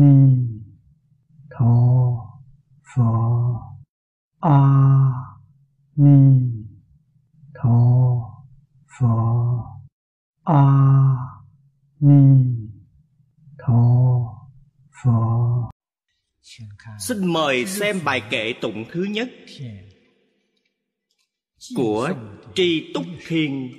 ni 0.00 0.38
tho 1.50 1.74
phở 2.94 3.04
a 4.40 4.60
ni 5.96 6.40
tho 7.54 7.78
phở 8.98 9.06
a 10.44 10.64
ni 12.00 12.44
tho 13.58 13.82
phở 15.02 15.12
xin 16.98 17.32
mời 17.32 17.66
xem 17.66 18.00
bài 18.04 18.22
kệ 18.30 18.52
tụng 18.60 18.84
thứ 18.90 19.04
nhất 19.04 19.28
của 21.76 22.12
tri 22.54 22.92
túc 22.94 23.04
thiên 23.26 23.72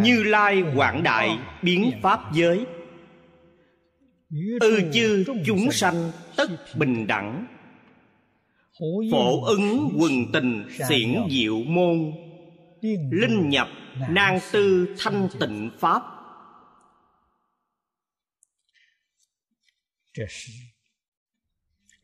như 0.00 0.22
lai 0.22 0.64
quảng 0.76 1.02
đại 1.02 1.38
biến 1.62 1.92
pháp 2.02 2.20
giới. 2.32 2.66
Ư 4.60 4.90
chư 4.92 5.24
chúng 5.46 5.72
sanh 5.72 6.10
tất 6.36 6.46
bình 6.76 7.06
đẳng. 7.06 7.46
Phổ 9.12 9.44
ứng 9.44 9.96
quần 9.98 10.12
tình 10.32 10.68
xiển 10.88 11.14
diệu 11.30 11.58
môn. 11.58 12.12
Linh 13.10 13.48
nhập 13.48 13.68
nang 14.08 14.38
tư 14.52 14.94
thanh 14.98 15.28
tịnh 15.40 15.70
pháp. 15.78 16.02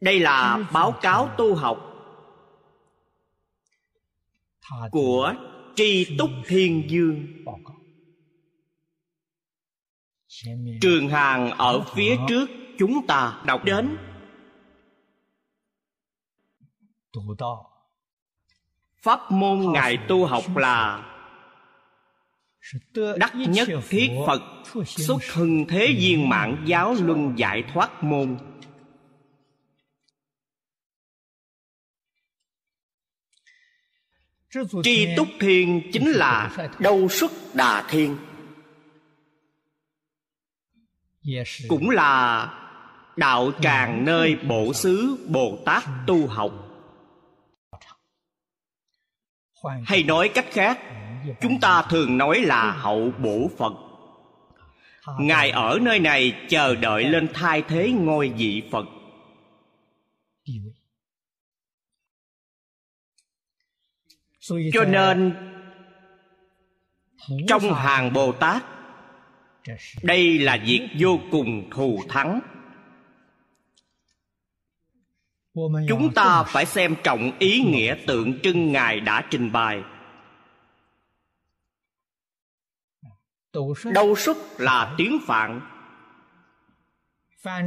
Đây 0.01 0.20
là 0.20 0.69
báo 0.73 0.92
cáo 1.03 1.29
tu 1.39 1.55
học 1.55 1.87
của 4.91 5.35
tri 5.75 6.17
túc 6.19 6.31
thiên 6.47 6.91
dương. 6.91 7.27
Trường 10.81 11.09
hàng 11.09 11.51
ở 11.51 11.81
phía 11.95 12.17
trước, 12.29 12.51
chúng 12.79 13.07
ta 13.07 13.43
đọc 13.47 13.65
đến. 13.65 13.97
Pháp 19.03 19.31
môn 19.31 19.73
ngài 19.73 19.98
tu 20.09 20.27
học 20.27 20.57
là 20.57 21.07
đắc 23.17 23.33
nhất 23.35 23.69
thiết 23.89 24.09
phật 24.27 24.43
xuất 24.87 25.19
hưng 25.33 25.65
thế 25.69 25.95
viên 25.98 26.29
mạng 26.29 26.65
giáo 26.67 26.95
luân 27.01 27.39
giải 27.39 27.65
thoát 27.73 28.05
môn. 28.05 28.37
Tri 34.83 35.17
túc 35.17 35.29
thiên 35.41 35.83
chính 35.93 36.11
là 36.11 36.51
đâu 36.79 37.09
xuất 37.09 37.31
đà 37.55 37.84
thiên 37.89 38.17
cũng 41.69 41.91
là 41.91 42.47
đạo 43.17 43.51
tràng 43.62 44.05
nơi 44.05 44.37
bổ 44.37 44.73
xứ 44.73 45.27
bồ 45.29 45.59
tát 45.65 45.84
tu 46.07 46.27
học. 46.27 46.53
Hay 49.84 50.03
nói 50.03 50.31
cách 50.34 50.47
khác, 50.51 50.79
chúng 51.41 51.61
ta 51.61 51.83
thường 51.91 52.19
nói 52.19 52.41
là 52.41 52.73
hậu 52.73 53.12
bổ 53.19 53.51
phật. 53.59 53.73
Ngài 55.19 55.51
ở 55.51 55.79
nơi 55.83 55.98
này 55.98 56.47
chờ 56.48 56.75
đợi 56.75 57.05
lên 57.05 57.29
thay 57.35 57.62
thế 57.62 57.92
ngôi 57.92 58.29
vị 58.29 58.62
phật. 58.73 58.87
Cho 64.72 64.84
nên 64.84 65.36
trong 67.48 67.74
hàng 67.74 68.12
bồ 68.12 68.33
tát 68.33 68.64
đây 70.02 70.38
là 70.38 70.58
việc 70.64 70.88
vô 70.98 71.18
cùng 71.30 71.70
thù 71.70 72.00
thắng 72.08 72.40
chúng 75.88 76.14
ta 76.14 76.42
phải 76.42 76.66
xem 76.66 76.96
trọng 77.02 77.38
ý 77.38 77.61
nghĩa 77.61 77.96
tượng 78.06 78.40
trưng 78.42 78.72
ngài 78.72 79.00
đã 79.00 79.27
trình 79.30 79.52
bày 79.52 79.83
đâu 83.84 84.17
xuất 84.17 84.36
là 84.58 84.94
tiếng 84.98 85.18
phạn 85.27 85.61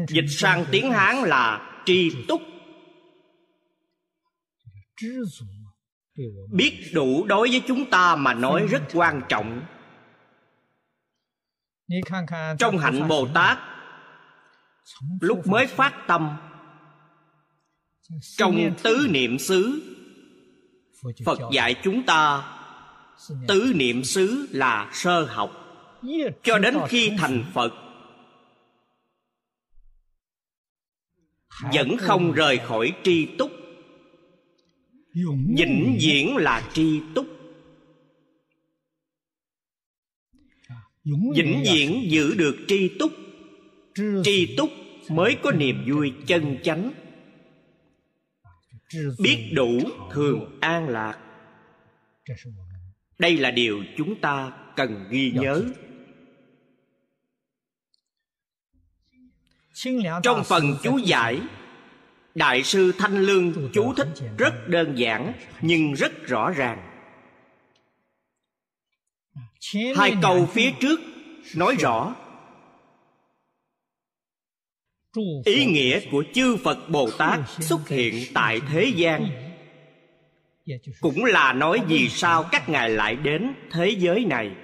dịch 0.08 0.26
sang 0.30 0.66
tiếng 0.72 0.92
hán 0.92 1.16
là 1.16 1.82
tri 1.86 2.26
túc 2.28 2.42
biết 6.52 6.92
đủ 6.94 7.26
đối 7.26 7.50
với 7.50 7.62
chúng 7.68 7.90
ta 7.90 8.16
mà 8.16 8.34
nói 8.34 8.68
rất 8.68 8.82
quan 8.94 9.22
trọng. 9.30 9.62
Trong 12.60 12.78
hạnh 12.78 13.08
bồ 13.08 13.28
tát 13.34 13.58
lúc 15.22 15.48
mới 15.48 15.68
phát 15.68 15.94
tâm 16.08 16.38
trong 18.38 18.74
tứ 18.84 19.08
niệm 19.10 19.40
xứ 19.40 19.82
phật 21.26 21.40
dạy 21.52 21.76
chúng 21.84 22.04
ta 22.04 22.50
tứ 23.48 23.74
niệm 23.76 24.04
xứ 24.04 24.48
là 24.52 24.90
sơ 24.94 25.26
học. 25.26 25.52
Cho 26.44 26.60
đến 26.60 26.78
khi 26.88 27.12
thành 27.18 27.46
phật 27.54 27.74
vẫn 31.74 31.98
không 31.98 32.32
rời 32.32 32.58
khỏi 32.58 32.94
tri 33.04 33.26
túc 33.38 33.52
vĩnh 35.58 35.98
viễn 36.02 36.38
là 36.38 36.70
tri 36.74 37.02
túc. 37.16 37.26
Vĩnh 41.36 41.64
viễn 41.74 42.12
giữ 42.12 42.36
được 42.36 42.56
tri 42.68 42.92
túc. 43.00 43.12
Tri 44.24 44.56
túc 44.58 44.70
mới 45.10 45.38
có 45.44 45.52
niềm 45.52 45.86
vui 45.88 46.14
chân 46.28 46.58
chánh. 46.64 46.92
Biết 49.20 49.52
đủ 49.54 49.80
thường 50.12 50.58
an 50.62 50.90
lạc. 50.90 51.20
Đây 53.20 53.38
là 53.38 53.52
điều 53.52 53.84
chúng 53.98 54.22
ta 54.22 54.52
cần 54.76 55.08
ghi 55.10 55.32
nhớ. 55.32 55.64
trong 60.24 60.44
phần 60.46 60.64
chú 60.84 60.98
giải 60.98 61.42
đại 62.36 62.64
sư 62.64 62.92
thanh 62.98 63.18
lương 63.18 63.70
chú 63.74 63.94
thích 63.94 64.08
rất 64.38 64.54
đơn 64.68 64.94
giản 64.98 65.34
nhưng 65.62 65.94
rất 65.94 66.12
rõ 66.28 66.52
ràng. 66.52 66.90
Hai 69.96 70.16
câu 70.22 70.46
phía 70.46 70.72
trước 70.80 71.00
nói 71.56 71.76
rõ 71.80 72.16
ý 75.46 75.66
nghĩa 75.66 76.00
của 76.12 76.24
chư 76.34 76.58
phật 76.64 76.90
bồ 76.90 77.10
tát 77.18 77.40
xuất 77.60 77.90
hiện 77.90 78.24
tại 78.34 78.62
thế 78.70 78.94
gian. 78.96 79.28
Cũng 81.02 81.26
là 81.26 81.54
nói 81.54 81.82
vì 81.88 82.10
sao 82.10 82.46
các 82.52 82.70
ngài 82.70 82.90
lại 82.90 83.16
đến 83.16 83.54
thế 83.72 83.96
giới 83.98 84.26
này. 84.26 84.56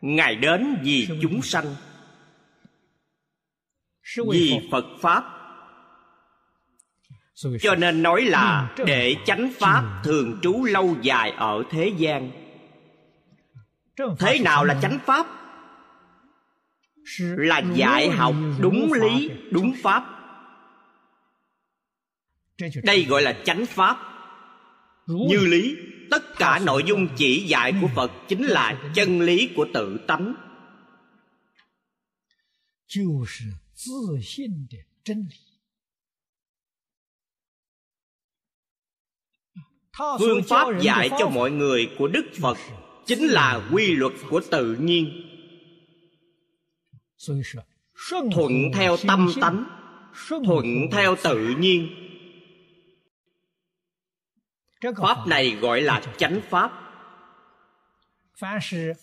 Ngài 0.00 0.36
đến 0.36 0.76
vì 0.82 1.08
chúng 1.22 1.42
sanh 1.42 1.74
vì 4.30 4.68
phật 4.70 4.84
pháp. 5.00 5.24
Cho 7.60 7.74
nên 7.74 8.02
nói 8.02 8.22
là 8.22 8.74
để 8.86 9.16
chánh 9.26 9.52
pháp 9.58 10.00
thường 10.04 10.38
trú 10.42 10.64
lâu 10.64 10.96
dài 11.02 11.30
ở 11.30 11.62
thế 11.70 11.92
gian. 11.96 12.30
Thế 14.18 14.38
nào 14.38 14.64
là 14.64 14.78
chánh 14.82 14.98
pháp? 15.06 15.26
Là 17.20 17.62
dạy 17.74 18.10
học 18.10 18.34
đúng 18.60 18.92
lý 18.92 19.30
đúng 19.50 19.72
pháp. 19.82 20.04
Đây 22.82 23.04
gọi 23.04 23.22
là 23.22 23.36
chánh 23.44 23.66
pháp. 23.66 23.96
Như 25.06 25.38
lý 25.38 25.76
tất 26.10 26.38
cả 26.38 26.60
nội 26.64 26.82
dung 26.86 27.08
chỉ 27.16 27.44
dạy 27.46 27.74
của 27.80 27.88
phật 27.94 28.12
chính 28.28 28.44
là 28.44 28.90
chân 28.94 29.20
lý 29.20 29.50
của 29.56 29.66
tự 29.74 29.98
tánh 30.06 30.34
phương 40.18 40.42
pháp 40.48 40.66
dạy 40.80 41.10
cho 41.18 41.28
mọi 41.28 41.50
người 41.50 41.90
của 41.98 42.08
đức 42.08 42.24
phật 42.40 42.58
chính 43.06 43.26
là 43.26 43.68
quy 43.72 43.92
luật 43.92 44.12
của 44.30 44.40
tự 44.50 44.76
nhiên. 44.80 45.22
Thuận 48.32 48.70
theo 48.74 48.96
tâm 49.08 49.30
tánh. 49.40 49.64
Thuận 50.28 50.66
theo 50.92 51.16
tự 51.22 51.54
nhiên. 51.58 51.88
pháp 54.96 55.26
này 55.26 55.50
gọi 55.50 55.80
là 55.80 56.02
chánh 56.18 56.40
pháp. 56.50 56.72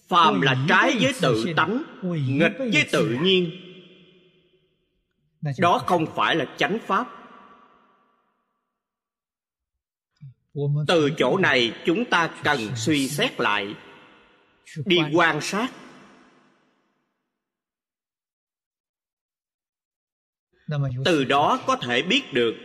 Phàm 0.07 0.41
là 0.41 0.65
trái 0.69 0.97
với 1.01 1.13
tự 1.21 1.53
tánh 1.55 1.83
nghịch 2.03 2.57
với 2.57 2.85
tự 2.91 3.17
nhiên 3.21 3.66
đó 5.57 5.83
không 5.87 6.05
phải 6.15 6.35
là 6.35 6.45
chánh 6.57 6.77
pháp. 6.85 7.07
Từ 10.87 11.09
chỗ 11.17 11.37
này 11.37 11.73
chúng 11.85 12.05
ta 12.05 12.29
cần 12.43 12.59
suy 12.75 13.07
xét 13.07 13.39
lại. 13.39 13.75
đi 14.85 14.97
quan 15.13 15.41
sát. 15.41 15.71
Từ 21.05 21.23
đó 21.23 21.59
có 21.67 21.75
thể 21.75 22.01
biết 22.01 22.23
được 22.33 22.55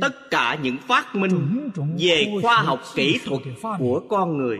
tất 0.00 0.30
cả 0.30 0.58
những 0.62 0.76
phát 0.88 1.14
minh 1.14 1.70
về 1.98 2.26
khoa 2.42 2.62
học 2.62 2.82
kỹ 2.94 3.20
thuật 3.24 3.42
của 3.78 4.02
con 4.08 4.38
người 4.38 4.58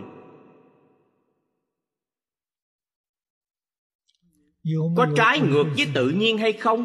có 4.96 5.06
trái 5.16 5.40
ngược 5.40 5.64
với 5.76 5.86
tự 5.94 6.10
nhiên 6.10 6.38
hay 6.38 6.52
không? 6.52 6.84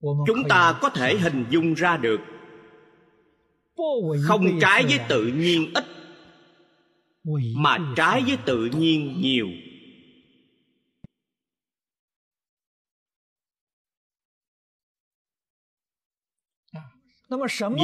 Chúng 0.00 0.48
ta 0.48 0.78
có 0.82 0.90
thể 0.90 1.16
hình 1.16 1.44
dung 1.50 1.74
ra 1.74 1.96
được. 1.96 2.20
Không 4.28 4.60
trái 4.60 4.84
với 4.84 4.98
tự 5.08 5.26
nhiên 5.26 5.70
ít, 5.74 5.84
mà 7.56 7.92
trái 7.96 8.22
với 8.26 8.38
tự 8.46 8.64
nhiên 8.64 9.20
nhiều. 9.20 9.46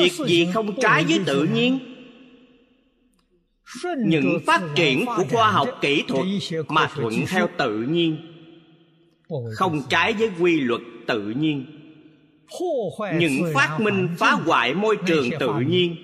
Việc 0.01 0.13
gì 0.27 0.47
không 0.55 0.77
trái 0.81 1.05
với 1.05 1.21
tự 1.27 1.49
nhiên? 1.55 1.96
Những 3.99 4.41
phát 4.47 4.63
triển 4.75 5.05
của 5.07 5.25
khoa 5.31 5.51
học 5.51 5.69
kỹ 5.81 6.05
thuật 6.09 6.27
mà 6.69 6.89
thuận 6.95 7.13
theo 7.29 7.49
tự 7.59 7.83
nhiên 7.83 8.17
không 9.55 9.83
trái 9.89 10.13
với 10.13 10.31
quy 10.41 10.61
luật 10.61 10.81
tự 11.07 11.23
nhiên. 11.23 11.67
Những 13.19 13.53
phát 13.55 13.79
minh 13.81 14.09
phá 14.19 14.33
hoại 14.33 14.75
môi 14.75 14.97
trường 15.07 15.31
tự 15.41 15.55
nhiên 15.69 15.97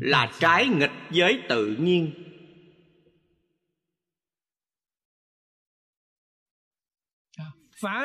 là 0.00 0.32
trái 0.40 0.66
nghịch 0.66 0.90
với 1.10 1.40
tự 1.48 1.76
nhiên. 1.78 2.10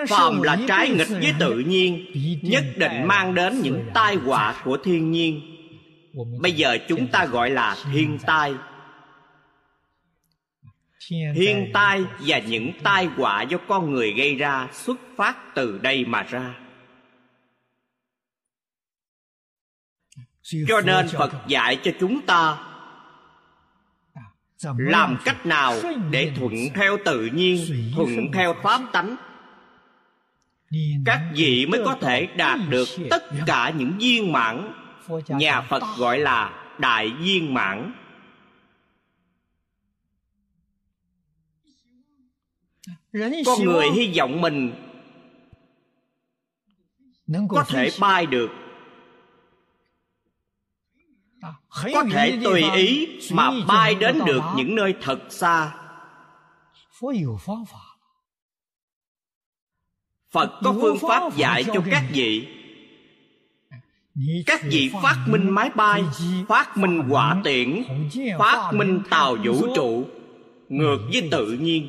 Phàm 0.09 0.41
là 0.41 0.59
trái 0.67 0.89
nghịch 0.89 1.07
với 1.07 1.33
tự 1.39 1.59
nhiên 1.59 2.05
nhất 2.41 2.63
định 2.77 3.07
mang 3.07 3.35
đến 3.35 3.61
những 3.61 3.83
tai 3.93 4.15
họa 4.15 4.61
của 4.65 4.77
thiên 4.83 5.11
nhiên 5.11 5.50
bây 6.41 6.51
giờ 6.51 6.77
chúng 6.87 7.07
ta 7.07 7.25
gọi 7.25 7.49
là 7.49 7.77
thiên 7.91 8.19
tai. 8.25 8.53
Thiên 11.09 11.71
tai 11.73 12.03
và 12.19 12.39
những 12.39 12.71
tai 12.83 13.05
họa 13.05 13.41
do 13.41 13.57
con 13.67 13.91
người 13.91 14.13
gây 14.13 14.35
ra 14.35 14.67
xuất 14.73 14.97
phát 15.17 15.55
từ 15.55 15.77
đây 15.77 16.05
mà 16.05 16.23
ra. 16.23 16.55
Cho 20.67 20.81
nên 20.81 21.07
phật 21.07 21.31
dạy 21.47 21.79
cho 21.83 21.91
chúng 21.99 22.21
ta 22.25 22.67
làm 24.77 25.17
cách 25.25 25.45
nào 25.45 25.75
để 26.11 26.31
thuận 26.35 26.53
theo 26.75 26.97
tự 27.05 27.25
nhiên 27.25 27.91
thuận 27.95 28.31
theo 28.33 28.55
pháp 28.63 28.81
tánh. 28.93 29.15
Các 31.05 31.21
vị 31.35 31.65
mới 31.65 31.81
có 31.85 31.97
thể 32.01 32.25
đạt 32.25 32.59
được 32.69 32.87
tất 33.09 33.23
cả 33.45 33.73
những 33.77 33.97
viên 33.99 34.31
mãn 34.31 34.80
nhà 35.27 35.61
phật. 35.61 35.83
Gọi 35.97 36.19
là 36.19 36.67
đại 36.79 37.09
viên 37.09 37.53
mãn. 37.53 37.93
Con 43.45 43.63
người 43.63 43.91
hy 43.91 44.13
vọng 44.17 44.41
mình 44.41 44.73
có 47.49 47.63
thể 47.67 47.89
bay 47.99 48.25
được. 48.25 48.49
Có 51.93 52.03
thể 52.11 52.39
tùy 52.43 52.63
ý 52.75 53.19
mà 53.31 53.51
bay 53.67 53.95
đến 53.95 54.19
được 54.25 54.41
những 54.55 54.75
nơi 54.75 54.95
thật 55.01 55.19
xa. 55.29 55.77
Phật 60.29 60.59
có 60.63 60.75
phương 60.81 60.97
pháp 61.01 61.35
dạy 61.37 61.63
cho 61.63 61.83
các 61.91 62.03
vị 62.13 62.60
các 64.45 64.61
vị 64.63 64.91
phát 65.03 65.25
minh 65.27 65.49
máy 65.49 65.69
bay, 65.75 66.03
phát 66.47 66.77
minh 66.77 67.03
quả 67.09 67.41
tiễn, 67.43 67.83
phát 68.39 68.71
minh 68.73 69.01
tàu 69.09 69.37
vũ 69.45 69.75
trụ, 69.75 70.05
ngược 70.69 70.97
với 71.13 71.27
tự 71.31 71.51
nhiên. 71.51 71.87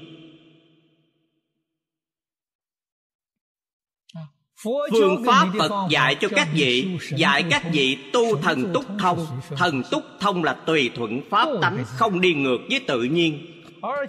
Phương 4.64 5.24
pháp 5.26 5.46
phật 5.58 5.86
dạy 5.90 6.14
cho 6.14 6.28
các 6.28 6.48
vị, 6.54 6.98
dạy 7.16 7.44
các 7.50 7.62
vị 7.72 7.98
tu 8.12 8.36
thần 8.36 8.72
túc 8.74 8.84
thông. 8.98 9.26
Thần 9.56 9.82
túc 9.90 10.02
thông 10.20 10.44
là 10.44 10.52
tùy 10.52 10.90
thuận 10.94 11.20
pháp 11.30 11.48
tánh, 11.62 11.84
không 11.86 12.20
đi 12.20 12.34
ngược 12.34 12.58
với 12.70 12.80
tự 12.80 13.02
nhiên. 13.02 13.46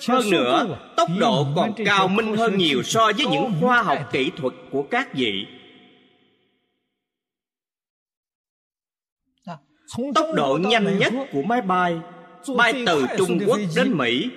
Hơn 0.08 0.30
nữa, 0.30 0.78
tốc 0.98 1.10
độ 1.20 1.48
còn 1.56 1.72
cao 1.86 2.08
minh 2.08 2.38
hơn 2.38 2.58
nhiều 2.58 2.84
so 2.84 3.12
với 3.18 3.26
những 3.26 3.54
khoa 3.62 3.82
học 3.82 3.98
kỹ 4.12 4.32
thuật 4.38 4.54
của 4.72 4.84
các 4.84 5.14
vị. 5.16 5.46
Tốc 10.16 10.28
độ 10.36 10.60
nhanh 10.62 11.00
nhất 11.00 11.14
của 11.32 11.42
máy 11.42 11.62
bay 11.62 12.00
bay 12.58 12.84
từ 12.88 13.06
trung 13.18 13.40
quốc 13.48 13.60
đến 13.76 13.98
mỹ 13.98 14.30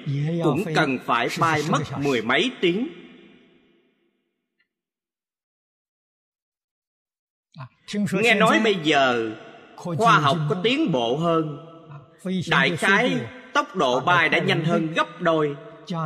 cũng 0.45 0.65
cần 0.75 0.99
phải 1.05 1.29
bay 1.41 1.63
mất 1.71 1.79
mười 1.99 2.23
mấy 2.23 2.51
tiếng. 2.61 2.89
Nghe 8.13 8.35
nói 8.35 8.61
bây 8.65 8.75
giờ 8.75 9.31
khoa 9.77 10.19
học 10.19 10.37
có 10.49 10.57
tiến 10.63 10.93
bộ 10.93 11.17
hơn. 11.17 11.59
Đại 12.51 12.77
khái 12.77 13.15
tốc 13.55 13.77
độ 13.77 14.01
bay 14.01 14.29
đã 14.29 14.39
nhanh 14.39 14.65
hơn 14.65 14.93
gấp 14.93 15.21
đôi. 15.21 15.57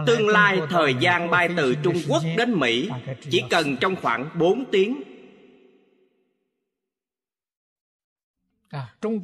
Tương 0.07 0.29
lai 0.29 0.61
thời 0.71 0.95
gian 1.01 1.31
bay 1.31 1.49
từ 1.57 1.75
trung 1.83 1.97
quốc 2.09 2.23
đến 2.37 2.53
mỹ 2.53 2.91
chỉ 3.31 3.43
cần 3.51 3.77
trong 3.77 3.97
khoảng 3.97 4.29
4 4.39 4.65
tiếng 4.73 5.03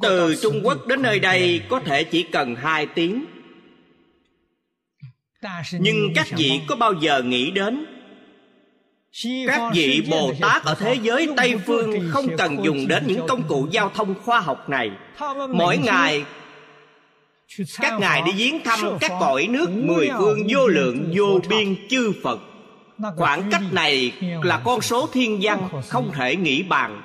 từ 0.01 0.35
trung 0.41 0.61
quốc 0.63 0.87
đến 0.87 1.01
nơi 1.01 1.19
đây 1.19 1.61
có 1.69 1.79
thể 1.79 2.03
chỉ 2.03 2.23
cần 2.23 2.55
hai 2.55 2.85
tiếng. 2.85 3.25
Nhưng 5.71 6.13
các 6.15 6.27
vị 6.37 6.61
có 6.67 6.75
bao 6.75 6.93
giờ 6.93 7.23
nghĩ 7.23 7.51
đến? 7.51 7.85
Các 9.47 9.71
vị 9.73 10.03
bồ 10.09 10.33
tát 10.41 10.63
ở 10.63 10.75
thế 10.79 10.97
giới 11.01 11.29
tây 11.37 11.57
phương 11.65 12.09
không 12.09 12.25
cần 12.37 12.63
dùng 12.63 12.87
đến 12.87 13.03
những 13.07 13.27
công 13.27 13.43
cụ 13.47 13.67
giao 13.71 13.91
thông 13.95 14.15
khoa 14.23 14.39
học 14.39 14.69
này. 14.69 14.91
Mỗi 15.49 15.77
ngày 15.77 16.23
các 17.77 17.99
ngài 17.99 18.21
đi 18.21 18.31
viếng 18.31 18.63
thăm 18.63 18.79
các 18.99 19.11
cõi 19.19 19.47
nước 19.49 19.69
mười 19.69 20.09
phương 20.17 20.39
vô 20.49 20.67
lượng 20.67 21.13
vô 21.15 21.39
biên 21.49 21.87
chư 21.89 22.11
phật. 22.23 22.39
Khoảng 23.17 23.51
cách 23.51 23.63
này 23.71 24.11
là 24.43 24.61
con 24.65 24.81
số 24.81 25.07
thiên 25.13 25.39
văn 25.41 25.69
không 25.87 26.11
thể 26.13 26.35
nghĩ 26.35 26.63
bàn 26.63 27.01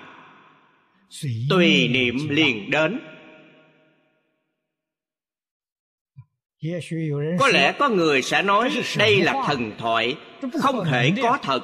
tùy 1.50 1.88
niệm 1.88 2.28
liền 2.28 2.70
đến. 2.70 3.00
Có 7.38 7.48
lẽ 7.48 7.74
có 7.78 7.88
người 7.88 8.22
sẽ 8.22 8.42
nói 8.42 8.70
đây 8.98 9.22
là 9.22 9.44
thần 9.46 9.72
thoại 9.78 10.16
không 10.62 10.84
thể 10.84 11.12
có 11.22 11.38
thật. 11.42 11.60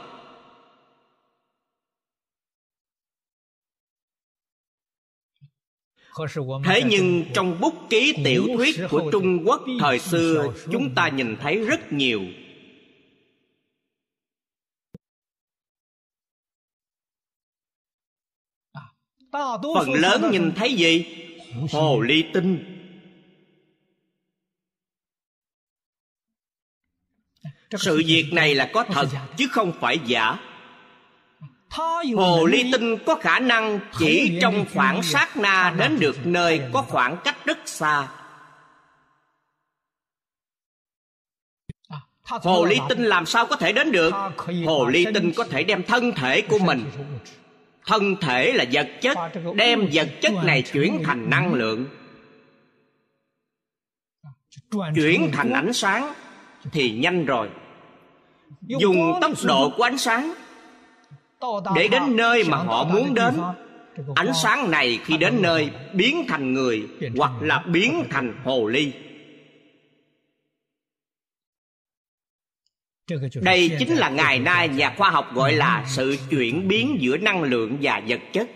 Thế 6.64 6.82
nhưng 6.86 7.24
trong 7.34 7.60
bút 7.60 7.74
ký 7.90 8.14
tiểu 8.24 8.46
thuyết 8.56 8.76
của 8.90 9.10
trung 9.12 9.42
quốc 9.46 9.62
thời 9.80 9.98
xưa 9.98 10.52
chúng 10.72 10.94
ta 10.94 11.08
nhìn 11.08 11.36
thấy 11.36 11.56
rất 11.56 11.92
nhiều 11.92 12.22
phần 19.74 19.94
lớn 19.94 20.30
nhìn 20.30 20.52
thấy 20.56 20.74
gì? 20.74 21.06
Hồ 21.72 22.00
ly 22.00 22.24
tinh. 22.34 22.74
Sự 27.78 28.02
việc 28.06 28.32
này 28.32 28.54
là 28.54 28.70
có 28.72 28.84
thật 28.84 29.08
chứ 29.36 29.48
không 29.50 29.72
phải 29.80 29.98
giả. 30.06 30.38
Hồ 32.16 32.46
ly 32.46 32.70
tinh 32.72 32.96
có 33.06 33.14
khả 33.14 33.38
năng 33.38 33.80
chỉ 33.98 34.38
trong 34.42 34.64
khoảng 34.74 35.02
sát 35.02 35.36
na 35.36 35.74
đến 35.78 35.98
được 36.00 36.26
nơi 36.26 36.60
có 36.72 36.82
khoảng 36.82 37.16
cách 37.24 37.44
rất 37.44 37.58
xa. 37.64 38.08
Hồ 42.24 42.64
ly 42.64 42.78
tinh 42.88 43.02
làm 43.02 43.26
sao 43.26 43.46
có 43.46 43.56
thể 43.56 43.72
đến 43.72 43.92
được? 43.92 44.14
hồ 44.66 44.88
ly 44.88 45.06
tinh 45.14 45.32
có 45.36 45.44
thể 45.44 45.64
đem 45.64 45.82
thân 45.82 46.12
thể 46.12 46.40
của 46.40 46.58
mình 46.58 46.84
thân 47.88 48.16
thể 48.20 48.52
là 48.52 48.64
vật 48.72 48.88
chất 49.00 49.18
đem 49.54 49.88
vật 49.92 50.08
chất 50.20 50.32
này 50.44 50.62
chuyển 50.62 51.02
thành 51.04 51.30
năng 51.30 51.54
lượng. 51.54 51.86
Chuyển 54.94 55.30
thành 55.32 55.50
ánh 55.52 55.72
sáng 55.72 56.12
thì 56.72 56.90
nhanh 56.90 57.24
rồi. 57.24 57.48
Dùng 58.60 59.12
tốc 59.20 59.32
độ 59.44 59.72
của 59.76 59.82
ánh 59.82 59.98
sáng 59.98 60.34
để 61.74 61.88
đến 61.88 62.16
nơi 62.16 62.44
mà 62.44 62.56
họ 62.56 62.84
muốn 62.84 63.14
đến. 63.14 63.34
ánh 64.14 64.32
sáng 64.42 64.70
này 64.70 64.98
khi 65.04 65.16
đến 65.16 65.42
nơi 65.42 65.70
biến 65.92 66.24
thành 66.28 66.54
người 66.54 66.88
hoặc 67.16 67.32
là 67.40 67.64
biến 67.66 68.04
thành 68.10 68.34
hồ 68.44 68.66
ly 68.66 68.92
đây 73.34 73.70
chính 73.78 73.94
là 73.94 74.08
ngày 74.08 74.38
nay 74.38 74.68
nhà 74.68 74.94
khoa 74.96 75.10
học 75.10 75.34
gọi 75.34 75.52
là 75.52 75.84
sự 75.88 76.16
chuyển 76.30 76.68
biến 76.68 76.96
giữa 77.00 77.16
năng 77.16 77.42
lượng 77.42 77.78
và 77.82 78.02
vật 78.08 78.20
chất. 78.32 78.48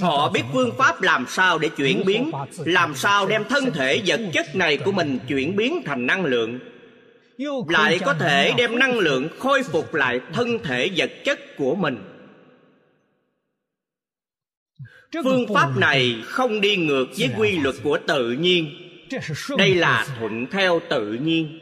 Họ 0.00 0.30
biết 0.30 0.42
phương 0.52 0.72
pháp 0.78 1.02
làm 1.02 1.26
sao 1.28 1.58
để 1.58 1.68
chuyển 1.68 2.02
biến 2.06 2.30
làm 2.64 2.94
sao 2.94 3.26
đem 3.26 3.44
thân 3.44 3.70
thể 3.74 4.02
vật 4.06 4.20
chất 4.32 4.56
này 4.56 4.76
của 4.76 4.92
mình 4.92 5.18
chuyển 5.28 5.56
biến 5.56 5.82
thành 5.86 6.06
năng 6.06 6.24
lượng. 6.24 6.58
Lại 7.68 7.98
có 8.04 8.14
thể 8.14 8.52
đem 8.56 8.78
năng 8.78 8.98
lượng 8.98 9.28
khôi 9.38 9.62
phục 9.62 9.94
lại 9.94 10.20
thân 10.32 10.58
thể 10.64 10.90
vật 10.96 11.10
chất 11.24 11.56
của 11.56 11.74
mình. 11.74 11.98
Phương 15.24 15.46
pháp 15.54 15.76
này 15.76 16.16
không 16.24 16.60
đi 16.60 16.76
ngược 16.76 17.06
với 17.18 17.30
quy 17.38 17.58
luật 17.58 17.74
của 17.82 17.98
tự 18.06 18.32
nhiên. 18.32 18.70
Đây 19.58 19.74
là 19.74 20.06
thuận 20.18 20.46
theo 20.50 20.80
tự 20.90 21.12
nhiên 21.12 21.59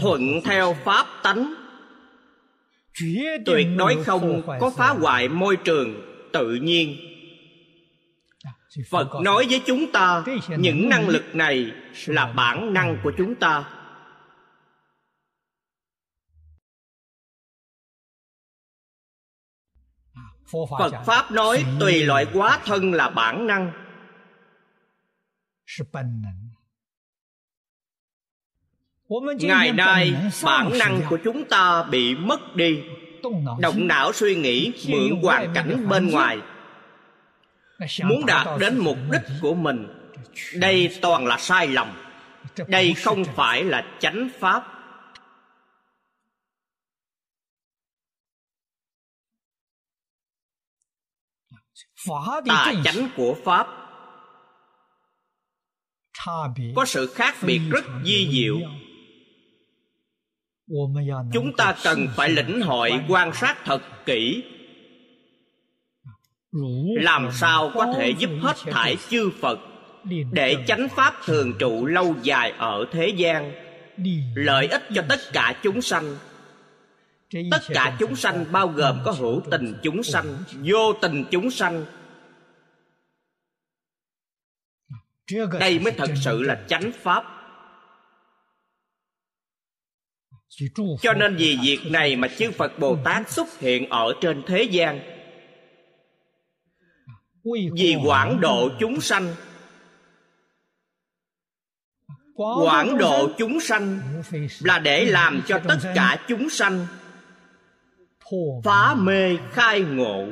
thuận 0.00 0.40
theo 0.44 0.76
pháp 0.84 1.06
tánh. 1.22 1.54
Tuyệt 3.46 3.68
đối 3.76 4.04
không 4.04 4.42
có 4.60 4.70
phá 4.76 4.88
hoại 4.88 5.28
môi 5.28 5.56
trường 5.56 5.94
tự 6.32 6.54
nhiên. 6.54 6.96
Phật 8.90 9.08
nói 9.22 9.46
với 9.50 9.62
chúng 9.66 9.92
ta 9.92 10.24
những 10.58 10.88
năng 10.88 11.08
lực 11.08 11.34
này 11.34 11.72
là 12.06 12.32
bản 12.32 12.74
năng 12.74 13.00
của 13.02 13.12
chúng 13.18 13.34
ta. 13.34 13.64
Phật 20.78 20.92
pháp 21.06 21.30
nói 21.32 21.64
tùy 21.80 22.04
loại 22.04 22.26
quá 22.32 22.60
thân 22.64 22.92
là 22.92 23.10
bản 23.10 23.46
năng 23.46 23.72
ngày 29.38 29.72
nay 29.72 30.14
bản 30.44 30.78
năng 30.78 31.00
của 31.10 31.18
chúng 31.24 31.44
ta 31.44 31.82
bị 31.82 32.14
mất 32.14 32.56
đi. 32.56 32.82
Động 33.60 33.86
não 33.86 34.12
suy 34.12 34.34
nghĩ 34.34 34.72
mượn 34.88 35.22
hoàn 35.22 35.54
cảnh 35.54 35.88
bên 35.88 36.10
ngoài. 36.10 36.38
Muốn 38.04 38.26
đạt 38.26 38.46
đến 38.60 38.78
mục 38.78 38.96
đích 39.12 39.22
của 39.42 39.54
mình 39.54 39.86
đây 40.54 40.98
toàn 41.02 41.26
là 41.26 41.38
sai 41.38 41.68
lầm. 41.68 41.88
Đây 42.68 42.94
không 42.94 43.24
phải 43.24 43.64
là 43.64 43.84
chánh 43.98 44.28
pháp. 44.40 44.70
Tà 52.46 52.72
chánh 52.84 53.08
của 53.16 53.36
pháp. 53.44 53.66
Có 56.76 56.84
sự 56.86 57.12
khác 57.14 57.34
biệt 57.42 57.60
rất 57.70 57.84
di 58.04 58.28
diệu 58.32 58.56
chúng 61.32 61.52
ta 61.56 61.74
cần 61.84 62.08
phải 62.16 62.28
lĩnh 62.28 62.60
hội 62.60 62.92
quan 63.08 63.32
sát 63.34 63.64
thật 63.64 63.82
kỹ. 64.06 64.44
Làm 67.00 67.28
sao 67.32 67.70
có 67.74 67.94
thể 67.96 68.14
giúp 68.18 68.30
hết 68.40 68.56
thải 68.66 68.96
chư 69.08 69.30
phật 69.40 69.58
để 70.32 70.56
chánh 70.66 70.88
pháp 70.96 71.14
thường 71.24 71.52
trụ 71.58 71.86
lâu 71.86 72.14
dài 72.22 72.50
ở 72.50 72.86
thế 72.92 73.08
gian? 73.08 73.52
Lợi 74.34 74.66
ích 74.66 74.82
cho 74.94 75.02
tất 75.08 75.20
cả 75.32 75.60
chúng 75.62 75.82
sanh. 75.82 76.16
Tất 77.50 77.60
cả 77.68 77.96
chúng 77.98 78.16
sanh 78.16 78.44
bao 78.52 78.68
gồm 78.68 78.98
có 79.04 79.12
hữu 79.12 79.42
tình 79.50 79.74
chúng 79.82 80.02
sanh, 80.02 80.36
vô 80.64 80.92
tình 81.02 81.24
chúng 81.30 81.50
sanh. 81.50 81.84
Đây 85.60 85.78
mới 85.78 85.92
thật 85.92 86.10
sự 86.24 86.42
là 86.42 86.64
chánh 86.68 86.90
pháp. 87.02 87.33
Cho 91.02 91.12
nên 91.12 91.36
vì 91.36 91.58
việc 91.62 91.78
này 91.90 92.16
mà 92.16 92.28
chư 92.28 92.50
phật 92.50 92.78
bồ 92.78 92.96
tát 93.04 93.30
xuất 93.30 93.58
hiện 93.58 93.88
ở 93.88 94.14
trên 94.20 94.42
thế 94.46 94.62
gian. 94.62 95.00
Vì 97.74 97.96
quảng 98.04 98.40
độ 98.40 98.70
chúng 98.80 99.00
sanh. 99.00 99.34
Quảng 102.34 102.98
độ 102.98 103.30
chúng 103.38 103.60
sanh 103.60 104.00
là 104.60 104.78
để 104.78 105.04
làm 105.04 105.42
cho 105.46 105.58
tất 105.68 105.78
cả 105.94 106.24
chúng 106.28 106.50
sanh 106.50 106.86
phá 108.64 108.94
mê 108.94 109.36
khai 109.52 109.80
ngộ. 109.80 110.26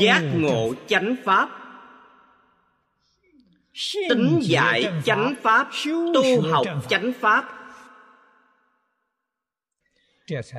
Giác 0.00 0.22
ngộ 0.36 0.74
chánh 0.86 1.16
pháp. 1.24 1.48
tính 4.08 4.38
dạy 4.42 4.84
chánh 5.04 5.34
pháp. 5.42 5.70
tu 6.14 6.40
học 6.40 6.66
chánh 6.88 7.12
pháp 7.20 7.63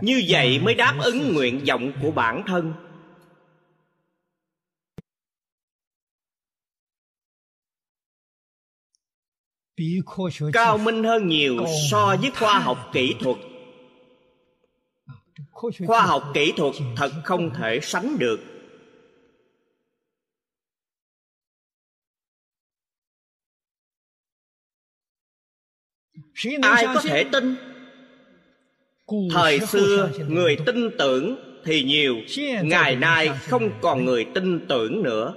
như 0.01 0.23
vậy 0.27 0.59
mới 0.59 0.75
đáp 0.75 0.97
ứng 1.03 1.33
nguyện 1.33 1.63
vọng 1.67 1.91
của 2.01 2.11
bản 2.11 2.43
thân. 2.47 2.73
Cao 10.53 10.77
minh 10.77 11.03
hơn 11.03 11.27
nhiều 11.27 11.57
so 11.91 12.15
với 12.21 12.31
khoa 12.31 12.59
học 12.59 12.89
kỹ 12.93 13.15
thuật. 13.19 13.37
Khoa 15.87 16.01
học 16.01 16.31
kỹ 16.33 16.53
thuật 16.57 16.73
thật 16.95 17.11
không 17.23 17.53
thể 17.57 17.79
sánh 17.83 18.19
được. 18.19 18.39
Ai 26.61 26.85
có 26.85 27.01
thể 27.03 27.23
tin 27.31 27.74
thời 29.31 29.59
xưa 29.59 30.09
người 30.27 30.57
tin 30.65 30.89
tưởng 30.97 31.35
thì 31.65 31.83
nhiều 31.83 32.15
ngày 32.63 32.95
nay 32.95 33.29
không 33.41 33.71
còn 33.81 34.05
người 34.05 34.25
tin 34.33 34.67
tưởng 34.67 35.03
nữa. 35.03 35.33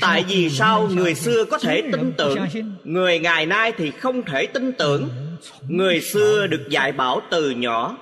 Tại 0.00 0.24
vì 0.28 0.50
sao 0.50 0.88
người 0.88 1.14
xưa 1.14 1.44
có 1.44 1.58
thể 1.58 1.82
tin 1.92 2.12
tưởng 2.18 2.38
người 2.84 3.18
ngày 3.18 3.46
nay 3.46 3.72
thì 3.76 3.90
không 3.90 4.22
thể 4.22 4.46
tin 4.46 4.72
tưởng. 4.72 5.08
Người 5.68 6.00
xưa 6.00 6.46
được 6.46 6.66
dạy 6.70 6.92
bảo 6.92 7.20
từ 7.30 7.50
nhỏ. 7.50 7.98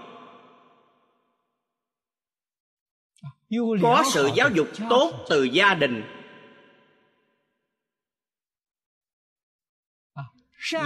Có 3.82 4.04
sự 4.12 4.30
giáo 4.34 4.50
dục 4.54 4.68
tốt 4.90 5.26
từ 5.28 5.44
gia 5.44 5.74
đình. 5.74 6.02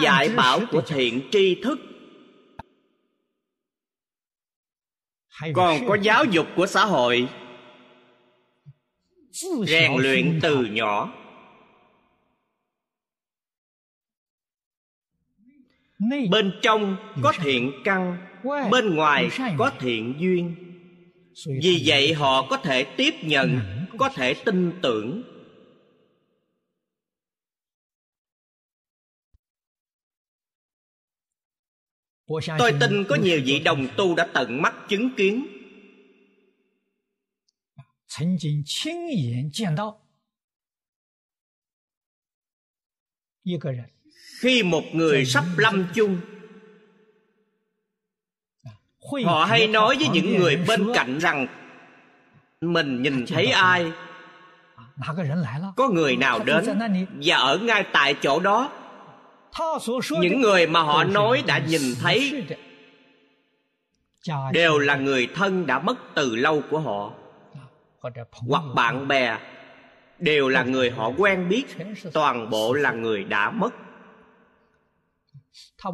Dạy 0.02 0.28
bảo 0.28 0.60
của 0.70 0.80
thiện 0.80 1.28
tri 1.32 1.54
thức 1.62 1.78
còn 5.54 5.88
có 5.88 5.98
giáo 6.02 6.24
dục 6.24 6.46
của 6.56 6.66
xã 6.66 6.84
hội. 6.84 7.28
Rèn 9.66 9.92
luyện 9.96 10.38
từ 10.42 10.64
nhỏ. 10.64 11.12
Bên 16.30 16.52
trong 16.62 16.96
có 17.22 17.32
thiện 17.38 17.72
căn 17.84 18.16
bên 18.70 18.94
ngoài 18.94 19.30
có 19.56 19.70
thiện 19.78 20.14
duyên. 20.18 20.56
Vì 21.62 21.82
vậy 21.86 22.14
họ 22.14 22.46
có 22.50 22.56
thể 22.56 22.84
tiếp 22.84 23.14
nhận 23.22 23.60
có 23.98 24.08
thể 24.08 24.34
tin 24.34 24.72
tưởng 24.82 25.22
tôi 32.58 32.72
tin 32.80 33.04
có 33.08 33.16
nhiều 33.16 33.40
vị 33.44 33.60
đồng 33.60 33.86
tu 33.96 34.14
đã 34.14 34.26
tận 34.32 34.62
mắt 34.62 34.74
chứng 34.88 35.14
kiến. 35.16 35.46
Khi 44.40 44.62
một 44.62 44.84
người 44.92 45.24
sắp 45.24 45.44
lâm 45.56 45.86
chung 45.94 46.20
họ 49.24 49.44
hay 49.44 49.66
nói 49.66 49.96
với 49.96 50.08
những 50.08 50.38
người 50.38 50.56
bên 50.68 50.86
cạnh 50.94 51.18
rằng 51.18 51.46
mình 52.60 53.02
nhìn 53.02 53.26
thấy 53.26 53.46
ai? 53.46 53.92
Có 55.76 55.88
người 55.88 56.16
nào 56.16 56.44
đến 56.44 56.64
và 57.22 57.36
ở 57.36 57.58
ngay 57.58 57.86
tại 57.92 58.14
chỗ 58.22 58.40
đó 58.40 58.85
những 60.20 60.40
người 60.40 60.66
mà 60.66 60.82
họ 60.82 61.04
nói 61.04 61.42
đã 61.46 61.58
nhìn 61.58 61.80
thấy 62.00 62.44
đều 64.52 64.78
là 64.78 64.96
người 64.96 65.28
thân 65.34 65.66
đã 65.66 65.78
mất 65.78 65.98
từ 66.14 66.36
lâu 66.36 66.62
của 66.70 66.78
họ. 66.78 67.12
Hoặc 68.48 68.62
bạn 68.74 69.08
bè 69.08 69.38
đều 70.18 70.48
là 70.48 70.62
người 70.62 70.90
họ 70.90 71.12
quen 71.18 71.48
biết. 71.48 71.64
toàn 72.12 72.50
bộ 72.50 72.72
là 72.72 72.92
người 72.92 73.24
đã 73.24 73.50
mất. 73.50 73.74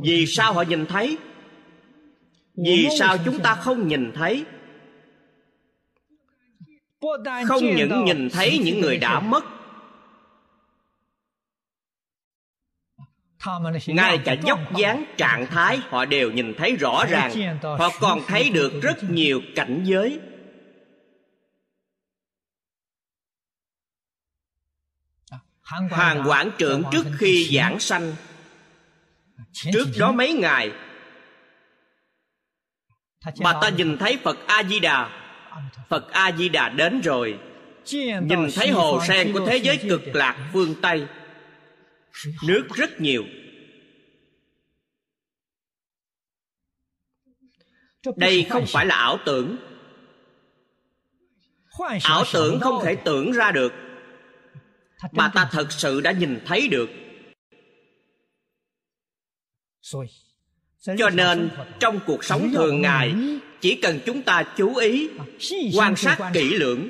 Vì 0.03 0.27
sao 0.27 0.53
họ 0.53 0.63
nhìn 0.63 0.87
thấy? 0.87 1.19
Vì 2.55 2.89
sao 2.99 3.17
chúng 3.25 3.39
ta 3.39 3.55
không 3.55 3.89
nhìn 3.89 4.13
thấy? 4.15 4.45
Không 7.47 7.65
những 7.77 8.05
nhìn 8.05 8.31
thấy 8.31 8.61
những 8.65 8.81
người 8.81 8.99
đã 8.99 9.21
mất 9.21 9.45
ngay 13.87 14.19
cả 14.19 14.33
dốc 14.33 14.77
dáng 14.77 15.05
trạng 15.17 15.47
thái 15.47 15.81
họ 15.89 16.05
đều 16.05 16.31
nhìn 16.31 16.55
thấy 16.59 16.77
rõ 16.77 17.05
ràng. 17.11 17.59
Họ 17.63 17.91
còn 18.01 18.21
thấy 18.27 18.51
được 18.51 18.73
rất 18.83 19.03
nhiều 19.03 19.41
cảnh 19.55 19.83
giới. 19.85 20.21
Hàng 25.91 26.23
quản 26.27 26.51
trưởng 26.59 26.83
trước 26.93 27.07
khi 27.19 27.49
giảng 27.57 27.81
sanh. 27.81 28.13
Trước 29.53 29.85
đó 29.99 30.13
mấy 30.13 30.33
ngày 30.33 30.73
bà 33.41 33.53
ta 33.63 33.69
nhìn 33.69 33.99
thấy 33.99 34.19
phật 34.23 34.39
a 34.47 34.63
di 34.63 34.81
đà 34.81 35.11
phật. 35.89 36.13
A 36.13 36.33
di 36.33 36.49
đà 36.49 36.69
đến 36.69 37.01
rồi. 37.01 37.39
Nhìn 38.23 38.49
thấy 38.55 38.71
hồ 38.71 39.01
sen 39.09 39.33
của 39.33 39.47
thế 39.47 39.57
giới 39.57 39.77
cực 39.77 40.03
lạc 40.07 40.51
phương 40.53 40.75
tây 40.83 41.07
nước 42.47 42.69
rất 42.75 43.01
nhiều. 43.01 43.25
Đây 48.17 48.47
không 48.51 48.65
phải 48.69 48.87
là 48.87 48.97
ảo 48.97 49.19
tưởng. 49.27 49.57
Ảo 52.03 52.25
tưởng 52.33 52.61
không 52.61 52.85
thể 52.85 52.97
tưởng 53.05 53.33
ra 53.33 53.51
được 53.51 53.73
bà 55.13 55.31
ta 55.35 55.49
thật 55.53 55.73
sự 55.73 56.01
đã 56.01 56.13
nhìn 56.13 56.41
thấy 56.47 56.69
được. 56.69 56.91
Cho 60.97 61.11
nên 61.13 61.51
trong 61.81 62.01
cuộc 62.07 62.25
sống 62.25 62.51
thường 62.53 62.83
ngày 62.83 63.15
chỉ 63.61 63.75
cần 63.83 64.01
chúng 64.07 64.23
ta 64.23 64.43
chú 64.57 64.77
ý 64.77 65.09
quan 65.75 65.97
sát 65.97 66.31
kỹ 66.35 66.57
lưỡng 66.57 66.89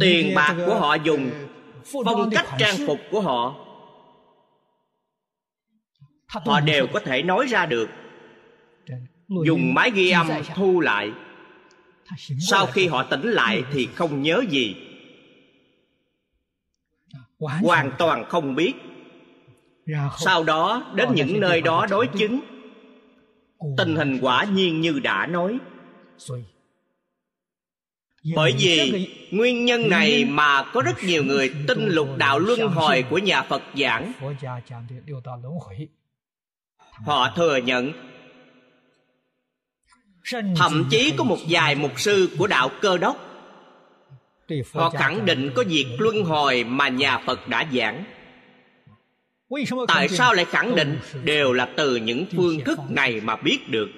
Tiền 0.00 0.34
bạc 0.34 0.56
của 0.66 0.74
họ 0.74 0.94
dùng 0.94 1.30
phong 2.04 2.30
cách 2.30 2.46
trang 2.58 2.76
phục 2.86 2.98
của 3.10 3.20
họ. 3.20 3.54
Họ 6.26 6.60
đều 6.60 6.86
có 6.92 7.00
thể 7.00 7.22
nói 7.22 7.46
ra 7.46 7.66
được. 7.66 7.88
Dùng 9.28 9.74
máy 9.74 9.90
ghi 9.90 10.10
âm 10.10 10.28
thu 10.54 10.80
lại 10.80 11.12
sau 12.40 12.66
khi 12.66 12.86
họ 12.86 13.02
tỉnh 13.02 13.22
lại 13.22 13.64
thì 13.72 13.88
không 13.94 14.22
nhớ 14.22 14.42
gì. 14.48 14.76
Hoàn 17.38 17.92
toàn 17.98 18.24
không 18.28 18.54
biết. 18.54 18.72
Sau 20.18 20.44
đó, 20.44 20.92
đến 20.94 21.08
những 21.14 21.40
nơi 21.40 21.60
đó 21.60 21.86
đối 21.90 22.06
chứng, 22.06 22.40
tình 23.76 23.96
hình 23.96 24.18
quả 24.22 24.44
nhiên 24.44 24.80
như 24.80 24.98
đã 24.98 25.26
nói. 25.26 25.58
Bởi 28.34 28.54
vì 28.58 29.08
nguyên 29.30 29.64
nhân 29.64 29.88
này 29.88 30.24
mà 30.24 30.64
có 30.72 30.82
rất 30.82 31.04
nhiều 31.04 31.24
người 31.24 31.54
tin 31.68 31.88
lục 31.88 32.08
đạo 32.16 32.38
luân 32.38 32.60
hồi 32.60 33.04
của 33.10 33.18
nhà 33.18 33.42
phật 33.42 33.62
giảng. 33.74 34.12
Họ 36.92 37.32
thừa 37.36 37.56
nhận 37.56 38.11
thậm 40.56 40.88
chí 40.90 41.14
có 41.16 41.24
một 41.24 41.38
vài 41.48 41.74
mục 41.74 42.00
sư 42.00 42.28
của 42.38 42.46
đạo 42.46 42.70
cơ 42.80 42.98
đốc. 42.98 43.28
Họ 44.72 44.90
khẳng 44.90 45.26
định 45.26 45.50
có 45.54 45.64
việc 45.68 45.86
luân 45.98 46.24
hồi 46.24 46.64
mà 46.64 46.88
nhà 46.88 47.18
phật 47.26 47.48
đã 47.48 47.66
giảng. 47.72 48.04
Tại 49.88 50.08
sao 50.08 50.34
lại 50.34 50.44
khẳng 50.44 50.74
định? 50.74 50.98
đều 51.24 51.52
là 51.52 51.68
từ 51.76 51.96
những 51.96 52.24
phương 52.36 52.60
thức 52.64 52.78
này 52.88 53.20
mà 53.20 53.36
biết 53.36 53.58
được. 53.70 53.88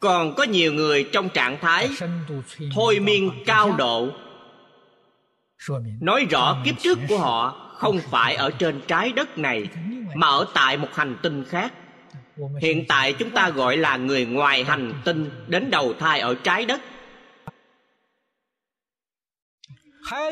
còn 0.00 0.34
có 0.34 0.44
nhiều 0.44 0.72
người 0.72 1.08
trong 1.12 1.28
trạng 1.28 1.58
thái 1.60 1.88
thôi 2.74 2.98
miên 3.00 3.30
cao 3.46 3.72
độ. 3.72 4.08
Nói 6.00 6.26
rõ 6.30 6.62
kiếp 6.64 6.74
trước 6.78 6.98
của 7.08 7.18
họ 7.18 7.69
không 7.80 8.00
phải 8.10 8.34
ở 8.34 8.50
trên 8.58 8.80
trái 8.88 9.12
đất 9.12 9.38
này, 9.38 9.68
mà 10.14 10.26
ở 10.26 10.46
tại 10.54 10.76
một 10.76 10.88
hành 10.94 11.16
tinh 11.22 11.44
khác. 11.44 11.72
Hiện 12.62 12.84
tại 12.88 13.12
chúng 13.12 13.30
ta 13.30 13.50
gọi 13.50 13.76
là 13.76 13.96
người 13.96 14.26
ngoài 14.26 14.64
hành 14.64 15.02
tinh 15.04 15.30
đến 15.48 15.70
đầu 15.70 15.94
thai 15.98 16.20
ở 16.20 16.34
trái 16.34 16.66
đất. 16.66 16.80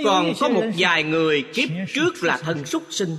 Còn 0.04 0.32
có 0.40 0.48
một 0.48 0.64
vài 0.78 1.02
người 1.02 1.50
kiếp 1.54 1.68
trước 1.94 2.12
là 2.22 2.36
thân 2.36 2.64
súc 2.64 2.82
sinh. 2.90 3.16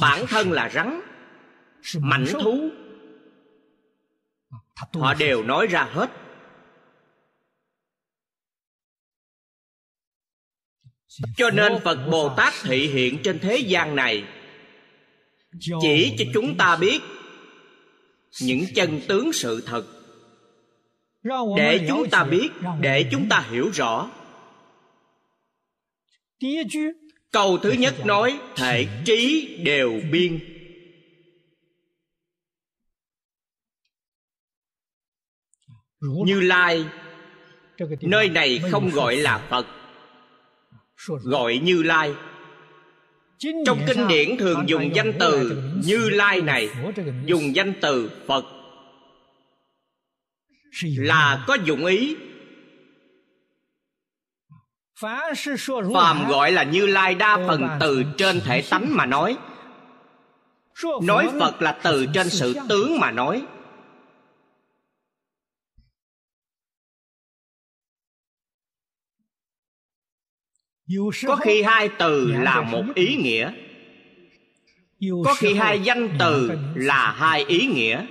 Bản 0.00 0.26
thân 0.28 0.52
là 0.52 0.70
rắn, 0.74 1.00
mảnh 2.00 2.26
thú. 2.42 2.70
Họ 4.94 5.14
đều 5.14 5.42
nói 5.42 5.66
ra 5.66 5.82
hết. 5.82 6.10
Cho 11.36 11.50
nên 11.50 11.72
phật 11.84 12.08
bồ 12.10 12.34
tát 12.36 12.54
thị 12.62 12.86
hiện 12.86 13.18
trên 13.22 13.38
thế 13.38 13.56
gian 13.56 13.96
này. 13.96 14.24
Chỉ 15.80 16.14
cho 16.18 16.24
chúng 16.34 16.56
ta 16.56 16.76
biết 16.76 17.00
những 18.42 18.64
chân 18.74 19.00
tướng 19.08 19.32
sự 19.32 19.62
thật. 19.66 19.86
Để 21.56 21.86
chúng 21.88 22.10
ta 22.10 22.24
biết, 22.24 22.48
để 22.80 23.08
chúng 23.10 23.28
ta 23.28 23.46
hiểu 23.50 23.70
rõ. 23.74 24.10
Câu 27.30 27.58
thứ 27.58 27.72
nhất 27.72 27.94
nói, 28.06 28.38
thể 28.56 28.86
trí 29.04 29.56
đều 29.64 30.00
biên. 30.12 30.38
Như 36.00 36.40
lai, 36.40 36.84
nơi 38.00 38.28
này 38.28 38.60
không 38.70 38.90
gọi 38.90 39.16
là 39.16 39.46
phật 39.50 39.66
gọi 41.06 41.58
như 41.58 41.82
lai. 41.82 42.14
Trong 43.66 43.78
kinh 43.86 44.08
điển 44.08 44.36
thường 44.36 44.68
dùng 44.68 44.90
danh 44.94 45.12
từ 45.18 45.62
như 45.84 46.08
lai 46.08 46.40
này 46.40 46.68
dùng 47.24 47.56
danh 47.56 47.72
từ 47.80 48.10
phật. 48.26 48.44
Là 50.82 51.44
có 51.46 51.56
dụng 51.64 51.84
ý. 51.84 52.16
Phàm 55.94 56.28
gọi 56.28 56.52
là 56.52 56.62
như 56.62 56.86
lai 56.86 57.14
đa 57.14 57.36
phần 57.46 57.68
từ 57.80 58.04
trên 58.18 58.40
thể 58.40 58.62
tánh 58.70 58.96
mà 58.96 59.06
nói. 59.06 59.36
Nói 61.02 61.28
phật 61.40 61.62
là 61.62 61.72
từ 61.82 62.06
trên 62.14 62.30
sự 62.30 62.54
tướng 62.68 62.98
mà 63.00 63.10
nói 63.10 63.46
có 71.26 71.36
khi 71.36 71.62
hai 71.62 71.90
từ 71.98 72.32
là 72.32 72.60
một 72.60 72.84
ý 72.94 73.16
nghĩa. 73.16 73.52
Có 75.24 75.34
khi 75.38 75.54
hai 75.54 75.80
danh 75.80 76.16
từ 76.18 76.50
là 76.74 77.12
hai 77.12 77.44
ý 77.44 77.66
nghĩa. 77.66 78.06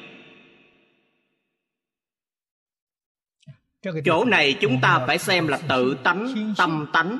Chỗ 4.05 4.25
này 4.25 4.57
chúng 4.61 4.79
ta 4.81 5.03
phải 5.07 5.17
xem 5.17 5.47
là 5.47 5.59
tự 5.69 5.97
tánh 6.03 6.53
tâm 6.57 6.87
tánh. 6.93 7.19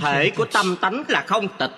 Thể 0.00 0.32
của 0.36 0.46
tâm 0.52 0.76
tánh 0.80 1.04
là 1.08 1.24
không 1.26 1.48
tịch 1.58 1.70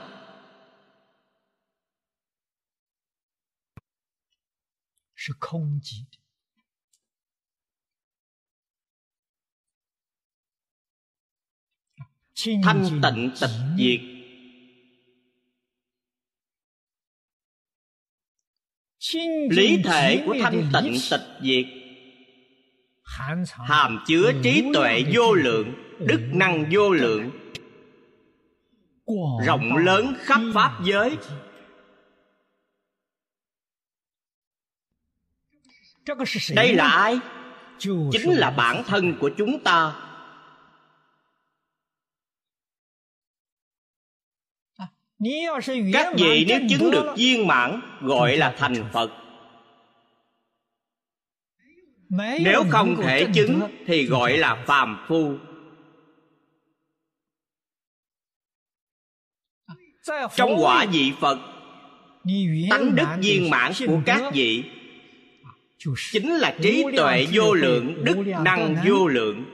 thanh 12.62 13.00
tịnh 13.02 13.30
tịch 13.40 13.50
diệt. 13.78 14.00
Lý 19.50 19.82
thể 19.84 20.22
của 20.26 20.36
thanh 20.40 20.70
tịnh 20.72 20.96
tịch 21.10 21.20
diệt. 21.42 21.64
Hàm 23.66 23.98
chứa 24.06 24.32
trí 24.42 24.64
tuệ 24.74 25.02
vô 25.14 25.34
lượng 25.34 25.74
đức 25.98 26.20
năng 26.32 26.64
vô 26.72 26.90
lượng. 26.90 27.30
Rộng 29.46 29.76
lớn 29.76 30.14
khắp 30.18 30.40
pháp 30.54 30.78
giới. 30.84 31.16
Đây 36.54 36.74
là 36.74 36.88
ai? 36.88 37.18
chính 38.12 38.30
là 38.30 38.50
bản 38.50 38.82
thân 38.86 39.18
của 39.20 39.30
chúng 39.38 39.64
ta 39.64 40.09
các 45.92 46.14
vị 46.18 46.44
nếu 46.48 46.60
chứng 46.68 46.90
được 46.90 47.14
viên 47.16 47.46
mãn 47.46 47.80
gọi 48.00 48.36
là 48.36 48.54
thành 48.58 48.84
phật. 48.92 49.10
Nếu 52.40 52.64
không 52.70 52.96
thể 53.02 53.26
chứng 53.34 53.60
thì 53.86 54.06
gọi 54.06 54.36
là 54.36 54.64
phàm 54.66 55.04
phu. 55.08 55.36
Trong 60.36 60.56
quả 60.58 60.86
vị 60.92 61.12
phật 61.20 61.38
tánh 62.70 62.94
đức 62.94 63.06
viên 63.18 63.50
mãn 63.50 63.72
của 63.86 64.00
các 64.06 64.22
vị 64.34 64.64
chính 66.12 66.30
là 66.30 66.56
trí 66.62 66.84
tuệ 66.96 67.26
vô 67.32 67.54
lượng 67.54 68.04
đức 68.04 68.16
năng 68.44 68.76
vô 68.86 69.06
lượng. 69.06 69.44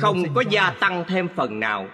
Không 0.00 0.34
có 0.34 0.44
gia 0.50 0.70
tăng 0.70 1.04
thêm 1.08 1.28
phần 1.36 1.60
nào 1.60 1.88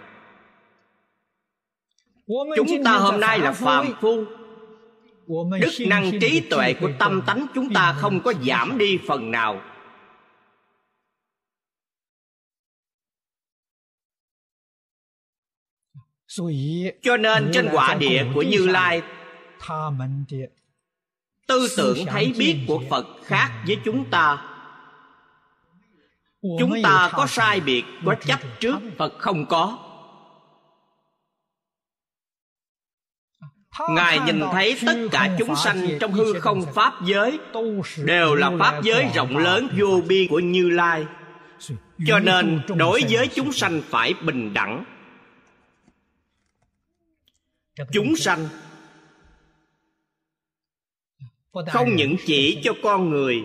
chúng 2.56 2.84
ta 2.84 2.96
hôm 2.96 3.20
nay 3.20 3.38
là 3.38 3.52
phàm 3.52 3.86
phu. 4.00 4.24
Đức 5.60 5.86
năng 5.88 6.20
trí 6.20 6.40
tuệ 6.40 6.74
của 6.80 6.90
tâm 6.98 7.22
tánh 7.26 7.46
chúng 7.54 7.72
ta 7.74 7.96
không 7.98 8.20
có 8.20 8.32
giảm 8.46 8.78
đi 8.78 8.98
phần 9.06 9.30
nào. 9.30 9.60
Cho 17.02 17.16
nên 17.16 17.50
trên 17.52 17.68
quả 17.72 17.94
địa 17.94 18.26
của 18.34 18.42
như 18.42 18.66
lai 18.66 19.02
tư 21.46 21.68
tưởng 21.76 21.98
thấy 22.06 22.32
biết 22.38 22.64
của 22.68 22.82
phật 22.90 23.06
khác 23.24 23.62
với 23.66 23.78
chúng 23.84 24.10
ta. 24.10 24.46
Chúng 26.58 26.72
ta 26.82 27.10
có 27.12 27.26
sai 27.26 27.60
biệt 27.60 27.84
có 28.06 28.14
chấp 28.14 28.40
trước 28.60 28.78
phật 28.98 29.12
không 29.18 29.46
có 29.46 29.89
ngài 33.88 34.18
nhìn 34.26 34.40
thấy 34.52 34.76
tất 34.86 34.96
cả 35.10 35.30
chúng 35.38 35.56
sanh 35.56 35.88
trong 36.00 36.12
hư 36.12 36.32
không 36.32 36.62
pháp 36.74 36.92
giới 37.04 37.38
đều 38.04 38.34
là 38.34 38.50
pháp 38.58 38.82
giới 38.82 39.06
rộng 39.14 39.36
lớn 39.36 39.68
vô 39.78 40.00
biên 40.08 40.28
của 40.28 40.38
như 40.38 40.70
lai. 40.70 41.06
Cho 42.06 42.18
nên 42.18 42.60
đối 42.76 43.02
với 43.10 43.28
chúng 43.28 43.52
sanh 43.52 43.82
phải 43.88 44.14
bình 44.22 44.54
đẳng. 44.54 44.84
Chúng 47.92 48.16
sanh 48.16 48.48
không 51.66 51.96
những 51.96 52.16
chỉ 52.26 52.60
cho 52.62 52.72
con 52.82 53.10
người 53.10 53.42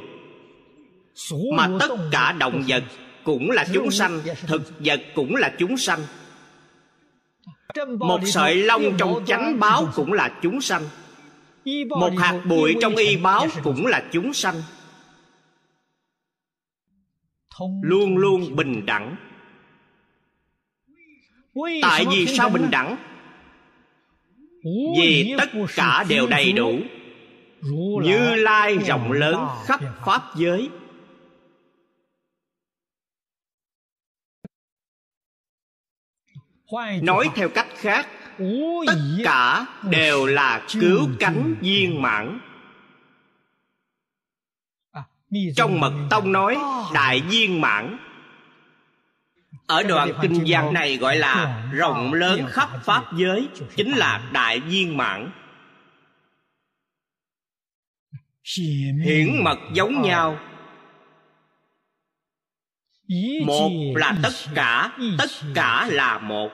mà 1.58 1.70
tất 1.80 1.90
cả 2.12 2.32
động 2.32 2.64
vật 2.68 2.84
cũng 3.24 3.52
là 3.52 3.66
chúng 3.74 3.92
sanh 3.92 4.22
thực 4.48 4.74
vật 4.80 5.02
cũng 5.16 5.36
là 5.36 5.56
chúng 5.60 5.78
sanh 5.78 6.00
một 8.00 8.20
sợi 8.26 8.56
lông 8.56 8.98
trong 8.98 9.26
chánh 9.26 9.60
báo 9.60 9.88
cũng 9.96 10.14
là 10.14 10.40
chúng 10.42 10.62
sanh. 10.62 10.82
Một 11.90 12.12
hạt 12.18 12.42
bụi 12.46 12.76
trong 12.82 12.96
y 12.96 13.18
báo 13.18 13.48
cũng 13.64 13.86
là 13.86 14.04
chúng 14.12 14.34
sanh. 14.34 14.56
Luôn 17.82 18.18
luôn 18.18 18.56
bình 18.56 18.86
đẳng. 18.86 19.16
Tại 21.82 22.06
vì 22.12 22.26
sao 22.26 22.50
bình 22.50 22.68
đẳng? 22.72 22.96
Vì 24.98 25.36
tất 25.38 25.50
cả 25.76 26.06
đều 26.10 26.28
đầy 26.28 26.52
đủ. 26.54 26.80
như 28.04 28.36
lai 28.36 28.78
rộng 28.78 29.12
lớn 29.12 29.48
khắp 29.66 29.80
pháp 30.06 30.22
giới 30.36 30.70
nói 37.02 37.30
theo 37.36 37.50
cách 37.50 37.68
khác 37.76 38.08
tất 38.88 38.98
cả 39.24 39.66
đều 39.90 40.26
là 40.26 40.68
cứu 40.82 41.10
cánh 41.20 41.56
viên 41.62 42.02
mãn. 42.02 42.40
Trong 45.56 45.80
mật 45.80 45.94
tông 46.10 46.32
nói 46.32 46.58
đại 46.94 47.22
viên 47.22 47.62
mãn. 47.62 47.98
Ở 49.68 49.84
đoạn 49.84 50.12
kinh 50.22 50.44
văn 50.48 50.74
này 50.74 50.98
gọi 50.98 51.16
là 51.18 51.64
rộng 51.74 52.14
lớn 52.14 52.46
khắp 52.50 52.70
pháp 52.84 53.04
giới 53.18 53.48
chính 53.76 53.92
là 53.92 54.30
đại 54.32 54.60
viên 54.60 54.98
mãn. 54.98 55.32
Hiển 59.06 59.44
mật 59.44 59.60
giống 59.74 60.02
nhau. 60.02 60.40
Một 63.46 63.72
là 63.96 64.16
tất 64.24 64.34
cả 64.56 64.98
tất 65.18 65.30
cả 65.56 65.88
là 65.92 66.20
một 66.20 66.50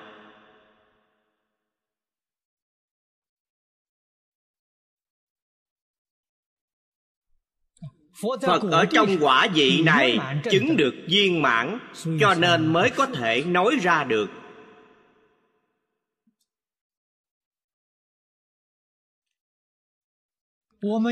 phật 8.21 8.61
ở 8.71 8.85
trong 8.85 9.17
quả 9.21 9.47
vị 9.53 9.81
này 9.85 10.19
chứng 10.51 10.77
được 10.77 10.93
viên 11.07 11.41
mãn, 11.41 11.79
cho 12.19 12.33
nên 12.33 12.73
mới 12.73 12.89
có 12.89 13.05
thể 13.05 13.43
nói 13.43 13.75
ra 13.81 14.03
được. 14.03 14.29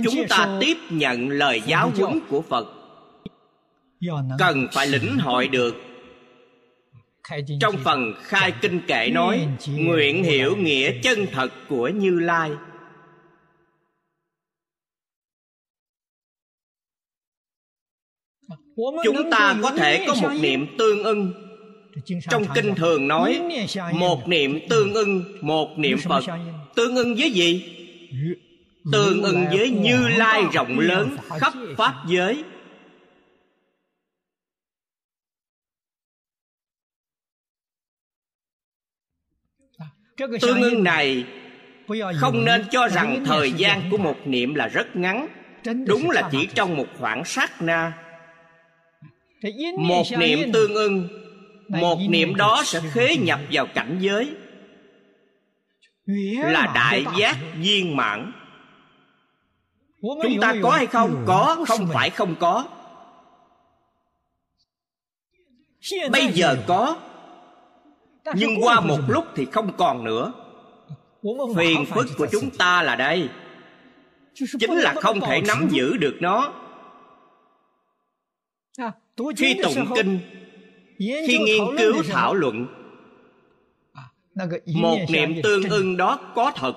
Chúng 0.04 0.28
ta 0.30 0.58
tiếp 0.62 0.78
nhận 0.90 1.30
lời 1.30 1.62
giáo 1.66 1.92
huấn 1.98 2.20
của 2.30 2.42
phật. 2.42 2.68
Cần 4.40 4.68
phải 4.72 4.88
lĩnh 4.88 5.18
hội 5.18 5.48
được. 5.48 5.76
Trong 7.62 7.76
phần 7.84 8.14
khai 8.22 8.54
kinh 8.62 8.82
kệ 8.88 9.10
nói, 9.14 9.48
nguyện 9.68 10.24
hiểu 10.24 10.56
nghĩa 10.56 11.02
chân 11.04 11.26
thật 11.32 11.50
của 11.70 11.88
như 11.88 12.20
lai. 12.20 12.52
Chúng 19.04 19.32
ta 19.32 19.60
có 19.62 19.72
thể 19.72 20.06
có 20.08 20.16
một 20.22 20.30
niệm 20.42 20.68
tương 20.78 21.04
ưng. 21.04 21.34
Trong 22.30 22.44
kinh 22.56 22.76
thường 22.76 23.08
nói 23.08 23.42
một 23.94 24.28
niệm 24.28 24.60
tương 24.70 24.94
ưng 24.94 25.24
một 25.42 25.80
niệm 25.80 25.98
phật. 25.98 26.24
Tương 26.76 26.96
ưng 26.96 27.16
với 27.16 27.32
gì? 27.32 27.76
Tương 28.92 29.22
ưng 29.22 29.46
với 29.52 29.70
như 29.70 30.08
lai 30.08 30.44
rộng 30.54 30.80
lớn 30.80 31.18
khắp 31.40 31.54
pháp 31.78 31.94
giới. 32.08 32.44
Tương 40.42 40.62
ưng 40.62 40.84
này 40.84 41.26
không 42.16 42.46
nên 42.46 42.66
cho 42.72 42.88
rằng 42.88 43.24
thời 43.26 43.52
gian 43.52 43.82
của 43.92 43.98
một 43.98 44.16
niệm 44.26 44.56
là 44.56 44.68
rất 44.68 44.96
ngắn. 44.96 45.28
Đúng 45.86 46.10
là 46.10 46.30
chỉ 46.32 46.48
trong 46.56 46.78
một 46.78 46.88
khoảng 47.00 47.26
sát 47.26 47.62
na 47.62 48.09
một 49.78 50.04
niệm 50.18 50.52
tương 50.52 50.74
ưng 50.74 51.08
một 51.70 52.00
niệm 52.10 52.36
đó 52.36 52.62
sẽ 52.66 52.82
khế 52.92 53.16
nhập 53.18 53.40
vào 53.52 53.68
cảnh 53.74 53.98
giới. 54.02 54.36
Là 56.44 56.72
đại 56.76 57.06
giác 57.18 57.38
viên 57.56 57.96
mãn. 57.96 58.32
Chúng 60.02 60.40
ta 60.42 60.56
có 60.64 60.70
hay 60.70 60.88
không? 60.88 61.24
có 61.28 61.66
không 61.68 61.88
phải 61.94 62.10
không 62.10 62.36
có. 62.40 62.66
Bây 66.12 66.28
giờ 66.34 66.58
có 66.68 66.98
nhưng 68.36 68.62
qua 68.62 68.80
một 68.80 69.00
lúc 69.08 69.26
thì 69.36 69.46
không 69.46 69.72
còn 69.78 70.04
nữa. 70.04 70.34
Phiền 71.56 71.86
phức 71.86 72.06
của 72.18 72.28
chúng 72.32 72.50
ta 72.50 72.84
là 72.84 72.96
đây. 72.96 73.30
Chính 74.60 74.78
là 74.78 74.94
không 74.94 75.22
thể 75.22 75.42
nắm 75.42 75.68
giữ 75.72 75.98
được 75.98 76.18
nó 76.20 76.54
khi 79.38 79.56
tụng 79.64 79.86
kinh 79.96 80.20
khi 81.00 81.38
nghiên 81.46 81.64
cứu 81.78 82.04
thảo 82.08 82.34
luận 82.34 82.68
một 84.74 84.98
niệm 85.10 85.42
tương 85.44 85.64
ưng 85.64 85.98
đó 85.98 86.20
có 86.36 86.52
thật. 86.56 86.74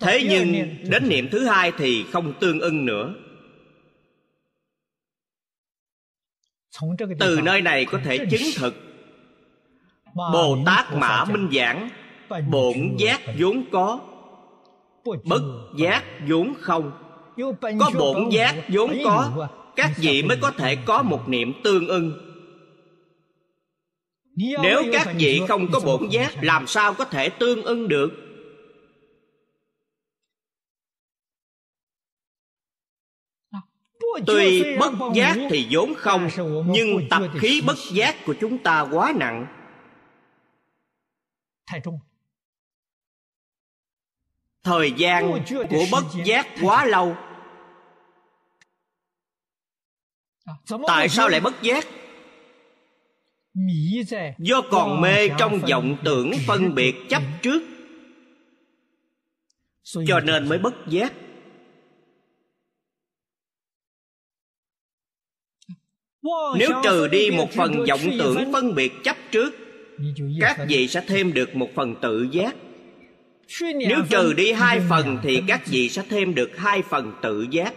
Thế 0.00 0.26
nhưng 0.28 0.52
đến 0.90 1.08
niệm 1.08 1.28
thứ 1.30 1.44
hai 1.44 1.72
thì 1.78 2.04
không 2.12 2.32
tương 2.40 2.60
ưng 2.60 2.86
nữa. 2.86 3.14
Từ 7.18 7.40
nơi 7.42 7.62
này 7.62 7.84
có 7.84 8.00
thể 8.04 8.18
chứng 8.30 8.48
thực. 8.56 8.74
Bồ 10.14 10.58
tát 10.66 10.86
mã 10.94 11.24
minh 11.24 11.48
giảng 11.52 11.88
bổn 12.50 12.96
giác 12.98 13.20
vốn 13.38 13.64
có 13.72 14.00
bất 15.04 15.42
giác 15.78 16.04
vốn 16.28 16.54
không. 16.60 16.92
Có 17.80 17.90
bổn 17.98 18.28
giác 18.30 18.54
vốn 18.68 18.98
có 19.04 19.48
các 19.82 19.92
vị 19.96 20.22
mới 20.22 20.38
có 20.40 20.50
thể 20.50 20.76
có 20.76 21.02
một 21.02 21.28
niệm 21.28 21.52
tương 21.64 21.88
ưng. 21.88 22.26
Nếu 24.36 24.82
các 24.92 25.08
vị 25.18 25.40
không 25.48 25.68
có 25.72 25.80
bổn 25.80 26.08
giác, 26.08 26.34
làm 26.42 26.66
sao 26.66 26.94
có 26.94 27.04
thể 27.04 27.28
tương 27.28 27.62
ưng 27.62 27.88
được? 27.88 28.10
Tuy 34.26 34.76
bất 34.76 34.92
giác 35.14 35.36
thì 35.50 35.66
vốn 35.70 35.94
không, 35.94 36.28
nhưng 36.66 37.08
tập 37.10 37.22
khí 37.38 37.62
bất 37.66 37.76
giác 37.92 38.16
của 38.26 38.34
chúng 38.40 38.58
ta 38.58 38.86
quá 38.92 39.12
nặng. 39.16 39.46
Thời 44.62 44.92
gian 44.92 45.44
của 45.70 45.84
bất 45.92 46.04
giác 46.24 46.46
quá 46.62 46.84
lâu. 46.84 47.16
Tại 50.86 51.08
sao 51.08 51.28
lại 51.28 51.40
bất 51.40 51.62
giác? 51.62 51.86
Do 54.38 54.62
còn 54.70 55.00
mê 55.00 55.28
trong 55.38 55.60
vọng 55.70 55.96
tưởng 56.04 56.30
phân 56.46 56.74
biệt 56.74 56.94
chấp 57.08 57.22
trước. 57.42 57.62
Cho 60.06 60.20
nên 60.20 60.48
mới 60.48 60.58
bất 60.58 60.74
giác. 60.88 61.12
Nếu 66.58 66.70
trừ 66.84 67.08
đi 67.08 67.30
một 67.30 67.50
phần 67.52 67.84
vọng 67.88 68.00
tưởng 68.18 68.52
phân? 68.52 68.74
biệt 68.74 68.92
chấp 69.04 69.16
trước 69.30 69.54
các 70.40 70.56
vị 70.68 70.88
sẽ 70.88 71.00
thêm 71.06 71.32
được 71.32 71.56
một 71.56 71.68
phần 71.74 71.94
tự 72.02 72.28
giác. 72.32 72.56
Nếu 73.60 73.98
trừ 74.10 74.32
đi 74.32 74.52
hai 74.52 74.80
phần 74.90 75.18
thì 75.22 75.42
các 75.46 75.66
vị 75.66 75.88
sẽ 75.88 76.02
thêm 76.08 76.34
được 76.34 76.50
hai 76.56 76.82
phần 76.82 77.12
tự 77.22 77.46
giác 77.50 77.74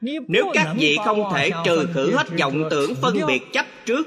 nếu 0.00 0.50
các 0.54 0.74
vị 0.76 0.96
không 1.04 1.32
thể 1.34 1.50
trừ 1.64 1.88
khử 1.94 2.16
hết 2.16 2.26
vọng 2.38 2.68
tưởng 2.70 2.94
phân 2.94 3.16
biệt 3.26 3.42
chấp 3.52 3.66
trước 3.84 4.06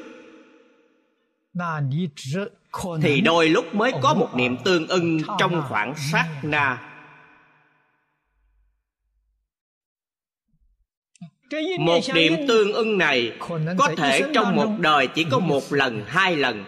thì 3.02 3.22
đôi 3.22 3.50
lúc 3.50 3.76
mới 3.76 3.92
có 4.02 4.14
một 4.14 4.30
niệm 4.36 4.58
tương 4.66 4.88
ưng 4.88 5.20
trong 5.40 5.64
khoảng 5.70 5.94
sát 6.12 6.28
na. 6.44 6.88
Một 11.80 12.00
niệm 12.14 12.34
tương 12.48 12.74
ưng 12.74 12.98
này 12.98 13.38
có 13.78 13.94
thể 13.98 14.22
trong 14.34 14.56
một 14.56 14.70
đời 14.80 15.08
chỉ 15.08 15.26
có 15.32 15.40
một 15.40 15.64
lần 15.70 16.04
hai 16.08 16.36
lần. 16.36 16.66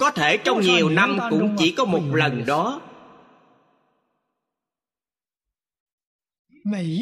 Có 0.00 0.10
thể 0.14 0.36
trong 0.36 0.60
nhiều 0.60 0.90
năm 0.90 1.18
cũng 1.30 1.56
chỉ 1.58 1.74
có 1.76 1.84
một 1.84 2.02
lần 2.12 2.46
đó 2.46 2.80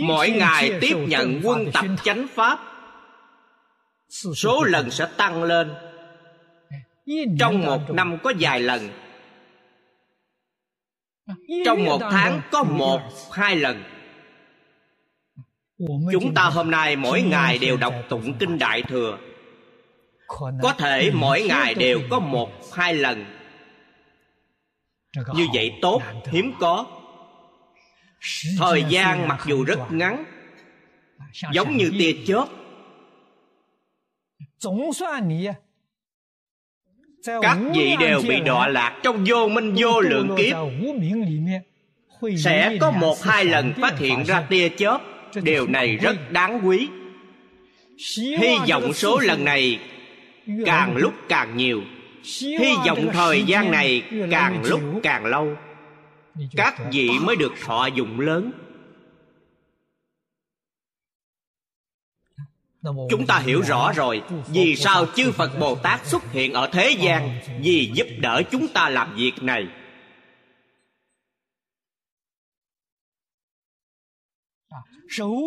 mỗi 0.03 0.31
ngày 0.31 0.79
tiếp 0.81 0.97
nhận 1.09 1.41
quân 1.45 1.71
tập 1.73 1.85
chánh 2.05 2.27
pháp. 2.35 2.59
Số 4.37 4.63
lần 4.63 4.91
sẽ 4.91 5.09
tăng 5.17 5.43
lên. 5.43 5.75
Trong 7.39 7.61
một 7.61 7.91
năm 7.91 8.19
có 8.23 8.33
vài 8.41 8.61
lần. 8.61 8.89
Trong 11.65 11.85
một 11.85 11.99
tháng 12.11 12.41
có 12.51 12.63
một 12.63 13.01
hai 13.33 13.57
lần. 13.57 13.83
Chúng 16.13 16.35
ta 16.35 16.43
hôm 16.43 16.71
nay 16.71 16.97
mỗi 16.97 17.23
ngày 17.23 17.59
đều 17.59 17.77
đọc 17.77 17.95
tụng 18.09 18.35
kinh 18.39 18.59
đại 18.59 18.83
thừa. 18.83 19.19
Có 20.63 20.75
thể 20.79 21.11
mỗi 21.15 21.43
ngày 21.43 21.75
đều 21.75 22.01
có 22.11 22.19
một 22.19 22.51
hai 22.73 22.95
lần. 22.95 23.25
Như 25.35 25.47
vậy 25.55 25.73
tốt 25.83 26.03
hiếm 26.33 26.53
có 26.61 26.87
thời 28.59 28.85
gian 28.89 29.29
mặc 29.29 29.41
dù 29.47 29.65
rất 29.65 29.79
ngắn, 29.91 30.25
giống 31.53 31.77
như 31.77 31.93
tia 31.99 32.13
chớp. 32.27 32.47
Các 37.43 37.59
vị 37.75 37.97
đều 38.01 38.23
bị 38.29 38.41
đọa 38.41 38.69
lạc 38.69 39.01
trong 39.03 39.25
vô 39.27 39.49
minh, 39.49 39.75
vô 39.79 40.01
lượng 40.01 40.37
kiếp. 40.39 40.57
Sẽ 42.39 42.79
có 42.81 42.91
một 42.91 43.23
hai 43.23 43.45
lần 43.45 43.73
phát 43.81 43.99
hiện 43.99 44.25
ra 44.25 44.41
tia 44.41 44.69
chớp. 44.69 44.99
Điều 45.43 45.67
này 45.67 45.97
rất 45.97 46.33
đáng 46.33 46.61
quý. 46.67 46.89
Hy 48.19 48.57
vọng 48.71 48.93
số 48.93 49.19
lần 49.19 49.45
này 49.45 49.79
càng 50.67 50.97
lúc 50.97 51.15
càng 51.29 51.57
nhiều. 51.57 51.83
Hy 52.41 52.75
vọng 52.87 53.09
thời 53.13 53.43
gian 53.43 53.71
này 53.71 54.03
càng 54.31 54.65
lúc 54.65 54.81
càng 55.03 55.25
lâu 55.25 55.57
các 56.57 56.75
vị 56.93 57.11
mới 57.23 57.37
được 57.37 57.53
thọ 57.65 57.87
dụng 57.87 58.21
lớn. 58.21 58.53
Chúng 63.11 63.27
ta 63.27 63.39
hiểu 63.39 63.61
rõ 63.61 63.93
rồi. 63.93 64.23
Vì 64.49 64.77
sao 64.77 65.07
chư 65.17 65.33
phật 65.33 65.51
bồ 65.61 65.77
tát 65.77 66.07
xuất 66.07 66.33
hiện 66.33 66.53
ở 66.53 66.69
thế 66.73 66.97
gian 67.01 67.41
vì 67.63 67.91
giúp 67.95 68.07
đỡ 68.21 68.43
chúng 68.51 68.69
ta 68.75 68.89
làm 68.89 69.15
việc 69.15 69.43
này? 69.43 69.67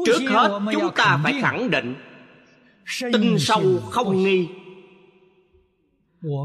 Trước 0.05 0.19
hết 0.29 0.59
chúng 0.71 0.91
ta 0.95 1.19
phải 1.23 1.33
khẳng 1.41 1.71
định 1.71 1.95
tinh 2.99 3.35
sâu 3.39 3.79
không 3.91 4.23
nghi 4.23 4.47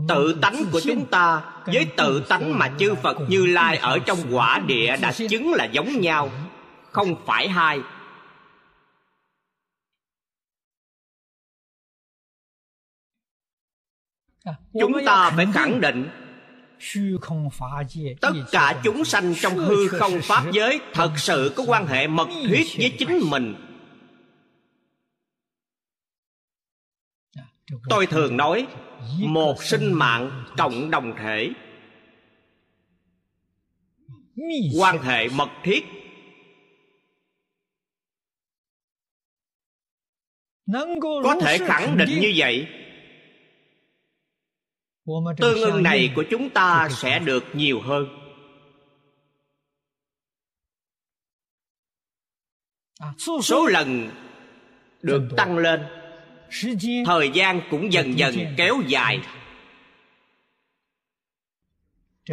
tự 0.09 0.39
tánh 0.43 0.65
của 0.73 0.81
chúng 0.81 1.07
ta 1.07 1.43
với 1.67 1.87
tự 1.97 2.25
tánh 2.29 2.59
mà 2.59 2.75
chư 2.79 2.95
phật 2.95 3.17
như 3.29 3.47
lai 3.47 3.77
ở 3.77 3.99
trong 3.99 4.19
quả 4.31 4.59
địa 4.67 4.97
đã 4.97 5.13
chứng 5.13 5.53
là 5.53 5.65
giống 5.65 6.01
nhau. 6.01 6.31
không 6.93 7.17
phải 7.27 7.49
hai. 7.49 7.81
Chúng 14.81 14.93
ta 15.07 15.31
phải 15.37 15.47
khẳng 15.55 15.81
định 15.81 16.09
tất 18.21 18.33
cả 18.51 18.81
chúng 18.85 19.05
sanh 19.05 19.35
trong 19.41 19.55
hư 19.55 19.89
không 19.89 20.13
pháp 20.23 20.45
giới 20.53 20.81
thật 20.95 21.13
sự 21.17 21.53
có 21.57 21.65
quan 21.67 21.87
hệ 21.87 22.07
mật 22.07 22.29
thiết 22.49 22.65
với 22.79 22.93
chính 22.99 23.21
mình. 23.31 23.55
tôi 27.89 28.07
thường 28.07 28.37
nói 28.37 28.67
một 29.19 29.63
sinh 29.63 29.93
mạng 29.93 30.45
cộng 30.57 30.91
đồng 30.91 31.15
thể. 31.19 31.51
Quan 34.79 34.99
hệ 34.99 35.29
mật 35.29 35.49
thiết. 35.63 35.85
Có 41.03 41.37
thể 41.41 41.59
khẳng 41.59 41.97
định 41.97 42.21
như 42.21 42.33
vậy. 42.37 42.69
Tương 45.37 45.61
ưng 45.61 45.83
này 45.83 46.13
của 46.17 46.25
chúng 46.31 46.51
ta 46.51 46.89
sẽ 46.91 47.19
được 47.19 47.45
nhiều 47.55 47.81
hơn. 47.81 48.07
Số 53.43 53.67
lần 53.67 54.11
được 55.03 55.29
tăng 55.37 55.59
lên 55.59 55.81
thời 57.07 57.31
gian 57.35 57.61
cũng 57.71 57.93
dần 57.93 58.19
dần 58.19 58.35
kéo 58.57 58.83
dài. 58.87 59.21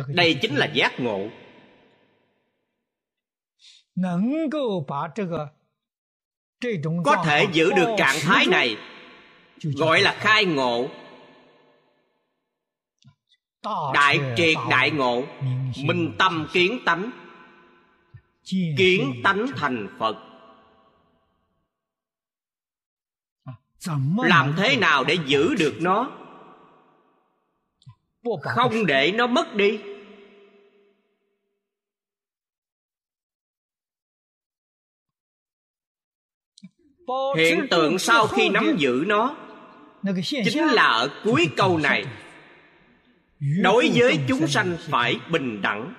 Đây 0.08 0.34
chính 0.42 0.56
là 0.56 0.66
giác 0.66 1.00
ngộ. 1.00 1.28
Có 7.06 7.24
thể 7.26 7.48
giữ 7.54 7.72
được 7.76 7.96
trạng 7.98 8.16
thái 8.22 8.46
này 8.46 8.78
gọi 9.64 10.02
là 10.02 10.16
khai 10.20 10.46
ngộ. 10.46 10.88
Đại 13.94 14.20
triệt 14.38 14.58
đại 14.70 14.92
ngộ 14.92 15.24
minh 15.84 16.16
tâm 16.20 16.48
kiến 16.54 16.80
tánh. 16.86 17.12
Kiến 18.78 19.22
tánh 19.24 19.46
thành 19.56 19.88
phật 20.00 20.33
làm 24.18 24.54
thế 24.58 24.78
nào 24.78 25.04
để 25.04 25.18
giữ 25.26 25.56
được 25.56 25.74
nó? 25.80 26.12
Không 28.42 28.86
để 28.86 29.12
nó 29.12 29.28
mất 29.28 29.56
đi. 29.56 29.80
Hiện 37.38 37.68
tượng 37.72 38.00
sau 38.00 38.28
khi 38.28 38.50
nắm 38.50 38.76
giữ 38.78 39.04
nó 39.08 39.36
chính 40.46 40.64
là 40.64 40.84
ở 40.84 41.10
cuối 41.24 41.50
câu 41.58 41.78
này. 41.78 42.06
Đối 43.64 43.92
với 43.96 44.20
chúng 44.28 44.48
sanh 44.48 44.78
phải 44.90 45.20
bình 45.32 45.62
đẳng 45.62 45.94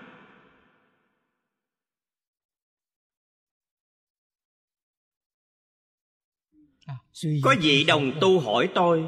có 7.42 7.54
vị 7.60 7.84
đồng 7.84 8.12
tu 8.20 8.40
hỏi 8.40 8.68
tôi. 8.74 9.04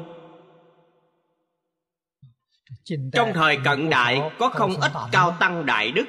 Trong 3.13 3.33
thời 3.33 3.57
cận 3.63 3.89
đại 3.89 4.21
có 4.39 4.49
không 4.49 4.75
ít 4.81 4.91
cao 5.11 5.37
tăng 5.39 5.65
đại 5.65 5.91
đức. 5.91 6.05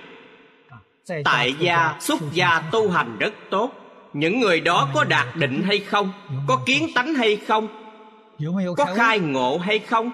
Tại 1.24 1.54
gia 1.58 1.98
xuất 2.00 2.20
gia 2.32 2.60
tu 2.72 2.90
hành 2.90 3.16
rất 3.18 3.34
tốt. 3.50 3.72
Những 4.12 4.40
người 4.40 4.60
đó 4.60 4.90
có 4.94 5.04
đạt 5.04 5.36
định 5.36 5.62
hay 5.62 5.78
không? 5.78 6.12
Có 6.46 6.62
kiến 6.66 6.88
tánh 6.94 7.14
hay 7.14 7.36
không? 7.36 7.68
Có 8.76 8.84
khai 8.96 9.18
ngộ 9.18 9.58
hay 9.58 9.78
không? 9.78 10.10